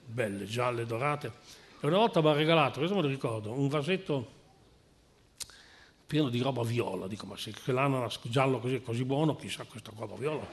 belle, 0.05 0.45
gialle, 0.45 0.85
dorate. 0.85 1.33
E 1.81 1.87
una 1.87 1.99
volta 1.99 2.21
mi 2.21 2.29
ha 2.29 2.33
regalato, 2.33 2.79
questo 2.79 2.97
me 2.97 3.03
lo 3.03 3.09
ricordo, 3.09 3.53
un 3.53 3.69
vasetto 3.69 4.37
pieno 6.09 6.31
di 6.31 6.41
roba 6.41 6.63
viola. 6.63 7.07
Dico, 7.07 7.27
ma 7.27 7.37
se 7.37 7.53
quell'ananas 7.63 8.21
giallo 8.23 8.61
così 8.61 8.81
così 8.81 9.05
buono, 9.05 9.37
chissà 9.37 9.65
questa 9.65 9.93
roba 9.95 10.15
viola. 10.17 10.49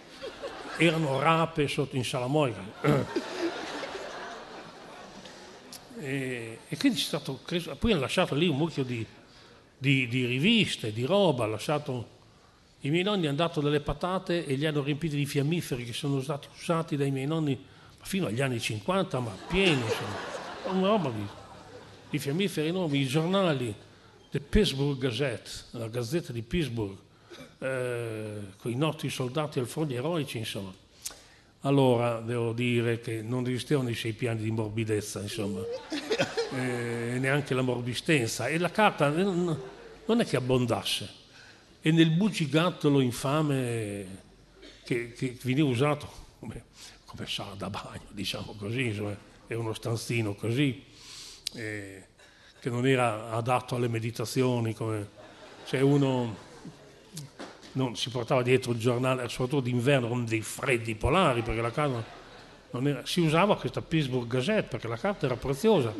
Erano 0.77 1.17
rape 1.21 1.69
sotto 1.69 1.95
in 1.95 2.03
salamoica. 2.03 2.61
e, 5.97 6.59
e, 6.67 6.77
quindi 6.77 6.99
c'è 6.99 7.05
stato, 7.05 7.39
poi 7.79 7.93
hanno 7.93 8.01
lasciato 8.01 8.35
lì 8.35 8.49
un 8.49 8.57
mucchio 8.57 8.83
di, 8.83 9.05
di, 9.77 10.09
di 10.09 10.25
riviste, 10.25 10.91
di 10.91 11.05
roba, 11.05 11.45
lasciato... 11.45 12.11
I 12.81 12.89
miei 12.89 13.03
nonni 13.03 13.25
hanno 13.25 13.37
dato 13.37 13.61
delle 13.61 13.79
patate 13.79 14.45
e 14.45 14.55
li 14.55 14.65
hanno 14.65 14.83
riempiti 14.83 15.15
di 15.15 15.25
fiammiferi 15.25 15.85
che 15.85 15.93
sono 15.93 16.21
stati 16.21 16.49
usati 16.53 16.97
dai 16.97 17.11
miei 17.11 17.25
nonni 17.25 17.57
fino 18.01 18.27
agli 18.27 18.41
anni 18.41 18.59
50, 18.59 19.19
ma 19.21 19.31
pieni, 19.47 19.81
insomma. 19.81 20.77
Una 20.77 20.87
roba 20.87 21.09
di, 21.11 21.25
di 22.09 22.19
fiammiferi 22.19 22.67
enormi, 22.67 22.99
i 22.99 23.07
giornali, 23.07 23.73
The 24.35 24.41
Pittsburgh 24.41 24.97
Gazette, 24.97 25.49
la 25.71 25.87
gazzetta 25.87 26.33
di 26.33 26.41
Pittsburgh, 26.41 26.97
eh, 27.59 28.39
con 28.57 28.69
i 28.69 28.75
nostri 28.75 29.07
soldati 29.07 29.59
al 29.59 29.65
fronte 29.65 29.93
eroici, 29.93 30.39
insomma. 30.39 30.73
Allora 31.61 32.19
devo 32.19 32.51
dire 32.51 32.99
che 32.99 33.21
non 33.21 33.47
esistevano 33.47 33.87
i 33.87 33.95
sei 33.95 34.11
piani 34.11 34.41
di 34.41 34.51
morbidezza, 34.51 35.21
insomma, 35.21 35.61
eh, 36.51 37.15
neanche 37.17 37.53
la 37.53 37.61
morbistenza. 37.61 38.49
E 38.49 38.57
la 38.57 38.71
carta 38.71 39.07
non 39.07 39.57
è 40.05 40.25
che 40.25 40.35
abbondasse. 40.35 41.09
E 41.79 41.91
nel 41.91 42.09
bugigattolo 42.09 42.99
infame 42.99 44.23
che, 44.83 45.13
che 45.13 45.37
veniva 45.43 45.69
usato 45.69 46.11
come, 46.39 46.65
come, 47.05 47.25
sala 47.25 47.53
da 47.53 47.69
bagno, 47.69 48.09
diciamo 48.09 48.53
così, 48.57 48.87
insomma, 48.87 49.17
è 49.47 49.53
uno 49.53 49.71
stanzino 49.71 50.35
così. 50.35 50.83
Eh, 51.53 52.07
che 52.65 52.71
non 52.71 52.87
era 52.87 53.29
adatto 53.29 53.75
alle 53.75 53.87
meditazioni, 53.87 54.73
come 54.73 55.07
cioè 55.67 55.81
uno 55.81 56.35
non 57.73 57.95
si 57.95 58.09
portava 58.09 58.41
dietro 58.41 58.71
il 58.71 58.79
giornale, 58.79 59.29
soprattutto 59.29 59.61
d'inverno 59.61 60.07
con 60.07 60.25
dei 60.25 60.41
freddi 60.41 60.95
polari, 60.95 61.43
perché 61.43 61.61
la 61.61 61.69
carta 61.69 62.03
non 62.71 62.87
era, 62.87 63.05
si 63.05 63.19
usava 63.19 63.55
questa 63.55 63.83
Pittsburgh 63.83 64.25
Gazette 64.25 64.67
perché 64.67 64.87
la 64.87 64.97
carta 64.97 65.27
era 65.27 65.35
preziosa 65.35 65.93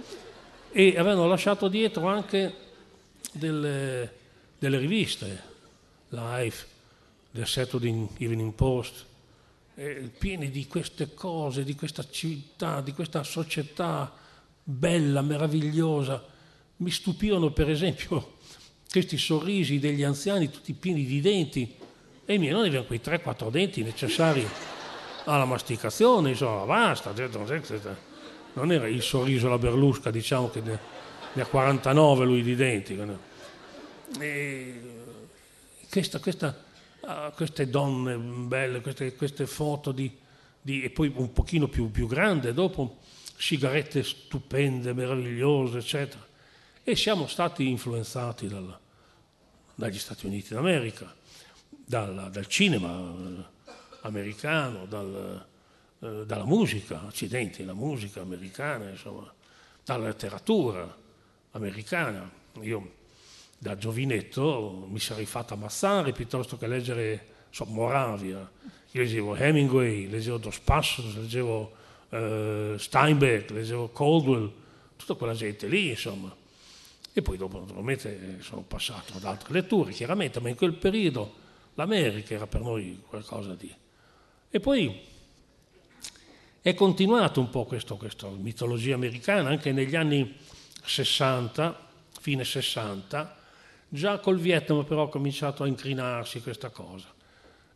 e 0.71 0.97
avevano 0.97 1.27
lasciato 1.27 1.67
dietro 1.67 2.07
anche 2.07 2.55
delle, 3.31 4.11
delle 4.57 4.79
riviste, 4.79 5.43
Life, 6.09 6.65
The 7.29 7.45
Saturday 7.45 8.07
Evening 8.17 8.53
Post, 8.53 9.05
eh, 9.75 10.09
pieni 10.17 10.49
di 10.49 10.65
queste 10.65 11.13
cose, 11.13 11.63
di 11.63 11.75
questa 11.75 12.09
città, 12.09 12.81
di 12.81 12.91
questa 12.91 13.21
società 13.21 14.11
bella, 14.63 15.21
meravigliosa 15.21 16.33
mi 16.77 16.91
stupirono 16.91 17.51
per 17.51 17.69
esempio 17.69 18.33
questi 18.89 19.17
sorrisi 19.17 19.79
degli 19.79 20.03
anziani 20.03 20.49
tutti 20.49 20.73
pieni 20.73 21.05
di 21.05 21.21
denti 21.21 21.75
e 22.25 22.33
i 22.33 22.37
miei 22.37 22.53
non 22.53 22.61
avevano 22.61 22.85
quei 22.85 23.01
3-4 23.03 23.49
denti 23.51 23.83
necessari 23.83 24.47
alla 25.25 25.45
masticazione, 25.45 26.29
insomma, 26.29 26.65
basta. 26.65 27.13
Non 28.53 28.71
era 28.71 28.87
il 28.87 29.01
sorriso 29.03 29.47
alla 29.47 29.59
Berlusca, 29.59 30.09
diciamo 30.09 30.49
che 30.49 30.61
ne, 30.61 30.79
ha 31.41 31.45
49 31.45 32.25
lui 32.25 32.41
di 32.41 32.55
denti. 32.55 32.99
Questa, 35.89 36.19
questa, 36.19 36.63
uh, 37.01 37.33
queste 37.35 37.69
donne 37.69 38.15
belle, 38.15 38.81
queste, 38.81 39.15
queste 39.15 39.45
foto 39.45 39.91
di, 39.91 40.11
di, 40.59 40.81
e 40.81 40.89
poi 40.89 41.11
un 41.15 41.31
pochino 41.31 41.67
più, 41.67 41.91
più 41.91 42.07
grande, 42.07 42.53
dopo 42.53 42.97
sigarette 43.37 44.03
stupende, 44.03 44.93
meravigliose, 44.93 45.77
eccetera 45.77 46.24
e 46.87 46.95
siamo 46.95 47.25
stati 47.25 47.67
influenzati 47.67 48.47
dal, 48.47 48.77
dagli 49.73 49.97
Stati 49.97 50.27
Uniti 50.27 50.53
d'America, 50.53 51.11
dal, 51.67 52.29
dal 52.31 52.45
cinema 52.45 53.11
eh, 53.17 53.43
americano, 54.01 54.85
dal, 54.85 55.47
eh, 55.97 56.25
dalla 56.27 56.45
musica, 56.45 57.01
accidenti, 57.07 57.65
la 57.65 57.73
musica 57.73 58.21
americana, 58.21 58.87
insomma, 58.87 59.33
dalla 59.83 60.05
letteratura 60.05 60.95
americana. 61.53 62.29
Io 62.61 62.93
da 63.57 63.75
giovinetto 63.75 64.85
mi 64.87 64.99
sarei 64.99 65.25
fatto 65.25 65.55
ammazzare 65.55 66.11
piuttosto 66.11 66.55
che 66.55 66.67
leggere 66.67 67.27
so, 67.49 67.65
Moravia. 67.65 68.47
Io 68.91 69.01
leggevo 69.01 69.35
Hemingway, 69.35 70.07
leggevo 70.07 70.37
Dos 70.37 70.59
Passos, 70.59 71.15
leggevo 71.15 71.75
eh, 72.09 72.75
Steinbeck, 72.77 73.49
leggevo 73.49 73.89
Caldwell, 73.89 74.53
tutta 74.95 75.15
quella 75.15 75.33
gente 75.33 75.65
lì, 75.65 75.89
insomma 75.89 76.43
e 77.17 77.21
poi 77.21 77.37
dopo 77.37 77.59
naturalmente 77.59 78.39
sono 78.41 78.61
passato 78.63 79.13
ad 79.15 79.23
altre 79.23 79.53
letture, 79.53 79.93
chiaramente, 79.93 80.41
ma 80.41 80.49
in 80.49 80.55
quel 80.55 80.73
periodo 80.73 81.33
l'America 81.75 82.33
era 82.33 82.45
per 82.45 82.59
noi 82.59 83.01
qualcosa 83.07 83.53
di... 83.53 83.73
E 84.49 84.59
poi 84.59 84.99
è 86.59 86.73
continuato 86.73 87.39
un 87.39 87.49
po' 87.49 87.63
questo, 87.63 87.95
questa 87.95 88.27
mitologia 88.27 88.95
americana 88.95 89.47
anche 89.47 89.71
negli 89.71 89.95
anni 89.95 90.35
60, 90.83 91.87
fine 92.19 92.43
60, 92.43 93.37
già 93.87 94.19
col 94.19 94.37
Vietnam 94.37 94.83
però 94.83 95.03
ha 95.03 95.09
cominciato 95.09 95.63
a 95.63 95.67
incrinarsi 95.67 96.41
questa 96.41 96.67
cosa. 96.67 97.07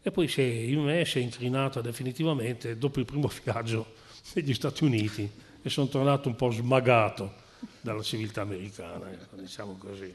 E 0.01 0.11
poi 0.11 0.27
si 0.27 0.41
è, 0.41 0.43
in 0.43 0.81
me 0.81 1.05
si 1.05 1.19
è 1.19 1.21
incrinata 1.21 1.79
definitivamente 1.79 2.77
dopo 2.77 2.99
il 2.99 3.05
primo 3.05 3.31
viaggio 3.41 3.93
negli 4.33 4.53
Stati 4.53 4.83
Uniti 4.83 5.31
e 5.61 5.69
sono 5.69 5.87
tornato 5.87 6.27
un 6.27 6.35
po' 6.35 6.51
smagato 6.51 7.47
dalla 7.81 8.03
civiltà 8.03 8.41
americana, 8.41 9.11
ecco, 9.11 9.35
diciamo 9.35 9.77
così. 9.77 10.13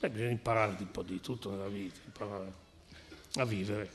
Beh, 0.00 0.10
bisogna 0.10 0.30
imparare 0.30 0.76
un 0.78 0.90
po' 0.90 1.02
di 1.02 1.20
tutto 1.20 1.50
nella 1.50 1.68
vita, 1.68 2.00
imparare 2.04 2.52
a 3.34 3.44
vivere. 3.44 3.90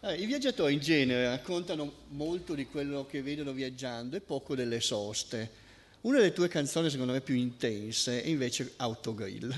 Eh, 0.00 0.20
I 0.20 0.26
viaggiatori 0.26 0.74
in 0.74 0.80
genere 0.80 1.28
raccontano 1.28 1.90
molto 2.08 2.54
di 2.54 2.66
quello 2.66 3.06
che 3.06 3.22
vedono 3.22 3.52
viaggiando 3.52 4.16
e 4.16 4.20
poco 4.20 4.54
delle 4.54 4.80
soste. 4.80 5.62
Una 6.02 6.18
delle 6.18 6.34
tue 6.34 6.48
canzoni, 6.48 6.90
secondo 6.90 7.12
me, 7.12 7.22
più 7.22 7.34
intense 7.34 8.22
è 8.22 8.28
invece 8.28 8.74
Autogrill. 8.76 9.48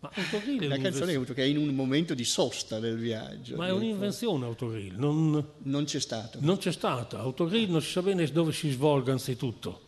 Ma 0.00 0.10
Autogrill 0.12 0.60
è 0.60 0.66
una 0.66 0.78
canzone 0.78 1.24
che 1.24 1.42
è 1.42 1.46
in 1.46 1.56
un 1.56 1.74
momento 1.74 2.12
di 2.12 2.24
sosta 2.24 2.78
del 2.78 2.98
viaggio. 2.98 3.56
Ma 3.56 3.68
è 3.68 3.72
un'invenzione 3.72 4.44
Autogrill, 4.44 4.96
non, 4.96 5.52
non 5.62 5.84
c'è 5.84 5.98
stato. 5.98 6.38
Non 6.42 6.58
c'è 6.58 6.72
stata. 6.72 7.20
Autogrill 7.20 7.70
non 7.70 7.80
si 7.80 7.92
sa 7.92 8.02
bene 8.02 8.26
dove 8.26 8.52
si 8.52 8.68
svolga 8.70 9.12
anzitutto. 9.12 9.85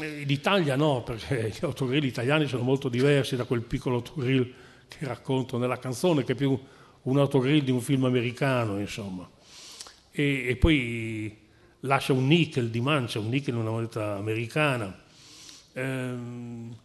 Eh, 0.00 0.20
in 0.22 0.30
Italia 0.30 0.76
no, 0.76 1.02
perché 1.02 1.52
gli 1.54 1.64
autogrill 1.64 2.04
italiani 2.04 2.46
sono 2.46 2.62
molto 2.62 2.88
diversi 2.88 3.36
da 3.36 3.44
quel 3.44 3.62
piccolo 3.62 3.96
autogrill 3.96 4.52
che 4.88 5.06
racconto 5.06 5.58
nella 5.58 5.78
canzone, 5.78 6.24
che 6.24 6.32
è 6.32 6.36
più 6.36 6.58
un 7.02 7.18
autogrill 7.18 7.62
di 7.62 7.70
un 7.70 7.80
film 7.80 8.04
americano, 8.04 8.78
insomma. 8.78 9.28
E, 10.10 10.48
e 10.48 10.56
poi 10.56 11.36
lascia 11.80 12.12
un 12.12 12.26
nickel 12.26 12.70
di 12.70 12.80
mancia, 12.80 13.18
un 13.18 13.28
nickel 13.28 13.54
in 13.54 13.60
una 13.60 13.70
moneta 13.70 14.16
americana. 14.16 15.04
Ehm, 15.74 16.76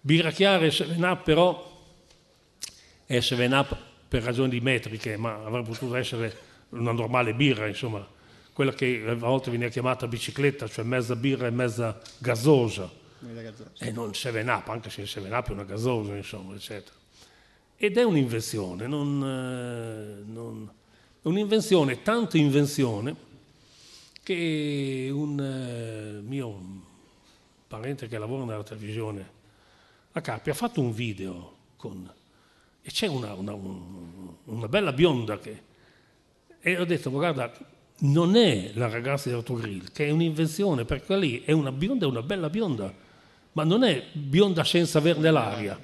birra 0.00 0.30
chiara 0.30 0.64
e 0.64 0.70
7 0.70 1.20
però 1.22 1.70
è 3.06 3.20
7 3.20 3.66
per 4.08 4.22
ragioni 4.22 4.50
di 4.50 4.60
metriche, 4.60 5.16
ma 5.16 5.42
avrebbe 5.44 5.68
potuto 5.68 5.94
essere 5.94 6.36
una 6.70 6.92
normale 6.92 7.34
birra, 7.34 7.66
insomma 7.66 8.06
quella 8.52 8.72
che 8.72 9.02
a 9.06 9.14
volte 9.14 9.50
viene 9.50 9.70
chiamata 9.70 10.06
bicicletta, 10.06 10.68
cioè 10.68 10.84
mezza 10.84 11.16
birra 11.16 11.46
e 11.46 11.50
mezza 11.50 12.00
gasosa. 12.18 12.90
E 13.78 13.90
non 13.92 14.10
7-up, 14.10 14.68
anche 14.68 14.90
se 14.90 15.02
il 15.02 15.10
7-up 15.12 15.48
è 15.48 15.52
una 15.52 15.64
gasosa, 15.64 16.14
insomma, 16.16 16.54
eccetera. 16.54 16.94
Ed 17.76 17.96
è 17.96 18.02
un'invenzione, 18.02 18.86
non, 18.86 19.22
eh, 19.22 20.30
non, 20.30 20.70
un'invenzione, 21.22 22.02
tanto 22.02 22.36
invenzione, 22.36 23.30
che 24.22 25.08
un 25.12 25.40
eh, 25.40 26.20
mio 26.20 26.60
parente 27.66 28.06
che 28.06 28.18
lavora 28.18 28.44
nella 28.44 28.62
televisione 28.62 29.40
a 30.12 30.20
Carpi 30.20 30.50
ha 30.50 30.54
fatto 30.54 30.80
un 30.80 30.92
video 30.92 31.56
con, 31.76 32.08
e 32.82 32.90
c'è 32.90 33.06
una, 33.06 33.32
una, 33.34 33.54
una 33.54 34.68
bella 34.68 34.92
bionda 34.92 35.38
che... 35.38 35.70
E 36.60 36.78
ho 36.78 36.84
detto, 36.84 37.10
guarda, 37.10 37.50
non 38.02 38.36
è 38.36 38.70
la 38.74 38.88
ragazza 38.88 39.28
di 39.28 39.34
Autogrill, 39.34 39.92
che 39.92 40.06
è 40.06 40.10
un'invenzione, 40.10 40.84
perché 40.84 41.06
quella 41.06 41.20
lì 41.20 41.42
è 41.44 41.52
una 41.52 41.70
bionda, 41.70 42.06
è 42.06 42.08
una 42.08 42.22
bella 42.22 42.50
bionda, 42.50 42.92
ma 43.52 43.64
non 43.64 43.84
è 43.84 44.06
bionda 44.12 44.64
senza 44.64 44.98
averne 44.98 45.30
l'aria. 45.30 45.78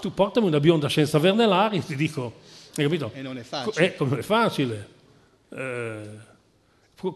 Tu 0.00 0.12
portami 0.12 0.46
una 0.46 0.60
bionda 0.60 0.88
senza 0.88 1.16
averne 1.16 1.46
l'aria 1.46 1.80
e 1.80 1.84
ti 1.84 1.96
dico, 1.96 2.34
hai 2.76 2.84
capito? 2.84 3.10
E 3.14 3.22
non 3.22 3.38
è 3.38 3.42
facile. 3.42 3.94
È, 3.94 3.96
non 3.98 4.18
è 4.18 4.22
facile. 4.22 4.88
Eh, 5.48 6.02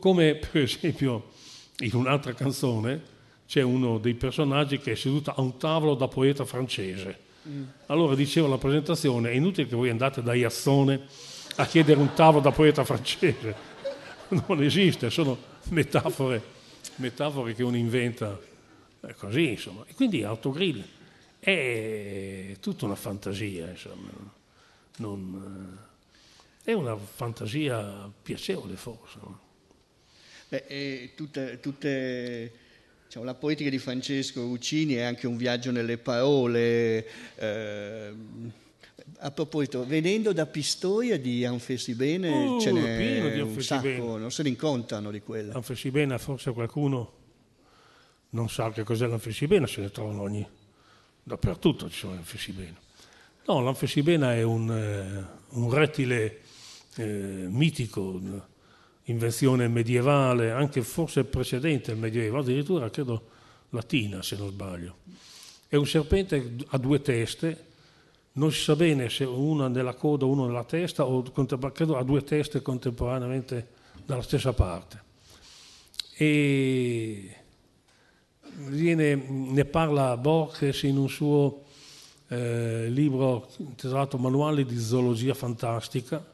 come 0.01 0.35
per 0.35 0.63
esempio 0.63 1.31
in 1.79 1.95
un'altra 1.95 2.33
canzone 2.35 3.17
c'è 3.47 3.63
uno 3.63 3.99
dei 3.99 4.15
personaggi 4.15 4.79
che 4.79 4.93
è 4.93 4.95
seduto 4.95 5.33
a 5.35 5.41
un 5.41 5.57
tavolo 5.57 5.95
da 5.95 6.09
poeta 6.09 6.45
francese. 6.45 7.27
Mm. 7.49 7.63
Allora 7.87 8.15
dicevo 8.15 8.47
alla 8.47 8.59
presentazione, 8.59 9.31
è 9.31 9.35
inutile 9.35 9.69
che 9.69 9.77
voi 9.77 9.89
andate 9.89 10.23
da 10.23 10.35
Iassone 10.35 11.01
a 11.57 11.67
chiedere 11.67 12.01
un 12.01 12.13
tavolo 12.15 12.41
da 12.41 12.51
poeta 12.51 12.85
francese 12.85 13.77
non 14.47 14.63
esiste, 14.63 15.11
sono 15.11 15.37
metafore, 15.71 16.43
metafore 16.97 17.55
che 17.55 17.63
uno 17.63 17.77
inventa 17.77 18.39
è 19.01 19.15
così, 19.15 19.51
insomma. 19.51 19.85
E 19.87 19.95
quindi 19.95 20.23
autogrill 20.23 20.85
è 21.39 22.57
tutta 22.61 22.85
una 22.85 22.97
fantasia, 22.97 23.69
insomma. 23.69 24.37
Non, 24.97 25.79
è 26.63 26.73
una 26.73 26.97
fantasia 26.97 28.11
piacevole 28.23 28.77
forse. 28.77 29.19
Beh, 30.49 31.13
tutte, 31.15 31.61
tutte 31.61 32.53
diciamo, 33.07 33.25
la 33.25 33.35
poetica 33.35 33.71
di 33.71 33.79
Francesco 33.79 34.43
Ruccini 34.43 34.95
è 34.95 35.03
anche 35.03 35.27
un 35.27 35.37
viaggio 35.37 35.71
nelle 35.71 35.99
parole. 35.99 37.07
Eh, 37.37 38.13
a 39.19 39.31
proposito, 39.31 39.87
venendo 39.87 40.33
da 40.33 40.47
Pistoia 40.47 41.19
di 41.19 41.45
Anfessibene 41.45 42.31
uh, 42.31 42.61
ce 42.61 42.73
n'è 42.73 43.41
un 43.41 43.61
sacco, 43.61 44.17
non 44.17 44.31
se 44.31 44.43
ne 44.43 44.51
incontrano 44.51 45.11
di 45.11 45.21
quella. 45.21 45.55
Anfessibene, 45.55 46.19
forse 46.19 46.53
qualcuno 46.53 47.13
non 48.31 48.49
sa 48.49 48.71
che 48.71 48.83
cos'è 48.83 49.07
l'anfessibena, 49.07 49.67
se 49.67 49.81
ne 49.81 49.91
trovano 49.91 50.23
ogni... 50.23 50.47
dappertutto 51.23 51.89
ci 51.89 51.99
sono 51.99 52.15
l'anfessibena. 52.15 52.77
No, 53.47 53.61
l'anfessibena 53.61 54.35
è 54.35 54.43
un, 54.43 54.71
eh, 54.71 55.25
un 55.57 55.71
rettile 55.73 56.41
eh, 56.97 57.47
mitico, 57.49 58.21
invenzione 59.05 59.69
medievale, 59.69 60.51
anche 60.51 60.83
forse 60.83 61.25
precedente 61.25 61.91
al 61.91 61.99
Medioevo, 61.99 62.39
addirittura 62.39 62.91
credo 62.91 63.29
latina 63.71 64.23
se 64.23 64.37
non 64.37 64.49
sbaglio. 64.51 64.97
È 65.67 65.77
un 65.77 65.87
serpente 65.87 66.57
a 66.69 66.79
due 66.79 67.01
teste, 67.01 67.68
non 68.39 68.53
si 68.53 68.63
sa 68.63 68.77
bene 68.77 69.11
se 69.11 69.25
una 69.25 69.69
nella 69.69 69.95
coda 69.95 70.25
o 70.25 70.31
uno 70.31 70.47
nella 70.47 70.65
testa, 70.65 71.05
o 71.05 71.23
credo 71.73 71.97
ha 71.97 72.05
due 72.05 72.23
teste 72.23 72.63
contemporaneamente 72.63 73.69
dalla 74.07 74.23
stessa 74.23 74.53
parte. 74.53 75.03
E 76.17 77.37
viene, 78.67 79.15
ne 79.15 79.65
parla 79.65 80.17
Borges 80.17 80.83
in 80.85 80.97
un 80.97 81.09
suo 81.09 81.65
eh, 82.29 82.89
libro 82.89 83.49
intitolato 83.59 84.19
Manuale 84.19 84.65
di 84.65 84.79
zoologia 84.79 85.35
fantastica 85.35 86.25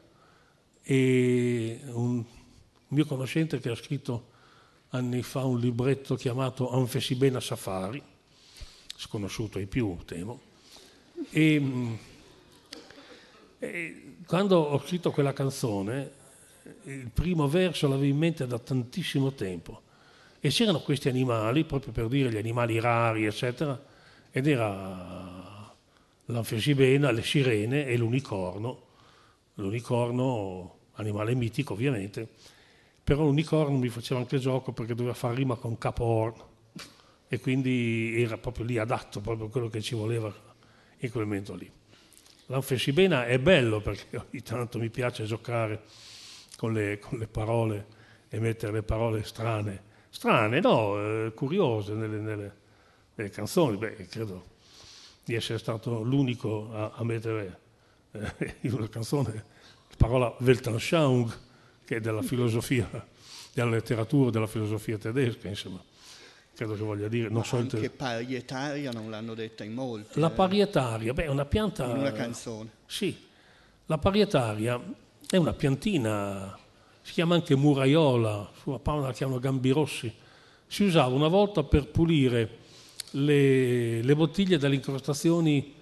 e 0.83 1.79
un 1.87 2.23
mio 2.89 3.05
conoscente 3.05 3.59
che 3.59 3.69
ha 3.69 3.75
scritto 3.75 4.33
anni 4.89 5.23
fa 5.23 5.43
un 5.43 5.59
libretto 5.59 6.15
chiamato 6.15 6.71
Anfessibena 6.71 7.39
Safari, 7.39 8.01
sconosciuto 8.95 9.57
ai 9.57 9.65
più, 9.65 9.97
temo. 10.05 10.44
E, 11.29 11.97
e 13.59 14.05
quando 14.25 14.57
ho 14.57 14.79
scritto 14.79 15.11
quella 15.11 15.33
canzone, 15.33 16.11
il 16.83 17.09
primo 17.13 17.47
verso 17.47 17.87
l'avevo 17.87 18.05
in 18.05 18.17
mente 18.17 18.47
da 18.47 18.59
tantissimo 18.59 19.33
tempo. 19.33 19.81
E 20.39 20.49
c'erano 20.49 20.81
questi 20.81 21.09
animali, 21.09 21.63
proprio 21.63 21.91
per 21.91 22.07
dire 22.07 22.31
gli 22.31 22.37
animali 22.37 22.79
rari, 22.79 23.25
eccetera, 23.25 23.81
ed 24.31 24.47
era 24.47 25.73
l'anfesibena, 26.25 27.11
le 27.11 27.23
sirene 27.23 27.85
e 27.85 27.97
l'unicorno, 27.97 28.81
l'unicorno, 29.55 30.77
animale 30.93 31.35
mitico 31.35 31.73
ovviamente, 31.73 32.27
però 33.03 33.23
l'unicorno 33.23 33.77
mi 33.77 33.89
faceva 33.89 34.19
anche 34.19 34.39
gioco 34.39 34.71
perché 34.71 34.95
doveva 34.95 35.13
fare 35.13 35.35
rima 35.35 35.55
con 35.55 35.77
caporn. 35.77 36.53
E 37.27 37.39
quindi 37.39 38.21
era 38.21 38.37
proprio 38.37 38.65
lì 38.65 38.77
adatto, 38.77 39.19
proprio 39.19 39.47
quello 39.47 39.67
che 39.67 39.81
ci 39.81 39.95
voleva 39.95 40.31
in 40.99 41.11
quel 41.11 41.25
momento 41.25 41.55
lì. 41.55 41.69
L'anfesibena 42.47 43.25
è 43.25 43.39
bello 43.39 43.81
perché 43.81 44.17
ogni 44.29 44.41
tanto 44.41 44.79
mi 44.79 44.89
piace 44.89 45.25
giocare 45.25 45.83
con 46.57 46.73
le, 46.73 46.99
con 46.99 47.17
le 47.17 47.27
parole 47.27 47.87
e 48.29 48.39
mettere 48.39 48.71
le 48.71 48.83
parole 48.83 49.23
strane 49.23 49.93
strane, 50.15 50.61
no, 50.61 50.97
eh, 50.97 51.33
curiose 51.33 51.93
nelle, 51.93 52.19
nelle, 52.19 52.55
nelle, 53.15 53.29
canzoni. 53.29 53.75
Beh, 53.75 54.07
credo 54.07 54.53
di 55.25 55.35
essere 55.35 55.59
stato 55.59 56.01
l'unico 56.03 56.71
a, 56.71 56.91
a 56.95 57.03
mettere 57.03 57.59
eh, 58.11 58.55
in 58.61 58.73
una 58.73 58.87
canzone 58.87 59.33
la 59.33 59.95
parola 59.97 60.33
Weltanschauung, 60.39 61.37
che 61.83 61.97
è 61.97 61.99
della 61.99 62.21
filosofia, 62.23 62.89
della 63.51 63.71
letteratura, 63.71 64.29
della 64.29 64.47
filosofia 64.47 64.97
tedesca, 64.97 65.49
insomma. 65.49 65.83
Credo 66.55 66.75
che 66.75 66.83
voglia 66.83 67.07
dire, 67.09 67.29
non 67.29 67.43
so 67.43 67.57
anche 67.57 67.89
parietaria 67.89 68.91
non 68.91 69.09
l'hanno 69.09 69.33
detta 69.33 69.63
in 69.63 69.73
molti. 69.73 70.19
La 70.19 70.31
eh. 70.31 70.31
parietaria, 70.31 71.13
beh, 71.13 71.25
è 71.25 71.29
una 71.29 71.45
pianta... 71.45 71.85
In 71.85 71.97
una 71.97 72.11
canzone. 72.13 72.69
Sì, 72.85 73.15
la 73.85 73.97
parietaria 73.97 74.81
è 75.29 75.35
una 75.35 75.53
piantina 75.53 76.57
si 77.05 77.13
chiama 77.13 77.35
anche 77.35 77.55
muraiola, 77.55 78.49
sulla 78.63 78.79
Paola 78.79 79.05
la 79.05 79.13
chiamano 79.13 79.37
gambirossi, 79.37 80.11
si 80.65 80.85
usava 80.85 81.13
una 81.13 81.27
volta 81.27 81.61
per 81.63 81.87
pulire 81.89 82.57
le, 83.11 84.01
le 84.01 84.15
bottiglie 84.15 84.57
dalle 84.57 84.73
incrostazioni 84.73 85.75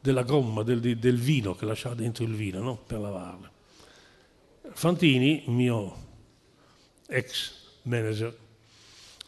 della 0.00 0.22
gomma, 0.22 0.62
del, 0.62 0.80
del, 0.80 1.18
vino 1.18 1.54
che 1.54 1.66
lasciava 1.66 1.94
dentro 1.94 2.24
il 2.24 2.32
vino, 2.32 2.62
no? 2.62 2.78
per 2.78 2.98
lavarle. 2.98 3.50
Fantini, 4.72 5.42
mio 5.48 5.94
ex 7.06 7.52
manager, 7.82 8.34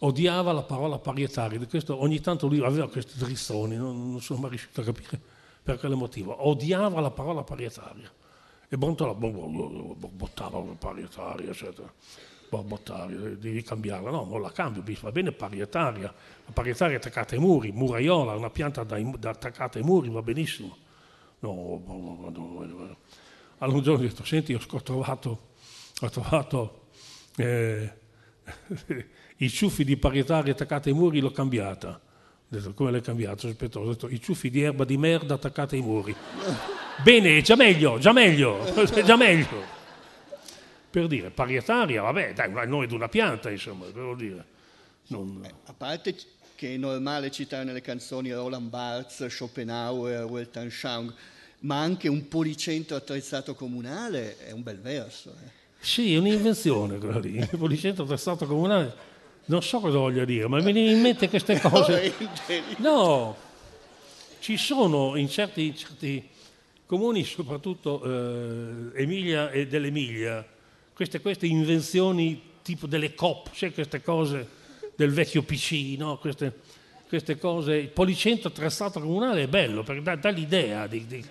odiava 0.04 0.52
la 0.52 0.62
parola 0.62 0.98
parietaria, 0.98 1.64
questo, 1.66 2.00
ogni 2.00 2.20
tanto 2.20 2.46
lui 2.46 2.62
aveva 2.62 2.88
questi 2.88 3.18
drizzoni, 3.18 3.76
non, 3.76 4.10
non 4.10 4.20
sono 4.20 4.40
mai 4.40 4.50
riuscito 4.50 4.80
a 4.80 4.84
capire 4.84 5.20
per 5.62 5.78
quale 5.78 5.94
motivo, 5.94 6.48
odiava 6.48 7.00
la 7.00 7.10
parola 7.10 7.42
parietaria 7.42 8.10
e 8.68 8.78
Brontola 8.78 9.12
bottava 9.12 10.58
una 10.58 10.74
parietaria, 10.78 11.50
eccetera. 11.50 11.92
Bottaria, 12.48 13.18
devi 13.18 13.62
cambiarla, 13.62 14.10
no, 14.10 14.24
non 14.24 14.42
la 14.42 14.50
cambio, 14.50 14.82
va 15.00 15.10
bene 15.10 15.32
parietaria, 15.32 16.12
la 16.44 16.52
parietaria 16.52 16.98
attaccata 16.98 17.34
ai 17.34 17.40
muri, 17.40 17.72
muraiola, 17.72 18.34
una 18.34 18.50
pianta 18.50 18.82
da, 18.82 18.98
da 18.98 19.30
attaccata 19.30 19.78
ai 19.78 19.84
muri, 19.84 20.10
va 20.10 20.20
benissimo. 20.20 20.76
No, 21.40 21.82
allora 23.58 23.76
un 23.76 23.82
giorno 23.82 24.04
ho 24.04 24.06
detto, 24.06 24.24
senti, 24.24 24.52
ho 24.52 24.82
trovato, 24.82 25.52
ho 26.00 26.08
trovato 26.10 26.88
eh, 27.36 27.92
i 29.42 29.50
ciuffi 29.50 29.84
di 29.84 29.96
parietaria 29.96 30.52
attaccati 30.52 30.90
ai 30.90 30.94
muri, 30.94 31.18
l'ho 31.18 31.32
cambiata. 31.32 31.88
Ho 31.88 32.00
detto, 32.46 32.74
come 32.74 32.92
l'hai 32.92 33.00
cambiato? 33.00 33.48
Ho 33.48 33.88
detto, 33.88 34.08
i 34.08 34.20
ciuffi 34.20 34.50
di 34.50 34.62
erba 34.62 34.84
di 34.84 34.96
merda 34.96 35.34
attaccati 35.34 35.74
ai 35.74 35.80
muri. 35.80 36.14
Bene, 37.02 37.42
già 37.42 37.56
meglio, 37.56 37.98
già 37.98 38.12
meglio, 38.12 38.72
già 39.04 39.16
meglio. 39.16 39.80
Per 40.90 41.06
dire, 41.08 41.30
parietaria, 41.30 42.02
vabbè, 42.02 42.34
dai, 42.34 42.50
il 42.52 42.68
nome 42.68 42.86
di 42.86 42.94
una 42.94 43.08
pianta, 43.08 43.50
insomma, 43.50 43.86
devo 43.86 44.14
dire. 44.14 44.44
Non... 45.08 45.42
Eh, 45.44 45.54
a 45.64 45.72
parte 45.72 46.14
che 46.54 46.74
è 46.74 46.76
normale 46.76 47.30
citare 47.32 47.64
nelle 47.64 47.80
canzoni 47.80 48.30
Roland 48.30 48.68
Barthes, 48.68 49.26
Schopenhauer, 49.26 50.24
Weltanschauung, 50.24 51.12
ma 51.60 51.80
anche 51.80 52.08
un 52.08 52.28
policentro 52.28 52.94
attrezzato 52.94 53.54
comunale 53.54 54.36
è 54.38 54.52
un 54.52 54.62
bel 54.62 54.78
verso. 54.78 55.30
Eh. 55.30 55.50
Sì, 55.80 56.14
è 56.14 56.18
un'invenzione 56.18 56.98
quella 56.98 57.18
lì, 57.18 57.38
il 57.38 57.48
policentro 57.58 58.04
attrezzato 58.04 58.46
comunale. 58.46 59.10
Non 59.44 59.62
so 59.62 59.80
cosa 59.80 59.98
voglia 59.98 60.24
dire, 60.24 60.46
ma 60.46 60.58
mi 60.60 60.72
viene 60.72 60.92
in 60.92 61.00
mente 61.00 61.28
queste 61.28 61.58
cose. 61.60 62.12
No, 62.78 63.36
ci 64.38 64.56
sono 64.56 65.16
in 65.16 65.28
certi, 65.28 65.66
in 65.66 65.76
certi 65.76 66.28
comuni, 66.86 67.24
soprattutto 67.24 68.02
eh, 68.04 69.02
Emilia 69.02 69.50
e 69.50 69.66
dell'Emilia, 69.66 70.46
queste, 70.92 71.20
queste, 71.20 71.46
invenzioni 71.46 72.40
tipo 72.62 72.86
delle 72.86 73.14
COP, 73.14 73.50
cioè 73.52 73.72
queste 73.72 74.02
cose 74.02 74.48
del 74.94 75.10
vecchio 75.10 75.42
PC, 75.42 75.96
no? 75.96 76.18
queste, 76.18 76.52
queste, 77.08 77.38
cose. 77.38 77.74
Il 77.76 77.88
policentro 77.88 78.48
attrezzato 78.48 79.00
comunale 79.00 79.44
è 79.44 79.48
bello 79.48 79.82
perché 79.82 80.02
dà, 80.02 80.16
dà 80.16 80.28
l'idea 80.28 80.86
di, 80.86 81.06
di, 81.06 81.24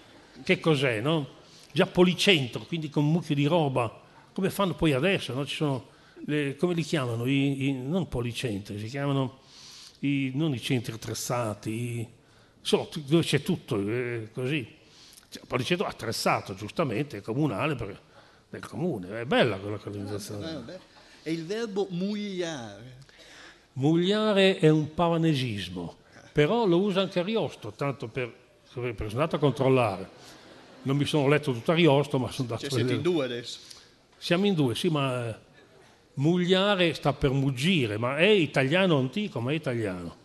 che 0.43 0.59
cos'è, 0.59 0.99
no? 0.99 1.39
Già 1.72 1.86
policentro, 1.86 2.62
quindi 2.62 2.89
con 2.89 3.05
un 3.05 3.12
mucchio 3.12 3.36
di 3.36 3.45
roba, 3.45 4.01
come 4.34 4.49
fanno 4.49 4.74
poi 4.74 4.93
adesso, 4.93 5.34
no? 5.34 5.45
Ci 5.45 5.55
sono 5.55 5.86
le, 6.26 6.55
come 6.55 6.74
li 6.74 6.84
chiamano? 6.84 7.26
I, 7.26 7.67
i, 7.67 7.74
non 7.74 8.07
policentri, 8.07 8.80
si 8.80 8.88
chiamano 8.88 9.39
i, 9.99 10.32
non 10.34 10.53
i 10.53 10.61
centri 10.61 10.93
attrezzati, 10.93 12.07
insomma, 12.59 12.88
dove 13.05 13.24
c'è 13.24 13.41
tutto, 13.41 13.78
eh, 13.78 14.30
così 14.34 14.80
cioè, 15.32 15.43
Policeto 15.47 15.86
attrezzato, 15.86 16.53
giustamente, 16.55 17.17
è 17.17 17.22
comunale 17.22 17.76
perché 17.76 18.09
del 18.49 18.65
comune, 18.67 19.22
è 19.22 19.26
bella 19.26 19.57
quella 19.57 19.78
colonizzazione. 19.78 20.80
E 21.24 21.32
il 21.32 21.45
verbo 21.45 21.88
mugliare? 21.89 22.97
Mugliare 23.74 24.57
è 24.57 24.67
un 24.67 24.93
pavanesismo, 24.93 25.95
però 26.34 26.65
lo 26.65 26.82
usa 26.82 26.99
anche 26.99 27.19
Ariosto, 27.22 27.72
tanto 27.72 28.09
per, 28.09 28.30
per 28.74 28.95
sono 28.97 29.09
andato 29.11 29.38
a 29.38 29.39
controllare. 29.39 30.09
Non 30.82 30.97
mi 30.97 31.05
sono 31.05 31.30
letto 31.30 31.53
tutto 31.53 31.72
Ariosto, 31.72 32.19
ma 32.19 32.30
sono 32.30 32.49
andato 32.49 32.67
cioè, 32.67 32.82
a 32.82 32.84
vedere. 32.84 32.95
Siete 32.95 33.07
in 33.07 33.15
due 33.15 33.26
adesso? 33.26 33.59
Siamo 34.17 34.45
in 34.47 34.53
due, 34.53 34.76
sì, 34.76 34.89
ma 34.89 35.30
eh, 35.30 35.36
mugliare 36.16 36.93
sta 36.93 37.14
per 37.14 37.32
muggire, 37.32 37.97
ma 37.97 38.18
è 38.18 38.28
italiano 38.28 38.97
antico, 38.97 39.39
ma 39.39 39.51
è 39.51 39.55
italiano. 39.55 40.18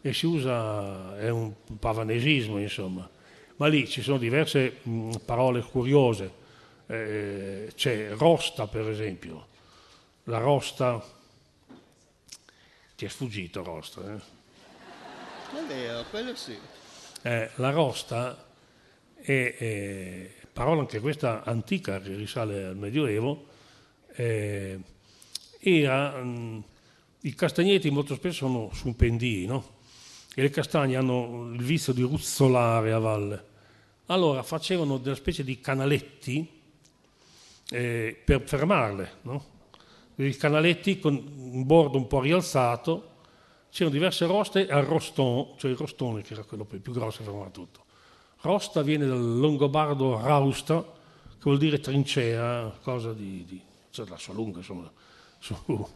E 0.00 0.12
si 0.12 0.26
usa, 0.26 1.18
è 1.18 1.28
un 1.28 1.52
pavanesismo, 1.78 2.58
insomma 2.58 3.08
ma 3.62 3.68
lì 3.68 3.88
ci 3.88 4.02
sono 4.02 4.18
diverse 4.18 4.78
mh, 4.82 5.16
parole 5.24 5.62
curiose. 5.62 6.40
Eh, 6.86 7.70
c'è 7.76 8.10
rosta, 8.10 8.66
per 8.66 8.88
esempio. 8.88 9.46
La 10.24 10.38
rosta, 10.38 11.00
ti 12.96 13.04
è 13.04 13.08
sfuggito 13.08 13.62
rosta, 13.62 14.00
eh? 14.00 14.20
È 15.56 15.64
vero, 15.68 16.04
quello 16.10 16.34
sì. 16.34 16.58
Eh, 17.22 17.50
la 17.54 17.70
rosta 17.70 18.46
è, 19.14 19.54
è, 19.56 20.30
parola 20.52 20.80
anche 20.80 20.98
questa 20.98 21.44
antica 21.44 22.00
che 22.00 22.16
risale 22.16 22.64
al 22.64 22.76
Medioevo, 22.76 23.46
eh, 24.14 24.80
era, 25.62 26.20
mh, 26.20 26.64
i 27.20 27.34
castagneti 27.34 27.90
molto 27.90 28.14
spesso 28.16 28.46
sono 28.46 28.70
su 28.72 28.88
un 28.88 28.96
pendii, 28.96 29.46
no? 29.46 29.80
E 30.34 30.42
le 30.42 30.50
castagne 30.50 30.96
hanno 30.96 31.50
il 31.52 31.62
vizio 31.62 31.92
di 31.92 32.02
ruzzolare 32.02 32.92
a 32.92 32.98
valle. 32.98 33.50
Allora 34.06 34.42
facevano 34.42 34.98
delle 34.98 35.14
specie 35.14 35.44
di 35.44 35.60
canaletti 35.60 36.48
eh, 37.70 38.20
per 38.24 38.42
fermarle, 38.42 39.12
no? 39.22 39.44
I 40.16 40.36
canaletti 40.36 40.98
con 40.98 41.14
un 41.14 41.64
bordo 41.64 41.96
un 41.96 42.06
po' 42.06 42.20
rialzato, 42.20 43.10
c'erano 43.70 43.94
diverse 43.94 44.26
roste 44.26 44.66
al 44.68 44.84
roston, 44.84 45.54
cioè 45.56 45.70
il 45.70 45.76
rostone 45.76 46.22
che 46.22 46.34
era 46.34 46.42
quello 46.42 46.64
più 46.64 46.92
grosso 46.92 47.18
che 47.18 47.24
fermava 47.24 47.50
tutto. 47.50 47.84
Rosta 48.40 48.82
viene 48.82 49.06
dal 49.06 49.38
longobardo 49.38 50.20
rausta, 50.20 50.82
che 50.82 51.40
vuol 51.42 51.58
dire 51.58 51.78
trincea, 51.78 52.76
cosa 52.82 53.12
di, 53.12 53.44
di 53.46 53.60
cioè 53.90 54.06
la 54.08 54.18
sua 54.18 54.34
lunga, 54.34 54.58
insomma. 54.58 54.90
Su. 55.42 55.88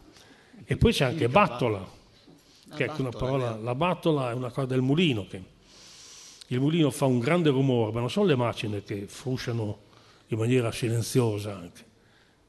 E 0.65 0.75
poi 0.75 0.91
c'è 0.91 1.05
anche 1.05 1.29
battola, 1.29 1.89
che 2.75 2.85
è 2.85 2.91
una 2.97 3.11
parola, 3.11 3.55
la 3.55 3.75
battola 3.75 4.31
è 4.31 4.33
una 4.33 4.51
cosa 4.51 4.67
del 4.67 4.81
mulino, 4.81 5.25
che 5.25 5.41
il 6.47 6.59
mulino 6.59 6.91
fa 6.91 7.05
un 7.05 7.19
grande 7.19 7.49
rumore, 7.49 7.93
ma 7.93 8.01
non 8.01 8.09
sono 8.09 8.25
le 8.25 8.35
macine 8.35 8.83
che 8.83 9.07
frusciano 9.07 9.85
in 10.27 10.37
maniera 10.37 10.69
silenziosa 10.73 11.55
anche. 11.55 11.85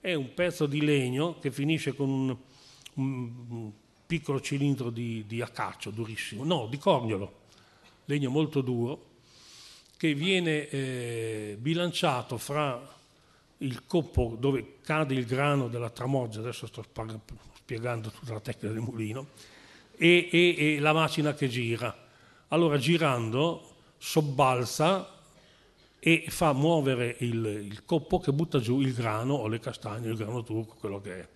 È 0.00 0.12
un 0.14 0.34
pezzo 0.34 0.66
di 0.66 0.84
legno 0.84 1.38
che 1.38 1.52
finisce 1.52 1.94
con 1.94 2.10
un, 2.10 2.36
un 2.94 3.70
piccolo 4.04 4.40
cilindro 4.40 4.90
di, 4.90 5.24
di 5.24 5.40
acaccio 5.40 5.90
durissimo, 5.90 6.42
no, 6.42 6.66
di 6.66 6.78
corniolo, 6.78 7.42
legno 8.06 8.30
molto 8.30 8.60
duro, 8.60 9.06
che 9.96 10.14
viene 10.14 10.68
eh, 10.68 11.56
bilanciato 11.60 12.38
fra 12.38 12.97
il 13.58 13.84
coppo 13.86 14.36
dove 14.38 14.76
cade 14.82 15.14
il 15.14 15.26
grano 15.26 15.68
della 15.68 15.90
tramoggia, 15.90 16.40
adesso 16.40 16.66
sto 16.66 16.84
spiegando 17.54 18.10
tutta 18.10 18.32
la 18.32 18.40
tecnica 18.40 18.72
del 18.72 18.82
mulino, 18.82 19.28
e, 19.96 20.28
e, 20.30 20.54
e 20.58 20.78
la 20.78 20.92
macina 20.92 21.34
che 21.34 21.48
gira. 21.48 22.06
Allora 22.48 22.78
girando 22.78 23.74
sobbalza 23.98 25.16
e 25.98 26.24
fa 26.28 26.52
muovere 26.52 27.16
il, 27.18 27.44
il, 27.44 27.84
coppo 27.84 28.20
che 28.20 28.32
butta 28.32 28.60
giù 28.60 28.80
il 28.80 28.94
grano 28.94 29.34
o 29.34 29.48
le 29.48 29.58
castagne, 29.58 30.08
il 30.08 30.16
grano 30.16 30.42
turco, 30.44 30.76
quello 30.78 31.00
che 31.00 31.20
è. 31.20 31.28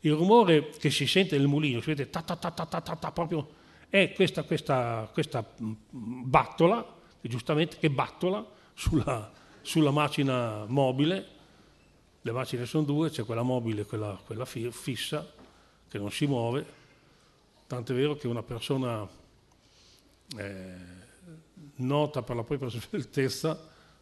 Il 0.00 0.12
rumore 0.12 0.68
che 0.78 0.90
si 0.90 1.06
sente 1.06 1.36
nel 1.38 1.48
mulino, 1.48 1.80
si 1.80 1.86
vede 1.86 2.10
ta 2.10 2.20
ta 2.20 2.36
ta 2.36 2.50
ta 2.50 2.66
ta 2.66 2.80
ta, 2.80 2.96
ta 2.96 3.10
proprio, 3.10 3.48
è 3.88 4.12
questa, 4.12 4.42
questa, 4.42 5.08
questa 5.12 5.44
battola 5.58 6.94
giustamente 7.26 7.76
che 7.78 7.90
battola 7.90 8.44
sulla, 8.74 9.30
sulla 9.62 9.90
macina 9.90 10.64
mobile, 10.66 11.26
le 12.26 12.32
macine 12.32 12.66
sono 12.66 12.82
due, 12.82 13.08
c'è 13.08 13.24
quella 13.24 13.42
mobile 13.42 13.82
e 13.82 13.84
quella, 13.84 14.20
quella 14.26 14.44
fissa 14.44 15.24
che 15.88 15.96
non 15.96 16.10
si 16.10 16.26
muove, 16.26 16.66
tanto 17.68 17.92
è 17.92 17.94
vero 17.94 18.16
che 18.16 18.26
una 18.26 18.42
persona 18.42 19.08
eh, 20.36 20.74
nota 21.76 22.22
per 22.22 22.34
la 22.34 22.42
propria 22.42 22.68
sveltezza 22.74 23.56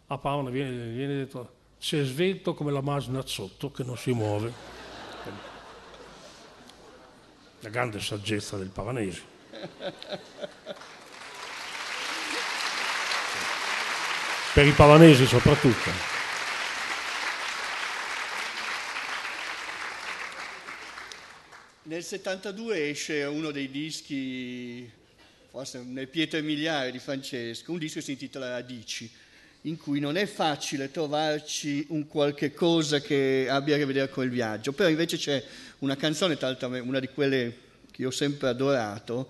a 0.07 0.17
Paola 0.17 0.49
viene, 0.49 0.89
viene 0.89 1.17
detto 1.17 1.53
si 1.77 1.99
è 1.99 2.05
svelto 2.05 2.55
come 2.55 2.73
la 2.73 2.81
macina 2.81 3.21
sotto 3.27 3.71
che 3.71 3.85
non 3.85 3.99
si 3.99 4.13
muove. 4.13 4.53
La 7.61 7.69
grande 7.69 8.01
saggezza 8.01 8.57
del 8.57 8.71
Pavanesi. 8.71 9.23
per 14.55 14.67
i 14.67 14.73
pavanesi 14.73 15.27
soprattutto. 15.27 16.14
Nel 21.87 22.03
72 22.03 22.89
esce 22.89 23.25
uno 23.25 23.51
dei 23.51 23.71
dischi, 23.71 24.91
forse 25.51 25.83
nel 25.83 26.09
pietre 26.09 26.41
miliare 26.41 26.91
di 26.91 26.99
Francesco, 26.99 27.73
un 27.73 27.79
disco 27.79 27.99
che 27.99 28.05
si 28.07 28.13
intitola 28.13 28.49
Radici, 28.49 29.11
in 29.63 29.77
cui 29.77 30.01
non 30.01 30.17
è 30.17 30.25
facile 30.25 30.91
trovarci 30.91 31.85
un 31.91 32.09
qualche 32.09 32.55
cosa 32.55 33.03
che 33.03 33.49
abbia 33.51 33.75
a 33.75 33.79
che 33.79 33.85
vedere 33.85 34.09
con 34.09 34.25
il 34.25 34.31
viaggio, 34.31 34.73
però 34.73 34.89
invece 34.89 35.19
c'è 35.19 35.45
una 35.81 35.95
canzone, 35.95 36.39
una 36.81 37.01
di 37.01 37.09
quelle 37.09 37.55
che 37.91 38.07
ho 38.07 38.11
sempre 38.11 38.49
adorato, 38.49 39.29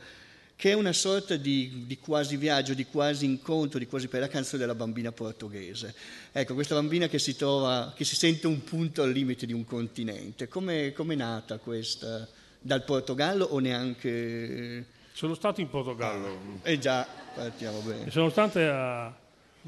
che 0.55 0.71
è 0.71 0.75
una 0.75 0.93
sorta 0.93 1.35
di, 1.35 1.83
di, 1.87 1.99
quasi 1.99 2.37
viaggio, 2.37 2.73
di 2.75 2.87
quasi 2.87 3.25
incontro, 3.25 3.81
di 3.81 3.89
quasi 3.89 4.07
per 4.07 4.21
la 4.21 4.29
canzone 4.29 4.61
della 4.61 4.77
bambina 4.77 5.11
portoghese. 5.11 5.93
Ecco, 6.31 6.55
questa 6.55 6.77
bambina 6.77 7.09
che 7.09 7.19
si 7.19 7.35
trova, 7.35 7.93
che 7.97 8.05
si 8.05 8.15
sente 8.15 8.47
un 8.47 8.63
punto 8.63 9.03
al 9.03 9.11
limite 9.11 9.45
di 9.45 9.53
un 9.53 9.65
continente. 9.65 10.47
Come 10.47 10.95
è 10.95 11.15
nata 11.17 11.59
questa? 11.59 12.43
Dal 12.65 12.83
Portogallo 12.83 13.45
o 13.45 13.59
neanche... 13.59 14.87
Sono 15.13 15.35
stato 15.35 15.61
in 15.61 15.69
Portogallo. 15.69 16.27
Ah, 16.63 16.71
eh 16.71 16.79
già, 16.79 17.07
partiamo 17.35 17.81
bene. 17.81 18.11
Sono 18.11 18.31
stato 18.31 18.59
a, 18.59 19.05
a, 19.05 19.15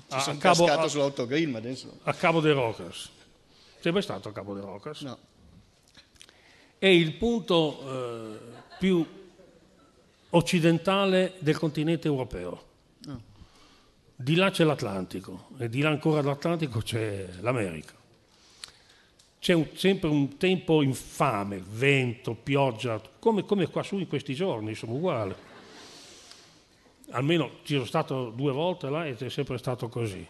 Ci 0.09 0.21
sono 0.21 0.39
a 0.39 0.41
Cabo, 0.41 0.65
a, 0.65 0.89
sull'autogrill, 0.89 1.51
ma 1.51 1.59
adesso... 1.59 1.99
A 2.05 2.15
Cabo 2.15 2.41
de 2.41 2.53
Rocas. 2.53 3.11
Sei 3.81 3.93
mai 3.93 4.01
stato 4.01 4.31
a 4.31 4.33
Cabo 4.33 4.55
de 4.55 4.63
Rocas? 4.63 5.03
No. 5.03 5.19
È 6.79 6.87
il 6.87 7.13
punto 7.17 7.81
eh, 7.83 8.39
più 8.79 9.07
occidentale 10.31 11.35
del 11.41 11.59
continente 11.59 12.09
europeo. 12.09 12.65
Oh. 13.07 13.21
Di 14.15 14.37
là 14.37 14.51
c'è 14.51 14.65
l'Atlantico 14.65 15.49
e 15.59 15.69
di 15.69 15.83
là 15.83 15.91
ancora 15.91 16.23
dall'Atlantico 16.23 16.81
c'è 16.81 17.29
l'America. 17.41 17.93
C'è 19.47 19.53
un, 19.53 19.69
sempre 19.75 20.09
un 20.09 20.39
tempo 20.39 20.83
infame, 20.83 21.63
vento, 21.65 22.35
pioggia, 22.35 23.01
come, 23.21 23.45
come 23.45 23.69
qua 23.69 23.85
su 23.85 23.97
in 23.97 24.09
questi 24.09 24.35
giorni, 24.35 24.75
sono 24.75 24.95
uguali. 24.95 25.33
Almeno 27.11 27.59
ci 27.63 27.75
sono 27.75 27.85
stato 27.85 28.31
due 28.31 28.51
volte 28.51 28.91
là 28.91 29.07
ed 29.07 29.23
è 29.23 29.29
sempre 29.29 29.57
stato 29.59 29.89
così. 29.89 30.27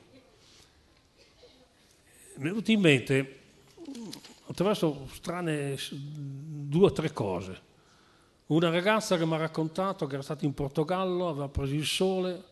Mi 2.34 2.34
è 2.34 2.38
venuto 2.40 2.70
in 2.70 2.78
mente, 2.78 3.38
attraverso 4.48 5.08
strane 5.14 5.78
due 5.92 6.84
o 6.84 6.92
tre 6.92 7.10
cose. 7.14 7.58
Una 8.48 8.68
ragazza 8.68 9.16
che 9.16 9.24
mi 9.24 9.32
ha 9.32 9.38
raccontato 9.38 10.06
che 10.06 10.12
era 10.12 10.22
stata 10.22 10.44
in 10.44 10.52
Portogallo, 10.52 11.30
aveva 11.30 11.48
preso 11.48 11.72
il 11.72 11.86
sole 11.86 12.44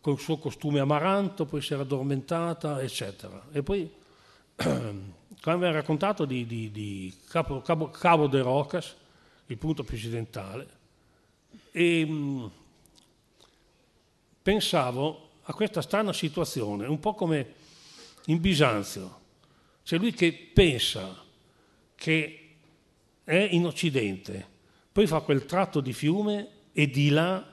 con 0.00 0.12
il 0.12 0.20
suo 0.20 0.38
costume 0.38 0.78
amaranto, 0.78 1.44
poi 1.44 1.60
si 1.60 1.72
era 1.72 1.82
addormentata, 1.82 2.80
eccetera. 2.82 3.48
E 3.50 3.64
poi, 3.64 3.92
quando 5.40 5.64
mi 5.64 5.70
ha 5.70 5.74
raccontato 5.74 6.24
di, 6.24 6.46
di, 6.46 6.70
di 6.70 7.14
Cabo, 7.28 7.62
Cabo, 7.62 7.90
Cabo, 7.90 8.26
de 8.26 8.40
Rocas, 8.40 8.94
il 9.46 9.56
punto 9.56 9.84
più 9.84 9.96
occidentale, 9.96 10.68
e 11.70 12.04
mh, 12.04 12.12
mm, 12.12 12.46
pensavo 14.42 15.30
a 15.42 15.54
questa 15.54 15.80
strana 15.80 16.12
situazione, 16.12 16.86
un 16.86 17.00
po' 17.00 17.14
come 17.14 17.54
in 18.26 18.40
Bisanzio. 18.40 19.16
C'è 19.82 19.96
lui 19.96 20.12
che 20.12 20.50
pensa 20.52 21.24
che 21.94 22.48
è 23.24 23.48
in 23.50 23.64
Occidente, 23.64 24.46
poi 24.92 25.06
fa 25.06 25.20
quel 25.20 25.46
tratto 25.46 25.80
di 25.80 25.92
fiume 25.92 26.48
e 26.72 26.88
di 26.88 27.08
là 27.08 27.46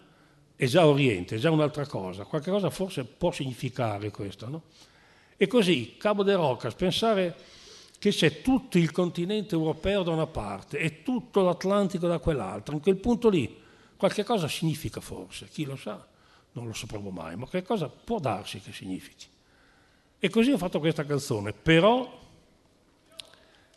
è 0.55 0.65
già 0.65 0.85
Oriente, 0.85 1.35
è 1.35 1.39
già 1.39 1.51
un'altra 1.51 1.85
cosa, 1.85 2.23
qualche 2.23 2.49
cosa 2.49 2.69
forse 2.69 3.05
può 3.05 3.31
significare 3.31 4.09
questo. 4.11 4.49
No? 4.49 4.63
E 5.37 5.47
così, 5.47 5.95
Cabo 5.97 6.23
de 6.23 6.33
Rocas, 6.33 6.73
pensare 6.75 7.35
che 7.97 8.09
c'è 8.11 8.41
tutto 8.41 8.77
il 8.77 8.91
continente 8.91 9.55
europeo 9.55 10.03
da 10.03 10.11
una 10.11 10.27
parte 10.27 10.77
e 10.77 11.01
tutto 11.03 11.41
l'Atlantico 11.41 12.07
da 12.07 12.19
quell'altra, 12.19 12.75
in 12.75 12.81
quel 12.81 12.97
punto 12.97 13.29
lì 13.29 13.63
qualche 13.97 14.23
cosa 14.23 14.47
significa 14.47 14.99
forse, 15.01 15.47
chi 15.47 15.63
lo 15.63 15.75
sa, 15.75 16.05
non 16.53 16.67
lo 16.67 16.73
sapremo 16.73 17.09
mai, 17.09 17.35
ma 17.35 17.45
qualche 17.47 17.67
cosa 17.67 17.87
può 17.87 18.19
darsi 18.19 18.59
che 18.59 18.71
significhi. 18.71 19.25
E 20.19 20.29
così 20.29 20.51
ho 20.51 20.57
fatto 20.57 20.79
questa 20.79 21.05
canzone, 21.05 21.53
però 21.53 22.23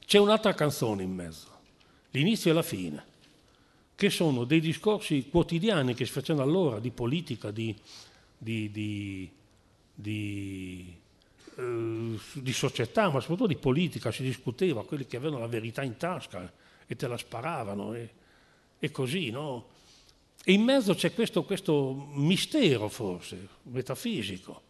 c'è 0.04 0.18
un'altra 0.18 0.54
canzone 0.54 1.02
in 1.02 1.12
mezzo, 1.12 1.48
l'inizio 2.10 2.50
e 2.50 2.54
la 2.54 2.62
fine 2.62 3.04
che 3.94 4.10
sono 4.10 4.44
dei 4.44 4.60
discorsi 4.60 5.28
quotidiani 5.28 5.92
che 5.92 6.06
si 6.06 6.12
facevano 6.12 6.44
allora 6.44 6.78
di 6.78 6.92
politica, 6.92 7.50
di, 7.50 7.74
di, 8.38 8.70
di, 8.70 9.28
di 9.92 10.96
eh, 11.58 12.52
società, 12.52 13.10
ma 13.10 13.20
soprattutto 13.20 13.48
di 13.48 13.56
politica, 13.56 14.12
si 14.12 14.22
discuteva, 14.22 14.84
quelli 14.84 15.06
che 15.06 15.16
avevano 15.16 15.40
la 15.40 15.48
verità 15.48 15.82
in 15.82 15.96
tasca 15.96 16.50
e 16.86 16.96
te 16.96 17.06
la 17.08 17.16
sparavano 17.16 17.94
e, 17.94 18.10
e 18.78 18.90
così, 18.90 19.30
no? 19.30 19.76
E 20.44 20.52
in 20.52 20.62
mezzo 20.62 20.94
c'è 20.94 21.12
questo, 21.12 21.42
questo 21.42 22.08
mistero 22.12 22.88
forse, 22.88 23.48
metafisico, 23.64 24.62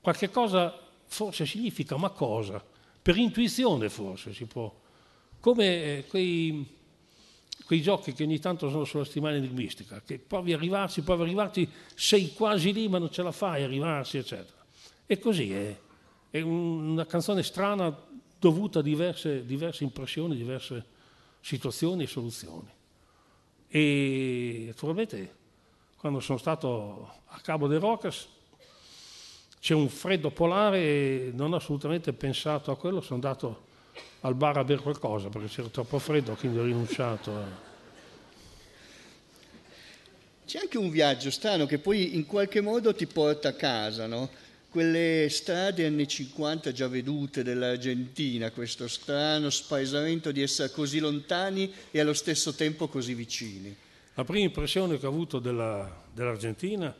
qualche 0.00 0.30
cosa 0.30 0.76
forse 1.04 1.44
significa, 1.46 1.96
ma 1.96 2.08
cosa? 2.10 2.64
Per 3.02 3.16
intuizione 3.16 3.88
forse 3.90 4.32
si 4.32 4.46
può, 4.46 4.74
come 5.38 6.04
quei 6.08 6.80
quei 7.64 7.80
giochi 7.80 8.12
che 8.12 8.24
ogni 8.24 8.38
tanto 8.38 8.68
sono 8.68 8.84
sulla 8.84 9.04
settimana 9.04 9.36
enigmistica, 9.36 10.02
che 10.04 10.18
provi 10.18 10.52
a 10.52 10.56
arrivarci, 10.56 11.02
provi 11.02 11.22
a 11.22 11.24
arrivarci, 11.24 11.68
sei 11.94 12.32
quasi 12.32 12.72
lì 12.72 12.88
ma 12.88 12.98
non 12.98 13.10
ce 13.10 13.22
la 13.22 13.32
fai 13.32 13.62
a 13.62 13.64
arrivarci, 13.64 14.18
eccetera. 14.18 14.64
E 15.06 15.18
così 15.18 15.52
è, 15.52 15.78
è 16.32 16.40
una 16.40 17.04
canzone 17.04 17.42
strana 17.42 17.94
dovuta 18.38 18.78
a 18.78 18.82
diverse, 18.82 19.44
diverse 19.44 19.84
impressioni, 19.84 20.34
diverse 20.34 20.82
situazioni 21.40 22.04
e 22.04 22.06
soluzioni. 22.06 22.70
E 23.68 24.64
naturalmente 24.68 25.34
quando 25.98 26.20
sono 26.20 26.38
stato 26.38 27.20
a 27.26 27.38
Cabo 27.40 27.66
de 27.66 27.78
Rocas 27.78 28.26
c'è 29.60 29.74
un 29.74 29.90
freddo 29.90 30.30
polare 30.30 30.78
e 30.78 31.32
non 31.34 31.52
ho 31.52 31.56
assolutamente 31.56 32.14
pensato 32.14 32.70
a 32.70 32.78
quello, 32.78 33.02
sono 33.02 33.16
andato 33.16 33.64
al 34.20 34.34
bar 34.34 34.56
a 34.56 34.64
bere 34.64 34.80
qualcosa 34.80 35.28
perché 35.28 35.48
c'era 35.48 35.68
troppo 35.68 35.98
freddo, 35.98 36.34
quindi 36.34 36.58
ho 36.58 36.64
rinunciato. 36.64 37.36
A... 37.36 37.44
C'è 40.46 40.60
anche 40.60 40.78
un 40.78 40.88
viaggio 40.88 41.30
strano 41.30 41.66
che 41.66 41.78
poi 41.78 42.16
in 42.16 42.24
qualche 42.24 42.62
modo 42.62 42.94
ti 42.94 43.06
porta 43.06 43.50
a 43.50 43.52
casa, 43.52 44.06
no? 44.06 44.30
Quelle 44.72 45.28
strade 45.28 45.84
anni 45.84 46.08
50 46.08 46.72
già 46.72 46.88
vedute 46.88 47.42
dell'Argentina, 47.42 48.50
questo 48.52 48.88
strano 48.88 49.50
spaesamento 49.50 50.32
di 50.32 50.40
essere 50.40 50.70
così 50.70 50.98
lontani 50.98 51.70
e 51.90 52.00
allo 52.00 52.14
stesso 52.14 52.54
tempo 52.54 52.88
così 52.88 53.12
vicini. 53.12 53.76
La 54.14 54.24
prima 54.24 54.46
impressione 54.46 54.98
che 54.98 55.04
ho 55.04 55.10
avuto 55.10 55.40
della, 55.40 56.04
dell'Argentina 56.10 56.94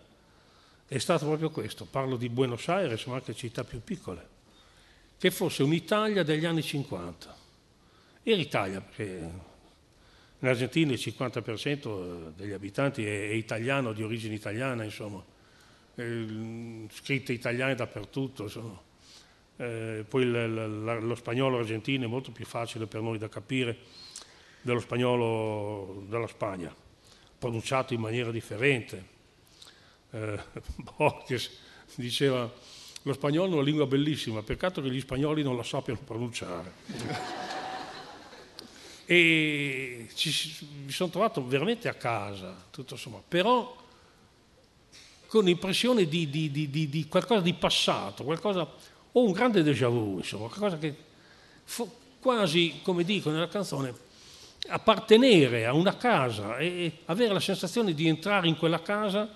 è 0.86 0.98
stata 0.98 1.24
proprio 1.24 1.48
questo, 1.48 1.86
parlo 1.86 2.18
di 2.18 2.28
Buenos 2.28 2.68
Aires, 2.68 3.06
ma 3.06 3.14
anche 3.14 3.34
città 3.34 3.64
più 3.64 3.80
piccole, 3.82 4.28
che 5.16 5.30
fosse 5.30 5.62
un'Italia 5.62 6.22
degli 6.22 6.44
anni 6.44 6.62
50. 6.62 7.36
Era 8.22 8.38
Italia, 8.38 8.82
perché 8.82 9.30
in 10.38 10.46
Argentina 10.46 10.92
il 10.92 11.00
50% 11.02 12.32
degli 12.36 12.52
abitanti 12.52 13.02
è 13.06 13.30
italiano, 13.30 13.94
di 13.94 14.02
origine 14.02 14.34
italiana, 14.34 14.84
insomma 14.84 15.24
eh, 15.94 16.86
scritte 16.90 17.32
italiane 17.32 17.74
dappertutto. 17.74 18.90
Eh, 19.56 20.04
poi 20.08 20.24
l, 20.24 20.32
l, 20.32 21.04
lo 21.04 21.14
spagnolo 21.14 21.58
argentino 21.58 22.04
è 22.04 22.08
molto 22.08 22.32
più 22.32 22.44
facile 22.44 22.86
per 22.86 23.00
noi 23.00 23.18
da 23.18 23.28
capire 23.28 23.78
dello 24.62 24.80
spagnolo 24.80 26.04
della 26.08 26.26
Spagna, 26.26 26.74
pronunciato 27.38 27.94
in 27.94 28.00
maniera 28.00 28.30
differente. 28.30 29.10
Eh, 30.10 30.40
Borges 30.96 31.50
diceva 31.96 32.50
lo 33.04 33.14
spagnolo 33.14 33.50
è 33.50 33.54
una 33.54 33.62
lingua 33.62 33.86
bellissima, 33.86 34.42
peccato 34.42 34.80
che 34.80 34.88
gli 34.88 35.00
spagnoli 35.00 35.42
non 35.42 35.56
la 35.56 35.64
sappiano 35.64 35.98
pronunciare. 36.04 36.72
e 39.04 40.08
ci, 40.14 40.66
mi 40.84 40.92
sono 40.92 41.10
trovato 41.10 41.44
veramente 41.44 41.88
a 41.88 41.94
casa, 41.94 42.64
tutto 42.70 42.94
somma. 42.94 43.20
però 43.26 43.81
con 45.32 45.44
l'impressione 45.44 46.06
di, 46.06 46.28
di, 46.28 46.50
di, 46.50 46.90
di, 46.90 47.08
qualcosa 47.08 47.40
di 47.40 47.54
passato, 47.54 48.22
qualcosa, 48.22 48.68
o 49.12 49.24
un 49.24 49.32
grande 49.32 49.62
déjà 49.62 49.88
vu, 49.88 50.18
insomma, 50.18 50.46
qualcosa 50.48 50.76
che 50.76 50.94
quasi, 52.20 52.80
come 52.82 53.02
dico 53.02 53.30
nella 53.30 53.48
canzone, 53.48 53.94
appartenere 54.68 55.64
a 55.64 55.72
una 55.72 55.96
casa 55.96 56.58
e 56.58 56.98
avere 57.06 57.32
la 57.32 57.40
sensazione 57.40 57.94
di 57.94 58.08
entrare 58.08 58.46
in 58.46 58.58
quella 58.58 58.82
casa 58.82 59.26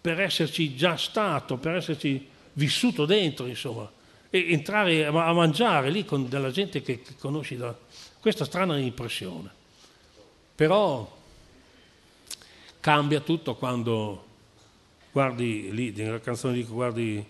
per 0.00 0.20
esserci 0.20 0.74
già 0.74 0.96
stato, 0.96 1.58
per 1.58 1.76
esserci 1.76 2.26
vissuto 2.54 3.06
dentro, 3.06 3.46
insomma, 3.46 3.88
e 4.30 4.50
entrare 4.50 5.06
a 5.06 5.32
mangiare 5.32 5.90
lì 5.90 6.04
con 6.04 6.28
della 6.28 6.50
gente 6.50 6.82
che, 6.82 7.02
che 7.02 7.14
conosci 7.16 7.56
da 7.56 7.72
questa 8.18 8.44
strana 8.44 8.76
impressione. 8.78 9.48
Però 10.56 11.18
cambia 12.80 13.20
tutto 13.20 13.54
quando 13.54 14.24
guardi 15.12 15.72
lì, 15.72 15.92
nella 15.92 16.20
canzone 16.20 16.54
dico 16.54 16.72
guardi 16.72 17.24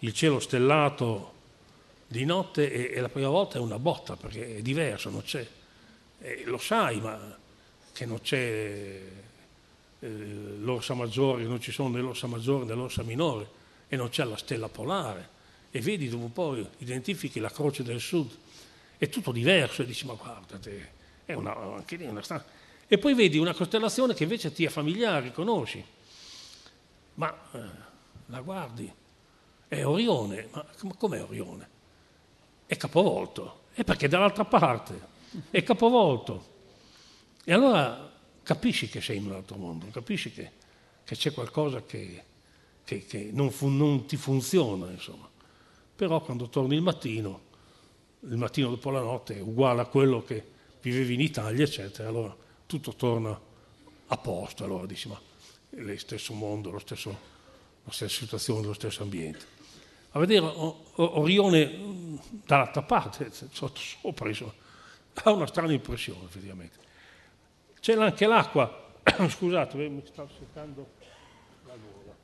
il 0.00 0.12
cielo 0.12 0.38
stellato 0.38 1.34
di 2.06 2.24
notte 2.24 2.70
e, 2.70 2.96
e 2.96 3.00
la 3.00 3.08
prima 3.08 3.28
volta 3.28 3.58
è 3.58 3.60
una 3.60 3.78
botta 3.78 4.16
perché 4.16 4.56
è 4.56 4.62
diverso, 4.62 5.10
non 5.10 5.22
c'è, 5.22 5.46
eh, 6.20 6.42
lo 6.44 6.58
sai 6.58 7.00
ma 7.00 7.36
che 7.92 8.06
non 8.06 8.20
c'è 8.20 9.00
eh, 10.00 10.08
l'orsa 10.60 10.94
maggiore, 10.94 11.44
non 11.44 11.60
ci 11.60 11.72
sono 11.72 11.88
né 11.88 12.00
l'orsa 12.00 12.26
maggiore 12.26 12.64
né 12.64 12.74
l'orsa 12.74 13.02
minore 13.02 13.56
e 13.88 13.96
non 13.96 14.08
c'è 14.10 14.24
la 14.24 14.36
stella 14.36 14.68
polare 14.68 15.36
e 15.70 15.80
vedi 15.80 16.08
dopo 16.08 16.24
un 16.24 16.32
po' 16.32 16.56
identifichi 16.78 17.40
la 17.40 17.50
croce 17.50 17.82
del 17.82 18.00
sud, 18.00 18.30
è 18.96 19.08
tutto 19.08 19.32
diverso 19.32 19.82
e 19.82 19.86
dici 19.86 20.06
ma 20.06 20.14
guardate, 20.14 20.92
è 21.24 21.34
una, 21.34 21.54
anche 21.56 21.96
lì 21.96 22.06
una 22.06 22.22
strana. 22.22 22.44
E 22.90 22.96
poi 22.96 23.12
vedi 23.14 23.36
una 23.36 23.52
costellazione 23.52 24.14
che 24.14 24.22
invece 24.22 24.50
ti 24.52 24.64
è 24.64 24.68
familiare, 24.68 25.30
conosci 25.30 25.84
ma 27.18 27.36
eh, 27.52 27.60
la 28.26 28.40
guardi, 28.40 28.90
è 29.66 29.84
Orione, 29.84 30.48
ma 30.50 30.64
com'è 30.96 31.22
Orione? 31.22 31.68
È 32.64 32.76
capovolto, 32.76 33.62
è 33.72 33.82
perché 33.82 34.06
è 34.06 34.08
dall'altra 34.08 34.44
parte, 34.44 35.00
è 35.50 35.62
capovolto. 35.62 36.56
E 37.44 37.52
allora 37.52 38.10
capisci 38.42 38.88
che 38.88 39.00
sei 39.00 39.16
in 39.16 39.26
un 39.26 39.32
altro 39.32 39.56
mondo, 39.56 39.86
capisci 39.90 40.32
che, 40.32 40.52
che 41.04 41.16
c'è 41.16 41.32
qualcosa 41.32 41.82
che, 41.82 42.24
che, 42.84 43.04
che 43.04 43.30
non, 43.32 43.50
fu, 43.50 43.66
non, 43.66 44.06
ti 44.06 44.16
funziona, 44.16 44.88
insomma. 44.90 45.28
Però 45.96 46.20
quando 46.22 46.48
torni 46.48 46.76
il 46.76 46.82
mattino, 46.82 47.40
il 48.20 48.36
mattino 48.36 48.68
dopo 48.68 48.90
la 48.90 49.00
notte 49.00 49.38
è 49.38 49.40
uguale 49.40 49.80
a 49.80 49.86
quello 49.86 50.22
che 50.22 50.44
vivevi 50.80 51.14
in 51.14 51.20
Italia, 51.20 51.64
eccetera, 51.64 52.08
allora 52.08 52.36
tutto 52.64 52.94
torna 52.94 53.38
a 54.06 54.16
posto, 54.18 54.64
allora 54.64 54.86
dici 54.86 55.08
ma 55.08 55.27
lo 55.70 55.98
stesso 55.98 56.32
mondo, 56.34 56.70
lo 56.70 56.78
stesso, 56.78 57.10
la 57.84 57.92
stessa 57.92 58.20
situazione, 58.20 58.66
lo 58.66 58.72
stesso 58.72 59.02
ambiente. 59.02 59.56
A 60.12 60.18
vedere 60.18 60.50
Orione 60.94 61.66
mm, 61.66 62.16
dall'altra 62.46 62.82
parte, 62.82 63.30
sotto 63.52 63.80
sopra, 63.80 64.28
insomma, 64.28 64.52
ha 65.22 65.30
una 65.30 65.46
strana 65.46 65.72
impressione 65.72 66.24
effettivamente. 66.24 66.86
C'è 67.80 67.94
anche 67.94 68.26
l'acqua, 68.26 68.92
scusate, 69.28 69.76
mi 69.88 70.02
sta 70.06 70.26
seccando 70.38 70.86
la 71.66 71.74
gola. 71.74 72.16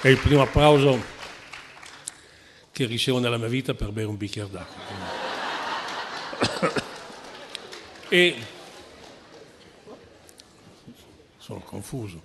È 0.00 0.08
il 0.08 0.18
primo 0.18 0.42
applauso 0.42 1.16
che 2.72 2.86
ricevo 2.86 3.18
nella 3.18 3.38
mia 3.38 3.48
vita 3.48 3.74
per 3.74 3.90
bere 3.90 4.06
un 4.06 4.16
bicchiere 4.16 4.48
d'acqua. 4.48 4.97
E 8.08 8.36
sono 11.38 11.60
confuso. 11.60 12.22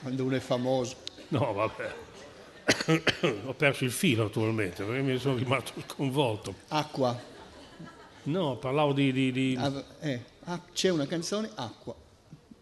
Quando 0.00 0.24
uno 0.24 0.36
è 0.36 0.40
famoso. 0.40 0.96
No, 1.28 1.52
vabbè. 1.52 1.94
Ho 3.46 3.54
perso 3.54 3.84
il 3.84 3.90
filo 3.90 4.24
naturalmente, 4.24 4.84
perché 4.84 5.02
mi 5.02 5.18
sono 5.18 5.36
rimasto 5.36 5.72
sconvolto. 5.88 6.54
Acqua. 6.68 7.20
No, 8.24 8.56
parlavo 8.56 8.92
di... 8.92 9.12
di, 9.12 9.32
di... 9.32 9.56
Ah, 9.58 9.84
eh, 10.00 10.22
ah, 10.44 10.60
c'è 10.72 10.90
una 10.90 11.06
canzone, 11.06 11.50
Acqua. 11.54 11.94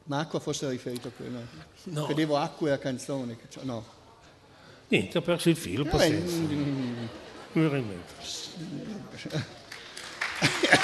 Ma 0.04 0.20
Acqua 0.20 0.38
fosse 0.38 0.68
riferito 0.68 1.08
a 1.08 1.10
quello. 1.10 1.40
No. 1.84 2.04
Credevo 2.04 2.36
Acqua 2.36 2.68
e 2.68 2.70
la 2.70 2.78
canzone. 2.78 3.36
Cioè, 3.48 3.64
no. 3.64 3.84
Niente, 4.88 5.18
ho 5.18 5.22
perso 5.22 5.48
il 5.48 5.56
filo, 5.56 5.84
pazienza. 5.84 6.36
Mm, 6.36 6.52
mm, 6.52 6.98
mm. 6.98 7.06
Veramente. 7.52 8.14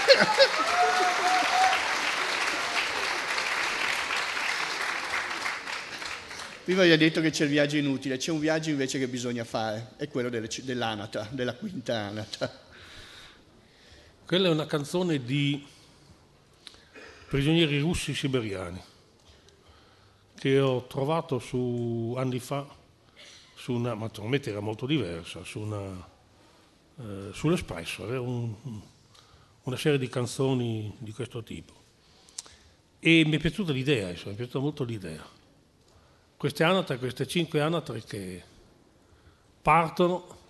Prima 6.64 6.82
vi 6.84 6.92
ho 6.92 6.96
detto 6.96 7.20
che 7.20 7.30
c'è 7.30 7.44
il 7.44 7.50
viaggio 7.50 7.76
inutile, 7.76 8.16
c'è 8.16 8.30
un 8.30 8.38
viaggio 8.38 8.70
invece 8.70 8.98
che 8.98 9.08
bisogna 9.08 9.44
fare, 9.44 9.94
è 9.96 10.08
quello 10.08 10.28
delle, 10.28 10.48
dell'anata, 10.62 11.28
della 11.30 11.54
quinta 11.54 11.96
anata. 11.98 12.60
Quella 14.24 14.48
è 14.48 14.50
una 14.50 14.66
canzone 14.66 15.24
di 15.24 15.66
prigionieri 17.28 17.80
russi 17.80 18.14
siberiani 18.14 18.80
che 20.34 20.60
ho 20.60 20.86
trovato 20.86 21.38
su, 21.38 22.14
anni 22.16 22.38
fa, 22.38 22.66
su 23.54 23.72
una, 23.72 23.94
ma 23.94 24.06
naturalmente 24.06 24.50
era 24.50 24.60
molto 24.60 24.86
diversa, 24.86 25.44
su 25.44 25.60
una 25.60 26.10
eh, 26.98 27.30
sull'Espresso, 27.32 28.04
aveva 28.04 28.20
un, 28.20 28.54
una 29.62 29.76
serie 29.76 29.98
di 29.98 30.08
canzoni 30.08 30.94
di 30.98 31.12
questo 31.12 31.42
tipo. 31.42 31.72
E 32.98 33.24
mi 33.24 33.36
è 33.36 33.38
piaciuta 33.38 33.72
l'idea, 33.72 34.10
insomma, 34.10 34.30
mi 34.30 34.34
è 34.34 34.36
piaciuta 34.36 34.58
molto 34.58 34.84
l'idea. 34.84 35.24
Queste 36.36 36.64
anatre, 36.64 36.98
queste 36.98 37.26
cinque 37.26 37.60
anatre 37.60 38.02
che 38.02 38.42
partono 39.60 40.40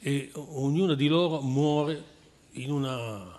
e 0.00 0.30
ognuna 0.34 0.94
di 0.94 1.08
loro 1.08 1.40
muore 1.40 2.04
in 2.52 2.70
una... 2.70 3.36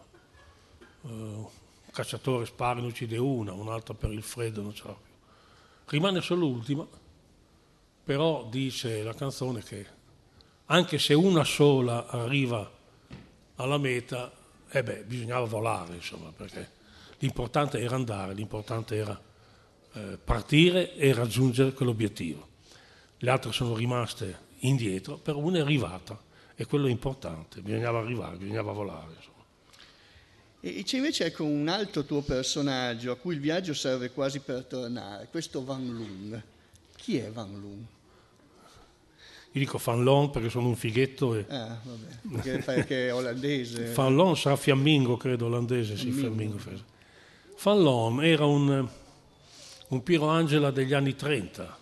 Uh, 1.01 1.07
un 1.09 1.95
cacciatore 1.95 2.45
spara, 2.45 2.81
ne 2.81 2.87
uccide 2.87 3.17
una, 3.17 3.53
un'altra 3.53 3.93
per 3.93 4.11
il 4.11 4.21
freddo, 4.21 4.61
non 4.61 4.73
più. 4.73 4.95
Rimane 5.85 6.21
solo 6.21 6.41
l'ultima 6.41 6.85
però 8.09 8.47
dice 8.49 9.03
la 9.03 9.13
canzone 9.13 9.61
che 9.61 9.85
anche 10.65 10.97
se 10.97 11.13
una 11.13 11.43
sola 11.43 12.07
arriva 12.07 12.67
alla 13.59 13.77
meta, 13.77 14.31
eh 14.69 14.83
beh, 14.83 15.03
bisognava 15.03 15.45
volare, 15.45 15.95
insomma, 15.95 16.31
perché 16.35 16.69
l'importante 17.19 17.79
era 17.79 17.95
andare, 17.95 18.33
l'importante 18.33 18.95
era 18.95 19.21
eh, 19.93 20.17
partire 20.23 20.95
e 20.95 21.13
raggiungere 21.13 21.73
quell'obiettivo. 21.73 22.47
Le 23.17 23.29
altre 23.29 23.51
sono 23.51 23.75
rimaste 23.75 24.47
indietro, 24.59 25.17
però 25.17 25.39
una 25.39 25.57
è 25.57 25.61
arrivata 25.61 26.17
e 26.55 26.65
quello 26.65 26.87
è 26.87 26.89
importante, 26.89 27.61
bisognava 27.61 27.99
arrivare, 27.99 28.37
bisognava 28.37 28.71
volare. 28.71 29.13
Insomma. 29.15 29.43
E 30.61 30.83
c'è 30.83 30.97
invece 30.97 31.25
ecco, 31.25 31.43
un 31.43 31.67
altro 31.67 32.05
tuo 32.05 32.21
personaggio 32.21 33.11
a 33.11 33.17
cui 33.17 33.33
il 33.33 33.41
viaggio 33.41 33.73
serve 33.73 34.11
quasi 34.11 34.39
per 34.39 34.63
tornare, 34.63 35.27
questo 35.29 35.65
Van 35.65 35.85
Loon. 35.85 36.41
Chi 36.95 37.17
è 37.17 37.29
Van 37.29 37.51
Loon? 37.59 37.87
Io 39.51 39.61
dico 39.61 39.79
Van 39.83 40.03
Loon 40.03 40.29
perché 40.29 40.49
sono 40.49 40.67
un 40.67 40.75
fighetto. 40.75 41.35
E... 41.35 41.45
Ah, 41.49 41.79
vabbè, 41.81 42.41
perché, 42.41 42.63
perché 42.63 43.07
è 43.07 43.13
olandese. 43.13 43.91
Van 43.93 44.13
Loon 44.13 44.37
sarà 44.37 44.55
fiammingo, 44.55 45.17
credo, 45.17 45.47
olandese, 45.47 45.97
sì, 45.97 46.11
fiammingo. 46.11 46.59
Loon 47.63 48.23
era 48.23 48.45
un, 48.45 48.87
un 49.87 50.03
Piero 50.03 50.27
Angela 50.27 50.69
degli 50.69 50.93
anni 50.93 51.15
30, 51.15 51.77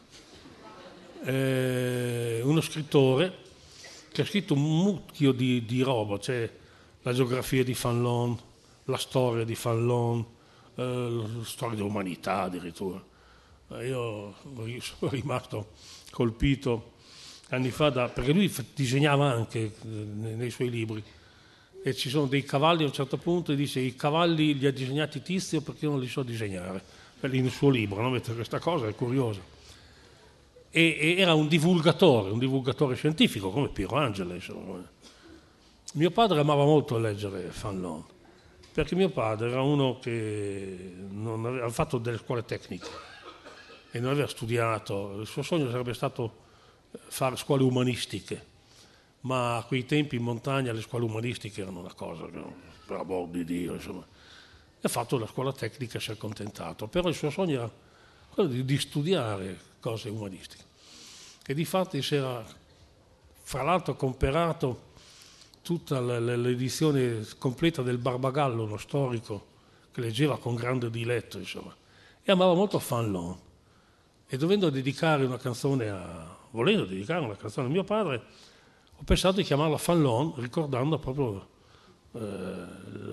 eh, 1.23 2.41
uno 2.43 2.61
scrittore 2.61 3.45
che 4.13 4.21
ha 4.21 4.25
scritto 4.25 4.53
un 4.53 4.63
mucchio 4.63 5.33
di, 5.33 5.65
di 5.65 5.81
roba, 5.81 6.17
cioè 6.19 6.49
la 7.01 7.13
geografia 7.13 7.63
di 7.65 7.77
Van 7.79 8.01
Loon, 8.01 8.39
la 8.85 8.97
storia 8.97 9.43
di 9.43 9.55
Fallon, 9.55 10.25
eh, 10.75 10.83
la 10.83 11.43
storia 11.43 11.75
dell'umanità 11.75 12.43
addirittura. 12.43 13.03
Eh, 13.71 13.87
io 13.87 14.33
sono 14.79 15.11
rimasto 15.11 15.71
colpito 16.11 16.95
anni 17.49 17.71
fa, 17.71 17.89
da, 17.89 18.09
perché 18.09 18.33
lui 18.33 18.53
disegnava 18.73 19.31
anche 19.31 19.59
eh, 19.59 19.87
nei 19.87 20.49
suoi 20.49 20.69
libri 20.69 21.03
e 21.83 21.93
ci 21.93 22.09
sono 22.09 22.25
dei 22.25 22.43
cavalli 22.43 22.83
a 22.83 22.87
un 22.87 22.93
certo 22.93 23.17
punto 23.17 23.51
e 23.51 23.55
dice 23.55 23.79
i 23.79 23.95
cavalli 23.95 24.57
li 24.57 24.65
ha 24.65 24.71
disegnati 24.71 25.21
Tizio 25.21 25.61
perché 25.61 25.85
io 25.85 25.91
non 25.91 25.99
li 25.99 26.07
so 26.07 26.23
disegnare, 26.23 26.83
nel 27.21 27.49
suo 27.49 27.69
libro, 27.69 28.01
no? 28.01 28.09
questa 28.09 28.59
cosa, 28.59 28.87
è 28.87 28.95
curiosa. 28.95 29.39
E, 30.69 30.97
e, 30.99 31.15
era 31.17 31.33
un 31.33 31.47
divulgatore, 31.47 32.31
un 32.31 32.39
divulgatore 32.39 32.95
scientifico 32.95 33.49
come 33.49 33.69
Piero 33.69 33.95
Angela. 33.95 34.33
Insomma. 34.33 34.83
Mio 35.93 36.11
padre 36.11 36.39
amava 36.39 36.65
molto 36.65 36.97
leggere 36.97 37.49
Fanlon 37.49 38.15
perché 38.77 38.93
mio 38.93 39.09
padre 39.09 39.49
era 39.49 39.63
uno 39.63 39.97
che 39.97 40.93
non 41.09 41.43
aveva 41.47 41.67
fatto 41.69 41.97
delle 41.97 42.19
scuole 42.19 42.45
tecniche 42.45 42.87
e 43.89 43.99
non 43.99 44.11
aveva 44.11 44.27
studiato, 44.27 45.19
il 45.19 45.25
suo 45.25 45.41
sogno 45.41 45.67
sarebbe 45.71 45.95
stato 45.95 46.45
fare 46.91 47.35
scuole 47.35 47.63
umanistiche, 47.63 48.45
ma 49.21 49.57
a 49.57 49.63
quei 49.63 49.85
tempi 49.85 50.15
in 50.15 50.23
montagna 50.23 50.71
le 50.71 50.81
scuole 50.81 51.05
umanistiche 51.05 51.61
erano 51.61 51.79
una 51.79 51.93
cosa, 51.93 52.25
per 52.25 52.97
amor 52.97 53.27
di 53.29 53.43
Dio, 53.43 53.73
insomma. 53.73 54.05
E 54.79 54.81
ha 54.81 54.89
fatto 54.89 55.17
la 55.17 55.27
scuola 55.27 55.51
tecnica 55.51 55.97
e 55.97 56.01
si 56.01 56.11
è 56.11 56.13
accontentato, 56.13 56.87
però 56.87 57.09
il 57.09 57.15
suo 57.15 57.29
sogno 57.29 57.53
era 57.53 57.71
quello 58.29 58.49
di, 58.49 58.63
di 58.63 58.77
studiare 58.77 59.59
cose 59.79 60.09
umanistiche. 60.09 60.63
E 61.45 61.53
di 61.53 61.65
fatti 61.65 62.01
si 62.01 62.15
era, 62.15 62.45
fra 63.41 63.63
l'altro, 63.63 63.95
comperato 63.95 64.85
tutta 65.61 65.99
l'edizione 65.99 67.25
completa 67.37 67.81
del 67.81 67.97
Barbagallo, 67.97 68.65
lo 68.65 68.77
storico, 68.77 69.47
che 69.91 69.99
leggeva 69.99 70.37
con 70.37 70.55
grande 70.55 70.89
diletto, 70.89 71.37
insomma. 71.39 71.75
E 72.23 72.31
amava 72.31 72.53
molto 72.53 72.79
Fanlon. 72.79 73.37
E 74.27 74.37
dovendo 74.37 74.69
dedicare 74.69 75.25
una 75.25 75.37
canzone 75.37 75.89
a... 75.89 76.36
volendo 76.51 76.85
dedicare 76.85 77.23
una 77.23 77.35
canzone 77.35 77.67
a 77.67 77.69
mio 77.69 77.83
padre, 77.83 78.23
ho 78.95 79.03
pensato 79.03 79.37
di 79.37 79.43
chiamarla 79.43 79.77
Fanlon, 79.77 80.33
ricordando 80.37 80.97
proprio 80.97 81.47
eh, 82.13 82.19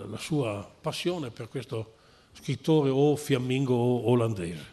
la 0.09 0.19
sua 0.19 0.69
passione 0.81 1.31
per 1.31 1.49
questo 1.49 1.95
scrittore 2.33 2.91
o 2.91 3.17
fiammingo 3.17 3.75
o 3.75 4.11
olandese. 4.11 4.73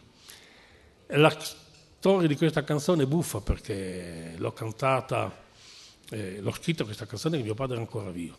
La 1.08 1.30
storia 1.30 2.26
di 2.26 2.36
questa 2.36 2.64
canzone 2.64 3.02
è 3.02 3.06
buffa 3.06 3.40
perché 3.40 4.34
l'ho 4.36 4.52
cantata 4.52 5.40
eh, 6.12 6.40
l'ho 6.40 6.52
scritto 6.52 6.84
questa 6.84 7.06
canzone 7.06 7.38
che 7.38 7.42
mio 7.42 7.54
padre 7.54 7.74
era 7.74 7.82
ancora 7.82 8.10
vivo. 8.10 8.36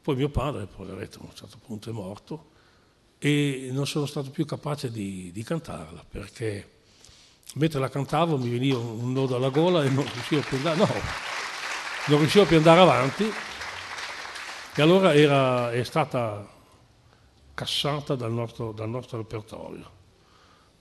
Poi 0.00 0.16
mio 0.16 0.30
padre, 0.30 0.66
poveretto, 0.66 1.18
a 1.20 1.24
un 1.24 1.34
certo 1.34 1.58
punto 1.58 1.90
è 1.90 1.92
morto 1.92 2.48
e 3.18 3.68
non 3.70 3.86
sono 3.86 4.06
stato 4.06 4.30
più 4.30 4.46
capace 4.46 4.90
di, 4.90 5.30
di 5.30 5.42
cantarla 5.42 6.04
perché 6.08 6.79
mentre 7.54 7.80
la 7.80 7.88
cantavo 7.88 8.36
mi 8.36 8.48
veniva 8.48 8.78
un 8.78 9.12
nodo 9.12 9.36
alla 9.36 9.50
gola 9.50 9.84
e 9.84 9.88
non 9.88 10.04
riuscivo 10.04 10.40
più 10.42 10.56
andare, 10.56 10.76
no, 10.76 10.88
non 12.06 12.18
riuscivo 12.18 12.44
più 12.44 12.56
andare 12.56 12.80
avanti 12.80 13.32
e 14.74 14.82
allora 14.82 15.14
era, 15.14 15.72
è 15.72 15.82
stata 15.82 16.48
cassata 17.54 18.14
dal 18.14 18.32
nostro, 18.32 18.72
dal 18.72 18.88
nostro 18.88 19.18
repertorio 19.18 19.98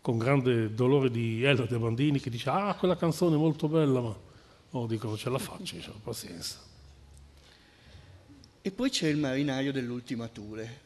con 0.01 0.17
grande 0.17 0.73
dolore 0.73 1.11
di 1.11 1.43
Elio 1.43 1.65
De 1.65 1.77
Bandini 1.77 2.19
che 2.19 2.29
dice 2.29 2.49
ah 2.49 2.73
quella 2.75 2.95
canzone 2.95 3.35
è 3.35 3.39
molto 3.39 3.67
bella 3.67 3.99
ma 3.99 4.27
Oh, 4.71 4.85
dico, 4.85 5.17
ce 5.17 5.29
la 5.29 5.39
faccio, 5.39 5.75
insomma, 5.75 5.97
pazienza. 6.03 6.59
E 8.61 8.71
poi 8.71 8.89
c'è 8.91 9.07
il 9.07 9.17
marinaio 9.17 9.71
dell'ultima 9.71 10.27
Tule, 10.27 10.81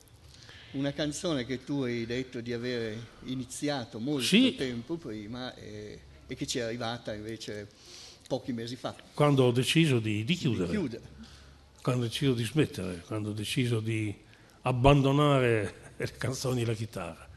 una 0.74 0.92
canzone 0.92 1.46
che 1.46 1.64
tu 1.64 1.82
hai 1.82 2.06
detto 2.06 2.42
di 2.42 2.54
aver 2.54 2.98
iniziato 3.26 4.00
molto 4.00 4.26
sì. 4.26 4.56
tempo 4.56 4.96
prima 4.96 5.54
e, 5.56 6.00
e, 6.26 6.36
che 6.36 6.48
ci 6.48 6.60
è 6.60 6.62
arrivata 6.62 7.14
invece 7.14 7.68
pochi 8.28 8.54
mesi 8.54 8.76
fa. 8.76 8.96
Quando 9.14 9.44
ho 9.44 9.52
deciso 9.52 10.00
di, 10.00 10.24
di, 10.24 10.36
chiudere, 10.36 10.66
di 10.66 10.72
chiudere, 10.72 11.04
quando 11.82 12.06
ho 12.06 12.08
deciso 12.08 12.34
di 12.34 12.44
smettere, 12.44 13.04
quando 13.06 13.30
ho 13.30 13.34
deciso 13.34 13.80
di 13.80 14.14
abbandonare 14.62 15.94
le 15.98 16.12
canzoni 16.18 16.62
e 16.62 16.66
la 16.66 16.74
chitarra. 16.74 17.30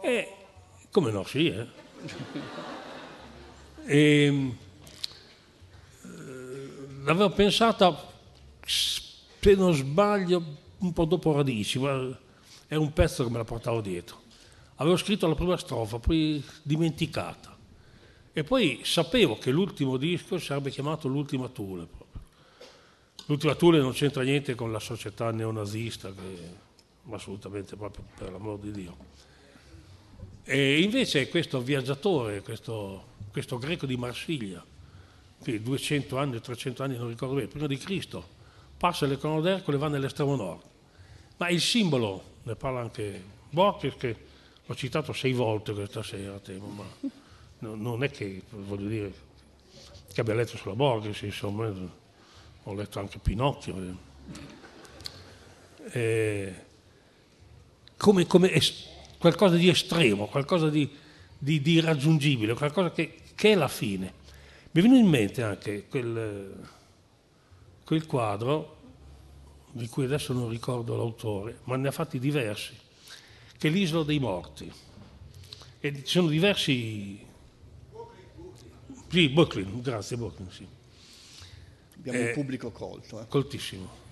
E 0.00 0.32
come 0.90 1.10
no, 1.10 1.24
sì, 1.24 1.48
eh. 1.48 1.66
e, 3.84 4.24
ehm, 4.26 4.56
l'avevo 7.04 7.30
pensata, 7.30 8.12
se 8.64 9.54
non 9.56 9.74
sbaglio, 9.74 10.64
un 10.78 10.92
po' 10.92 11.04
dopo 11.04 11.32
Radici, 11.32 11.78
ma 11.78 12.24
è 12.66 12.74
un 12.74 12.92
pezzo 12.92 13.24
che 13.24 13.30
me 13.30 13.38
la 13.38 13.44
portavo 13.44 13.80
dietro. 13.80 14.22
Avevo 14.76 14.96
scritto 14.96 15.26
la 15.26 15.34
prima 15.34 15.56
strofa, 15.56 15.98
poi 15.98 16.42
dimenticata. 16.62 17.56
E 18.32 18.44
poi 18.44 18.80
sapevo 18.84 19.38
che 19.38 19.50
l'ultimo 19.50 19.96
disco 19.96 20.38
sarebbe 20.38 20.70
chiamato 20.70 21.08
L'ultima 21.08 21.48
Tule. 21.48 21.86
Proprio. 21.86 22.20
L'ultima 23.26 23.54
Tule 23.54 23.80
non 23.80 23.92
c'entra 23.92 24.22
niente 24.22 24.54
con 24.54 24.70
la 24.70 24.78
società 24.78 25.30
neonazista, 25.30 26.12
che, 26.12 26.54
assolutamente 27.10 27.76
proprio 27.76 28.04
per 28.16 28.30
l'amor 28.30 28.58
di 28.58 28.70
Dio. 28.70 28.96
E 30.44 30.80
invece 30.80 31.28
questo 31.28 31.60
viaggiatore, 31.60 32.42
questo, 32.42 33.14
questo 33.32 33.58
greco 33.58 33.86
di 33.86 33.96
Marsiglia, 33.96 34.64
200 35.38 36.18
anni, 36.18 36.40
300 36.40 36.82
anni, 36.82 36.96
non 36.96 37.08
ricordo 37.08 37.34
bene, 37.34 37.48
prima 37.48 37.66
di 37.66 37.76
Cristo, 37.78 38.24
passa 38.76 39.06
l'econo 39.06 39.40
d'Ercole 39.40 39.76
e 39.76 39.80
va 39.80 39.88
nell'estremo 39.88 40.36
nord. 40.36 40.62
Ma 41.38 41.48
il 41.48 41.60
simbolo, 41.60 42.22
ne 42.46 42.54
parla 42.54 42.80
anche 42.80 43.22
Borges, 43.50 43.94
che 43.96 44.16
l'ho 44.64 44.74
citato 44.76 45.12
sei 45.12 45.32
volte 45.32 45.72
questa 45.72 46.02
sera, 46.04 46.38
temo, 46.38 46.68
ma 46.68 46.84
non 47.58 48.04
è 48.04 48.10
che, 48.10 48.42
voglio 48.50 48.88
dire, 48.88 49.12
che 50.12 50.20
abbia 50.20 50.34
letto 50.34 50.56
sulla 50.56 50.74
Borges, 50.74 51.22
insomma, 51.22 51.72
ho 52.62 52.74
letto 52.74 53.00
anche 53.00 53.18
Pinocchio. 53.18 53.96
Eh, 55.90 56.54
come, 57.96 58.26
come 58.26 58.52
es, 58.52 58.90
qualcosa 59.18 59.56
di 59.56 59.68
estremo, 59.68 60.26
qualcosa 60.26 60.68
di, 60.68 60.88
di, 61.36 61.60
di 61.60 61.72
irraggiungibile, 61.72 62.54
qualcosa 62.54 62.92
che, 62.92 63.22
che 63.34 63.52
è 63.52 63.54
la 63.56 63.68
fine. 63.68 64.24
Mi 64.70 64.80
è 64.80 64.84
venuto 64.84 65.00
in 65.00 65.08
mente 65.08 65.42
anche 65.42 65.86
quel, 65.88 66.64
quel 67.84 68.06
quadro, 68.06 68.75
di 69.76 69.88
cui 69.88 70.04
adesso 70.04 70.32
non 70.32 70.48
ricordo 70.48 70.96
l'autore, 70.96 71.60
ma 71.64 71.76
ne 71.76 71.88
ha 71.88 71.92
fatti 71.92 72.18
diversi, 72.18 72.74
che 73.58 73.68
è 73.68 73.70
l'Isola 73.70 74.04
dei 74.04 74.18
Morti. 74.18 74.72
E 75.80 75.94
ci 76.04 76.06
sono 76.06 76.28
diversi... 76.28 77.24
Sì, 79.08 79.28
Brooklyn, 79.28 79.80
grazie 79.82 80.16
Brooklyn, 80.16 80.50
sì. 80.50 80.66
Abbiamo 81.98 82.18
eh, 82.18 82.26
un 82.28 82.32
pubblico 82.32 82.70
colto. 82.70 83.20
Eh. 83.20 83.28
Coltissimo. 83.28 84.04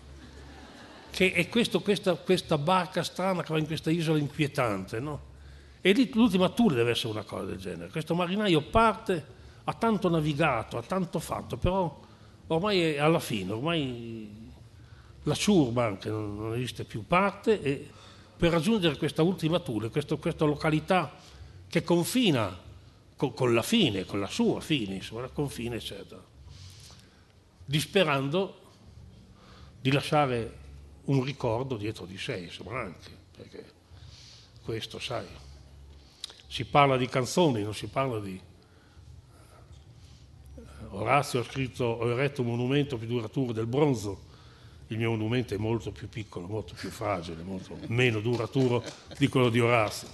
Che 1.10 1.32
è 1.32 1.48
questo, 1.48 1.80
questa, 1.80 2.14
questa, 2.14 2.58
barca 2.58 3.02
strana 3.02 3.42
che 3.42 3.52
va 3.52 3.58
in 3.58 3.66
questa 3.66 3.90
isola 3.90 4.18
inquietante, 4.18 5.00
no? 5.00 5.32
E 5.80 5.92
lì 5.92 6.10
l'ultima 6.12 6.48
tour 6.48 6.74
deve 6.74 6.90
essere 6.90 7.12
una 7.12 7.22
cosa 7.24 7.44
del 7.44 7.58
genere. 7.58 7.90
Questo 7.90 8.14
marinaio 8.14 8.62
parte 8.62 9.32
ha 9.64 9.72
tanto 9.74 10.08
navigato, 10.08 10.76
ha 10.76 10.82
tanto 10.82 11.18
fatto, 11.18 11.56
però 11.56 12.00
ormai 12.48 12.80
è 12.80 12.98
alla 12.98 13.20
fine, 13.20 13.52
ormai 13.52 14.44
la 15.24 15.34
ciurba 15.34 15.84
anche 15.84 16.08
non 16.08 16.54
esiste 16.54 16.84
più 16.84 17.06
parte 17.06 17.60
e 17.60 17.90
per 18.36 18.50
raggiungere 18.50 18.96
questa 18.96 19.22
ultima 19.22 19.60
Tule, 19.60 19.90
questo, 19.90 20.18
questa 20.18 20.44
località 20.44 21.12
che 21.68 21.82
confina 21.82 22.56
con, 23.16 23.32
con 23.32 23.54
la 23.54 23.62
fine, 23.62 24.04
con 24.04 24.20
la 24.20 24.26
sua 24.26 24.60
fine, 24.60 24.96
insomma, 24.96 25.28
confine, 25.28 25.76
eccetera, 25.76 26.22
disperando 27.64 28.60
di 29.80 29.92
lasciare 29.92 30.62
un 31.04 31.22
ricordo 31.22 31.76
dietro 31.76 32.06
di 32.06 32.18
sé, 32.18 32.38
insomma, 32.38 32.80
anche, 32.80 33.10
perché 33.36 33.72
questo, 34.62 34.98
sai, 34.98 35.26
si 36.46 36.64
parla 36.64 36.96
di 36.96 37.06
canzoni, 37.06 37.62
non 37.62 37.74
si 37.74 37.86
parla 37.86 38.20
di... 38.20 38.40
Orazio 40.90 41.40
ha 41.40 41.44
scritto, 41.44 41.84
ho 41.84 42.10
eretto 42.10 42.42
un 42.42 42.48
monumento 42.48 42.96
più 42.96 43.08
duraturo 43.08 43.52
del 43.52 43.66
bronzo, 43.66 44.32
il 44.88 44.98
mio 44.98 45.10
monumento 45.10 45.54
è 45.54 45.58
molto 45.58 45.92
più 45.92 46.08
piccolo, 46.08 46.46
molto 46.46 46.74
più 46.74 46.90
fragile, 46.90 47.42
molto 47.42 47.78
meno 47.86 48.20
duraturo 48.20 48.84
di 49.18 49.28
quello 49.28 49.48
di 49.48 49.60
Orazio. 49.60 50.08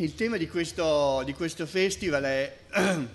Il 0.00 0.14
tema 0.14 0.36
di 0.36 0.46
questo, 0.46 1.22
di 1.24 1.32
questo 1.32 1.66
festival 1.66 2.22
è 2.22 2.56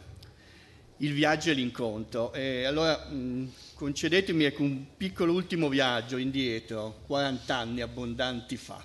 il 0.97 1.13
viaggio 1.13 1.51
e 1.51 1.53
l'incontro. 1.53 2.33
E 2.33 2.65
allora 2.65 3.05
mh, 3.05 3.51
concedetemi 3.75 4.43
ecco, 4.43 4.63
un 4.63 4.85
piccolo 4.97 5.31
ultimo 5.31 5.69
viaggio 5.69 6.17
indietro, 6.17 6.99
40 7.07 7.55
anni 7.55 7.81
abbondanti 7.81 8.57
fa. 8.57 8.83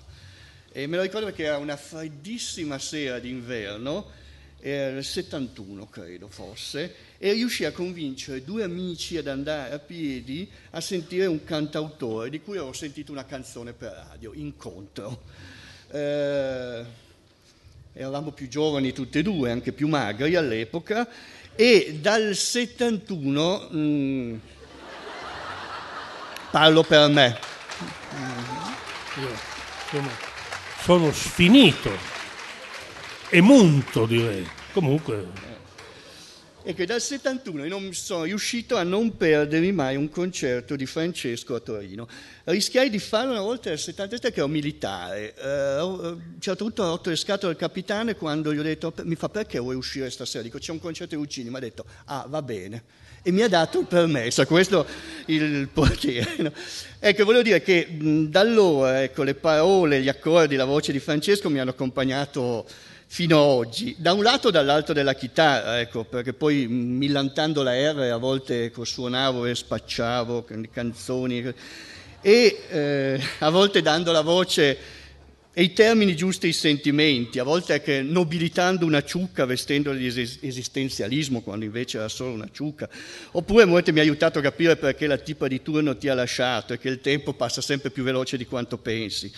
E 0.71 0.85
me 0.85 0.97
lo 0.97 1.01
ricordo 1.01 1.25
perché 1.25 1.45
era 1.45 1.57
una 1.57 1.75
freddissima 1.75 2.77
sera 2.77 3.17
d'inverno, 3.17 4.05
era 4.59 4.97
il 4.97 5.03
71 5.03 5.89
credo 5.89 6.27
fosse, 6.27 6.95
e 7.17 7.33
riuscì 7.33 7.65
a 7.65 7.71
convincere 7.71 8.43
due 8.43 8.63
amici 8.63 9.17
ad 9.17 9.27
andare 9.27 9.73
a 9.73 9.79
piedi 9.79 10.49
a 10.71 10.81
sentire 10.81 11.25
un 11.25 11.43
cantautore 11.43 12.29
di 12.29 12.41
cui 12.41 12.57
avevo 12.57 12.73
sentito 12.73 13.11
una 13.11 13.25
canzone 13.25 13.73
per 13.73 14.05
radio, 14.09 14.31
Incontro. 14.35 15.23
Eh, 15.89 16.85
eravamo 17.93 18.31
più 18.31 18.47
giovani 18.47 18.93
tutti 18.93 19.17
e 19.17 19.23
due, 19.23 19.49
anche 19.49 19.71
più 19.71 19.87
magri 19.87 20.35
all'epoca, 20.35 21.07
e 21.55 21.97
dal 21.99 22.35
71, 22.35 23.67
mh, 23.71 23.77
mm, 23.77 24.35
parlo 26.51 26.83
per 26.83 27.09
me, 27.09 27.39
Io 29.19 29.35
sono, 29.89 30.28
sono 30.81 31.11
sfinito 31.11 31.91
e 33.29 33.41
munto 33.41 34.05
direi, 34.05 34.47
comunque 34.73 35.27
e 36.69 36.75
che 36.75 36.85
dal 36.85 37.01
71 37.01 37.63
io 37.63 37.79
non 37.79 37.95
sono 37.95 38.25
riuscito 38.25 38.77
a 38.77 38.83
non 38.83 39.17
perdermi 39.17 39.71
mai 39.71 39.95
un 39.95 40.07
concerto 40.07 40.75
di 40.75 40.85
Francesco 40.85 41.55
a 41.55 41.59
Torino. 41.59 42.07
Rischiai 42.43 42.91
di 42.91 42.99
farlo 42.99 43.31
una 43.31 43.41
volta 43.41 43.69
nel 43.69 43.79
73 43.79 44.31
che 44.31 44.37
ero 44.37 44.47
militare. 44.47 45.33
Uh, 45.35 45.47
a 45.47 45.83
un 45.85 46.35
certo 46.37 46.65
punto 46.65 46.83
ho 46.83 46.89
rotto 46.89 47.09
le 47.09 47.15
scatole 47.15 47.53
al 47.53 47.57
capitano 47.57 48.13
quando 48.13 48.53
gli 48.53 48.59
ho 48.59 48.61
detto 48.61 48.93
mi 49.01 49.15
fa 49.15 49.29
perché 49.29 49.57
vuoi 49.57 49.77
uscire 49.77 50.11
stasera? 50.11 50.43
Dico 50.43 50.59
c'è 50.59 50.71
un 50.71 50.79
concerto 50.79 51.15
di 51.15 51.21
Uccini, 51.23 51.49
mi 51.49 51.55
ha 51.55 51.59
detto 51.59 51.85
ah 52.05 52.27
va 52.29 52.43
bene. 52.43 52.83
E 53.23 53.31
mi 53.31 53.41
ha 53.41 53.49
dato 53.49 53.79
il 53.79 53.87
permesso, 53.87 54.45
questo 54.45 54.85
il 55.25 55.69
portiere. 55.73 56.35
No? 56.37 56.51
Ecco, 56.99 57.25
volevo 57.25 57.41
dire 57.41 57.63
che 57.63 57.87
da 58.29 58.41
allora 58.41 59.01
ecco, 59.01 59.23
le 59.23 59.33
parole, 59.33 60.01
gli 60.01 60.07
accordi, 60.07 60.55
la 60.55 60.65
voce 60.65 60.91
di 60.91 60.99
Francesco 60.99 61.49
mi 61.49 61.57
hanno 61.57 61.71
accompagnato 61.71 62.67
fino 63.11 63.37
ad 63.37 63.49
oggi, 63.49 63.95
da 63.97 64.13
un 64.13 64.21
lato 64.21 64.51
dall'altro 64.51 64.93
della 64.93 65.15
chitarra, 65.15 65.79
ecco, 65.79 66.03
perché 66.03 66.33
poi 66.33 66.67
millantando 66.67 67.63
la 67.63 67.73
R 67.73 68.11
a 68.11 68.17
volte 68.17 68.65
ecco, 68.65 68.85
suonavo 68.85 69.47
e 69.47 69.55
spacciavo 69.55 70.45
canzoni 70.71 71.43
e 72.21 72.61
eh, 72.69 73.19
a 73.39 73.49
volte 73.49 73.81
dando 73.81 74.11
la 74.11 74.21
voce 74.21 74.77
e 75.51 75.63
i 75.63 75.73
termini 75.73 76.15
giusti 76.15 76.45
ai 76.45 76.53
sentimenti, 76.53 77.39
a 77.39 77.43
volte 77.43 77.73
anche 77.73 78.03
nobilitando 78.03 78.85
una 78.85 79.03
ciucca 79.03 79.45
vestendola 79.45 79.97
di 79.97 80.05
esistenzialismo 80.05 81.41
quando 81.41 81.65
invece 81.65 81.97
era 81.97 82.09
solo 82.09 82.33
una 82.33 82.49
ciucca, 82.51 82.87
oppure 83.31 83.63
a 83.63 83.65
volte 83.65 83.91
mi 83.91 83.99
ha 83.99 84.03
aiutato 84.03 84.37
a 84.37 84.43
capire 84.43 84.77
perché 84.77 85.07
la 85.07 85.17
tipa 85.17 85.47
di 85.47 85.63
turno 85.63 85.97
ti 85.97 86.07
ha 86.09 86.13
lasciato 86.13 86.73
e 86.73 86.77
che 86.77 86.89
il 86.89 87.01
tempo 87.01 87.33
passa 87.33 87.59
sempre 87.59 87.89
più 87.89 88.03
veloce 88.03 88.37
di 88.37 88.45
quanto 88.45 88.77
pensi. 88.77 89.33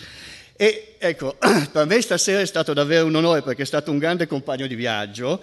E 0.62 0.94
ecco, 0.96 1.38
per 1.72 1.86
me 1.86 2.00
stasera 2.00 2.38
è 2.38 2.46
stato 2.46 2.72
davvero 2.72 3.06
un 3.06 3.16
onore 3.16 3.42
perché 3.42 3.62
è 3.62 3.66
stato 3.66 3.90
un 3.90 3.98
grande 3.98 4.28
compagno 4.28 4.68
di 4.68 4.76
viaggio 4.76 5.42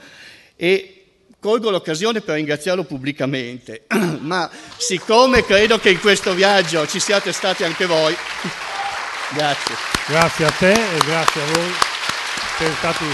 e 0.55 1.07
colgo 1.41 1.69
l'occasione 1.69 2.21
per 2.21 2.35
ringraziarlo 2.35 2.85
pubblicamente, 2.85 3.83
ma 4.21 4.49
siccome 4.77 5.43
credo 5.43 5.77
che 5.77 5.89
in 5.89 5.99
questo 5.99 6.33
viaggio 6.33 6.87
ci 6.87 7.01
siate 7.01 7.33
stati 7.33 7.65
anche 7.65 7.85
voi, 7.85 8.15
grazie. 9.35 9.75
Grazie 10.07 10.45
a 10.45 10.51
te 10.51 10.71
e 10.71 10.97
grazie 11.05 11.41
a 11.41 11.45
voi, 11.51 11.71
siete 12.55 12.73
stati 12.77 13.05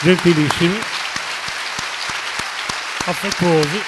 gentilissimi, 0.00 0.78
affettuosi. 3.04 3.82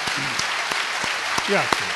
Grazie. 1.47 1.90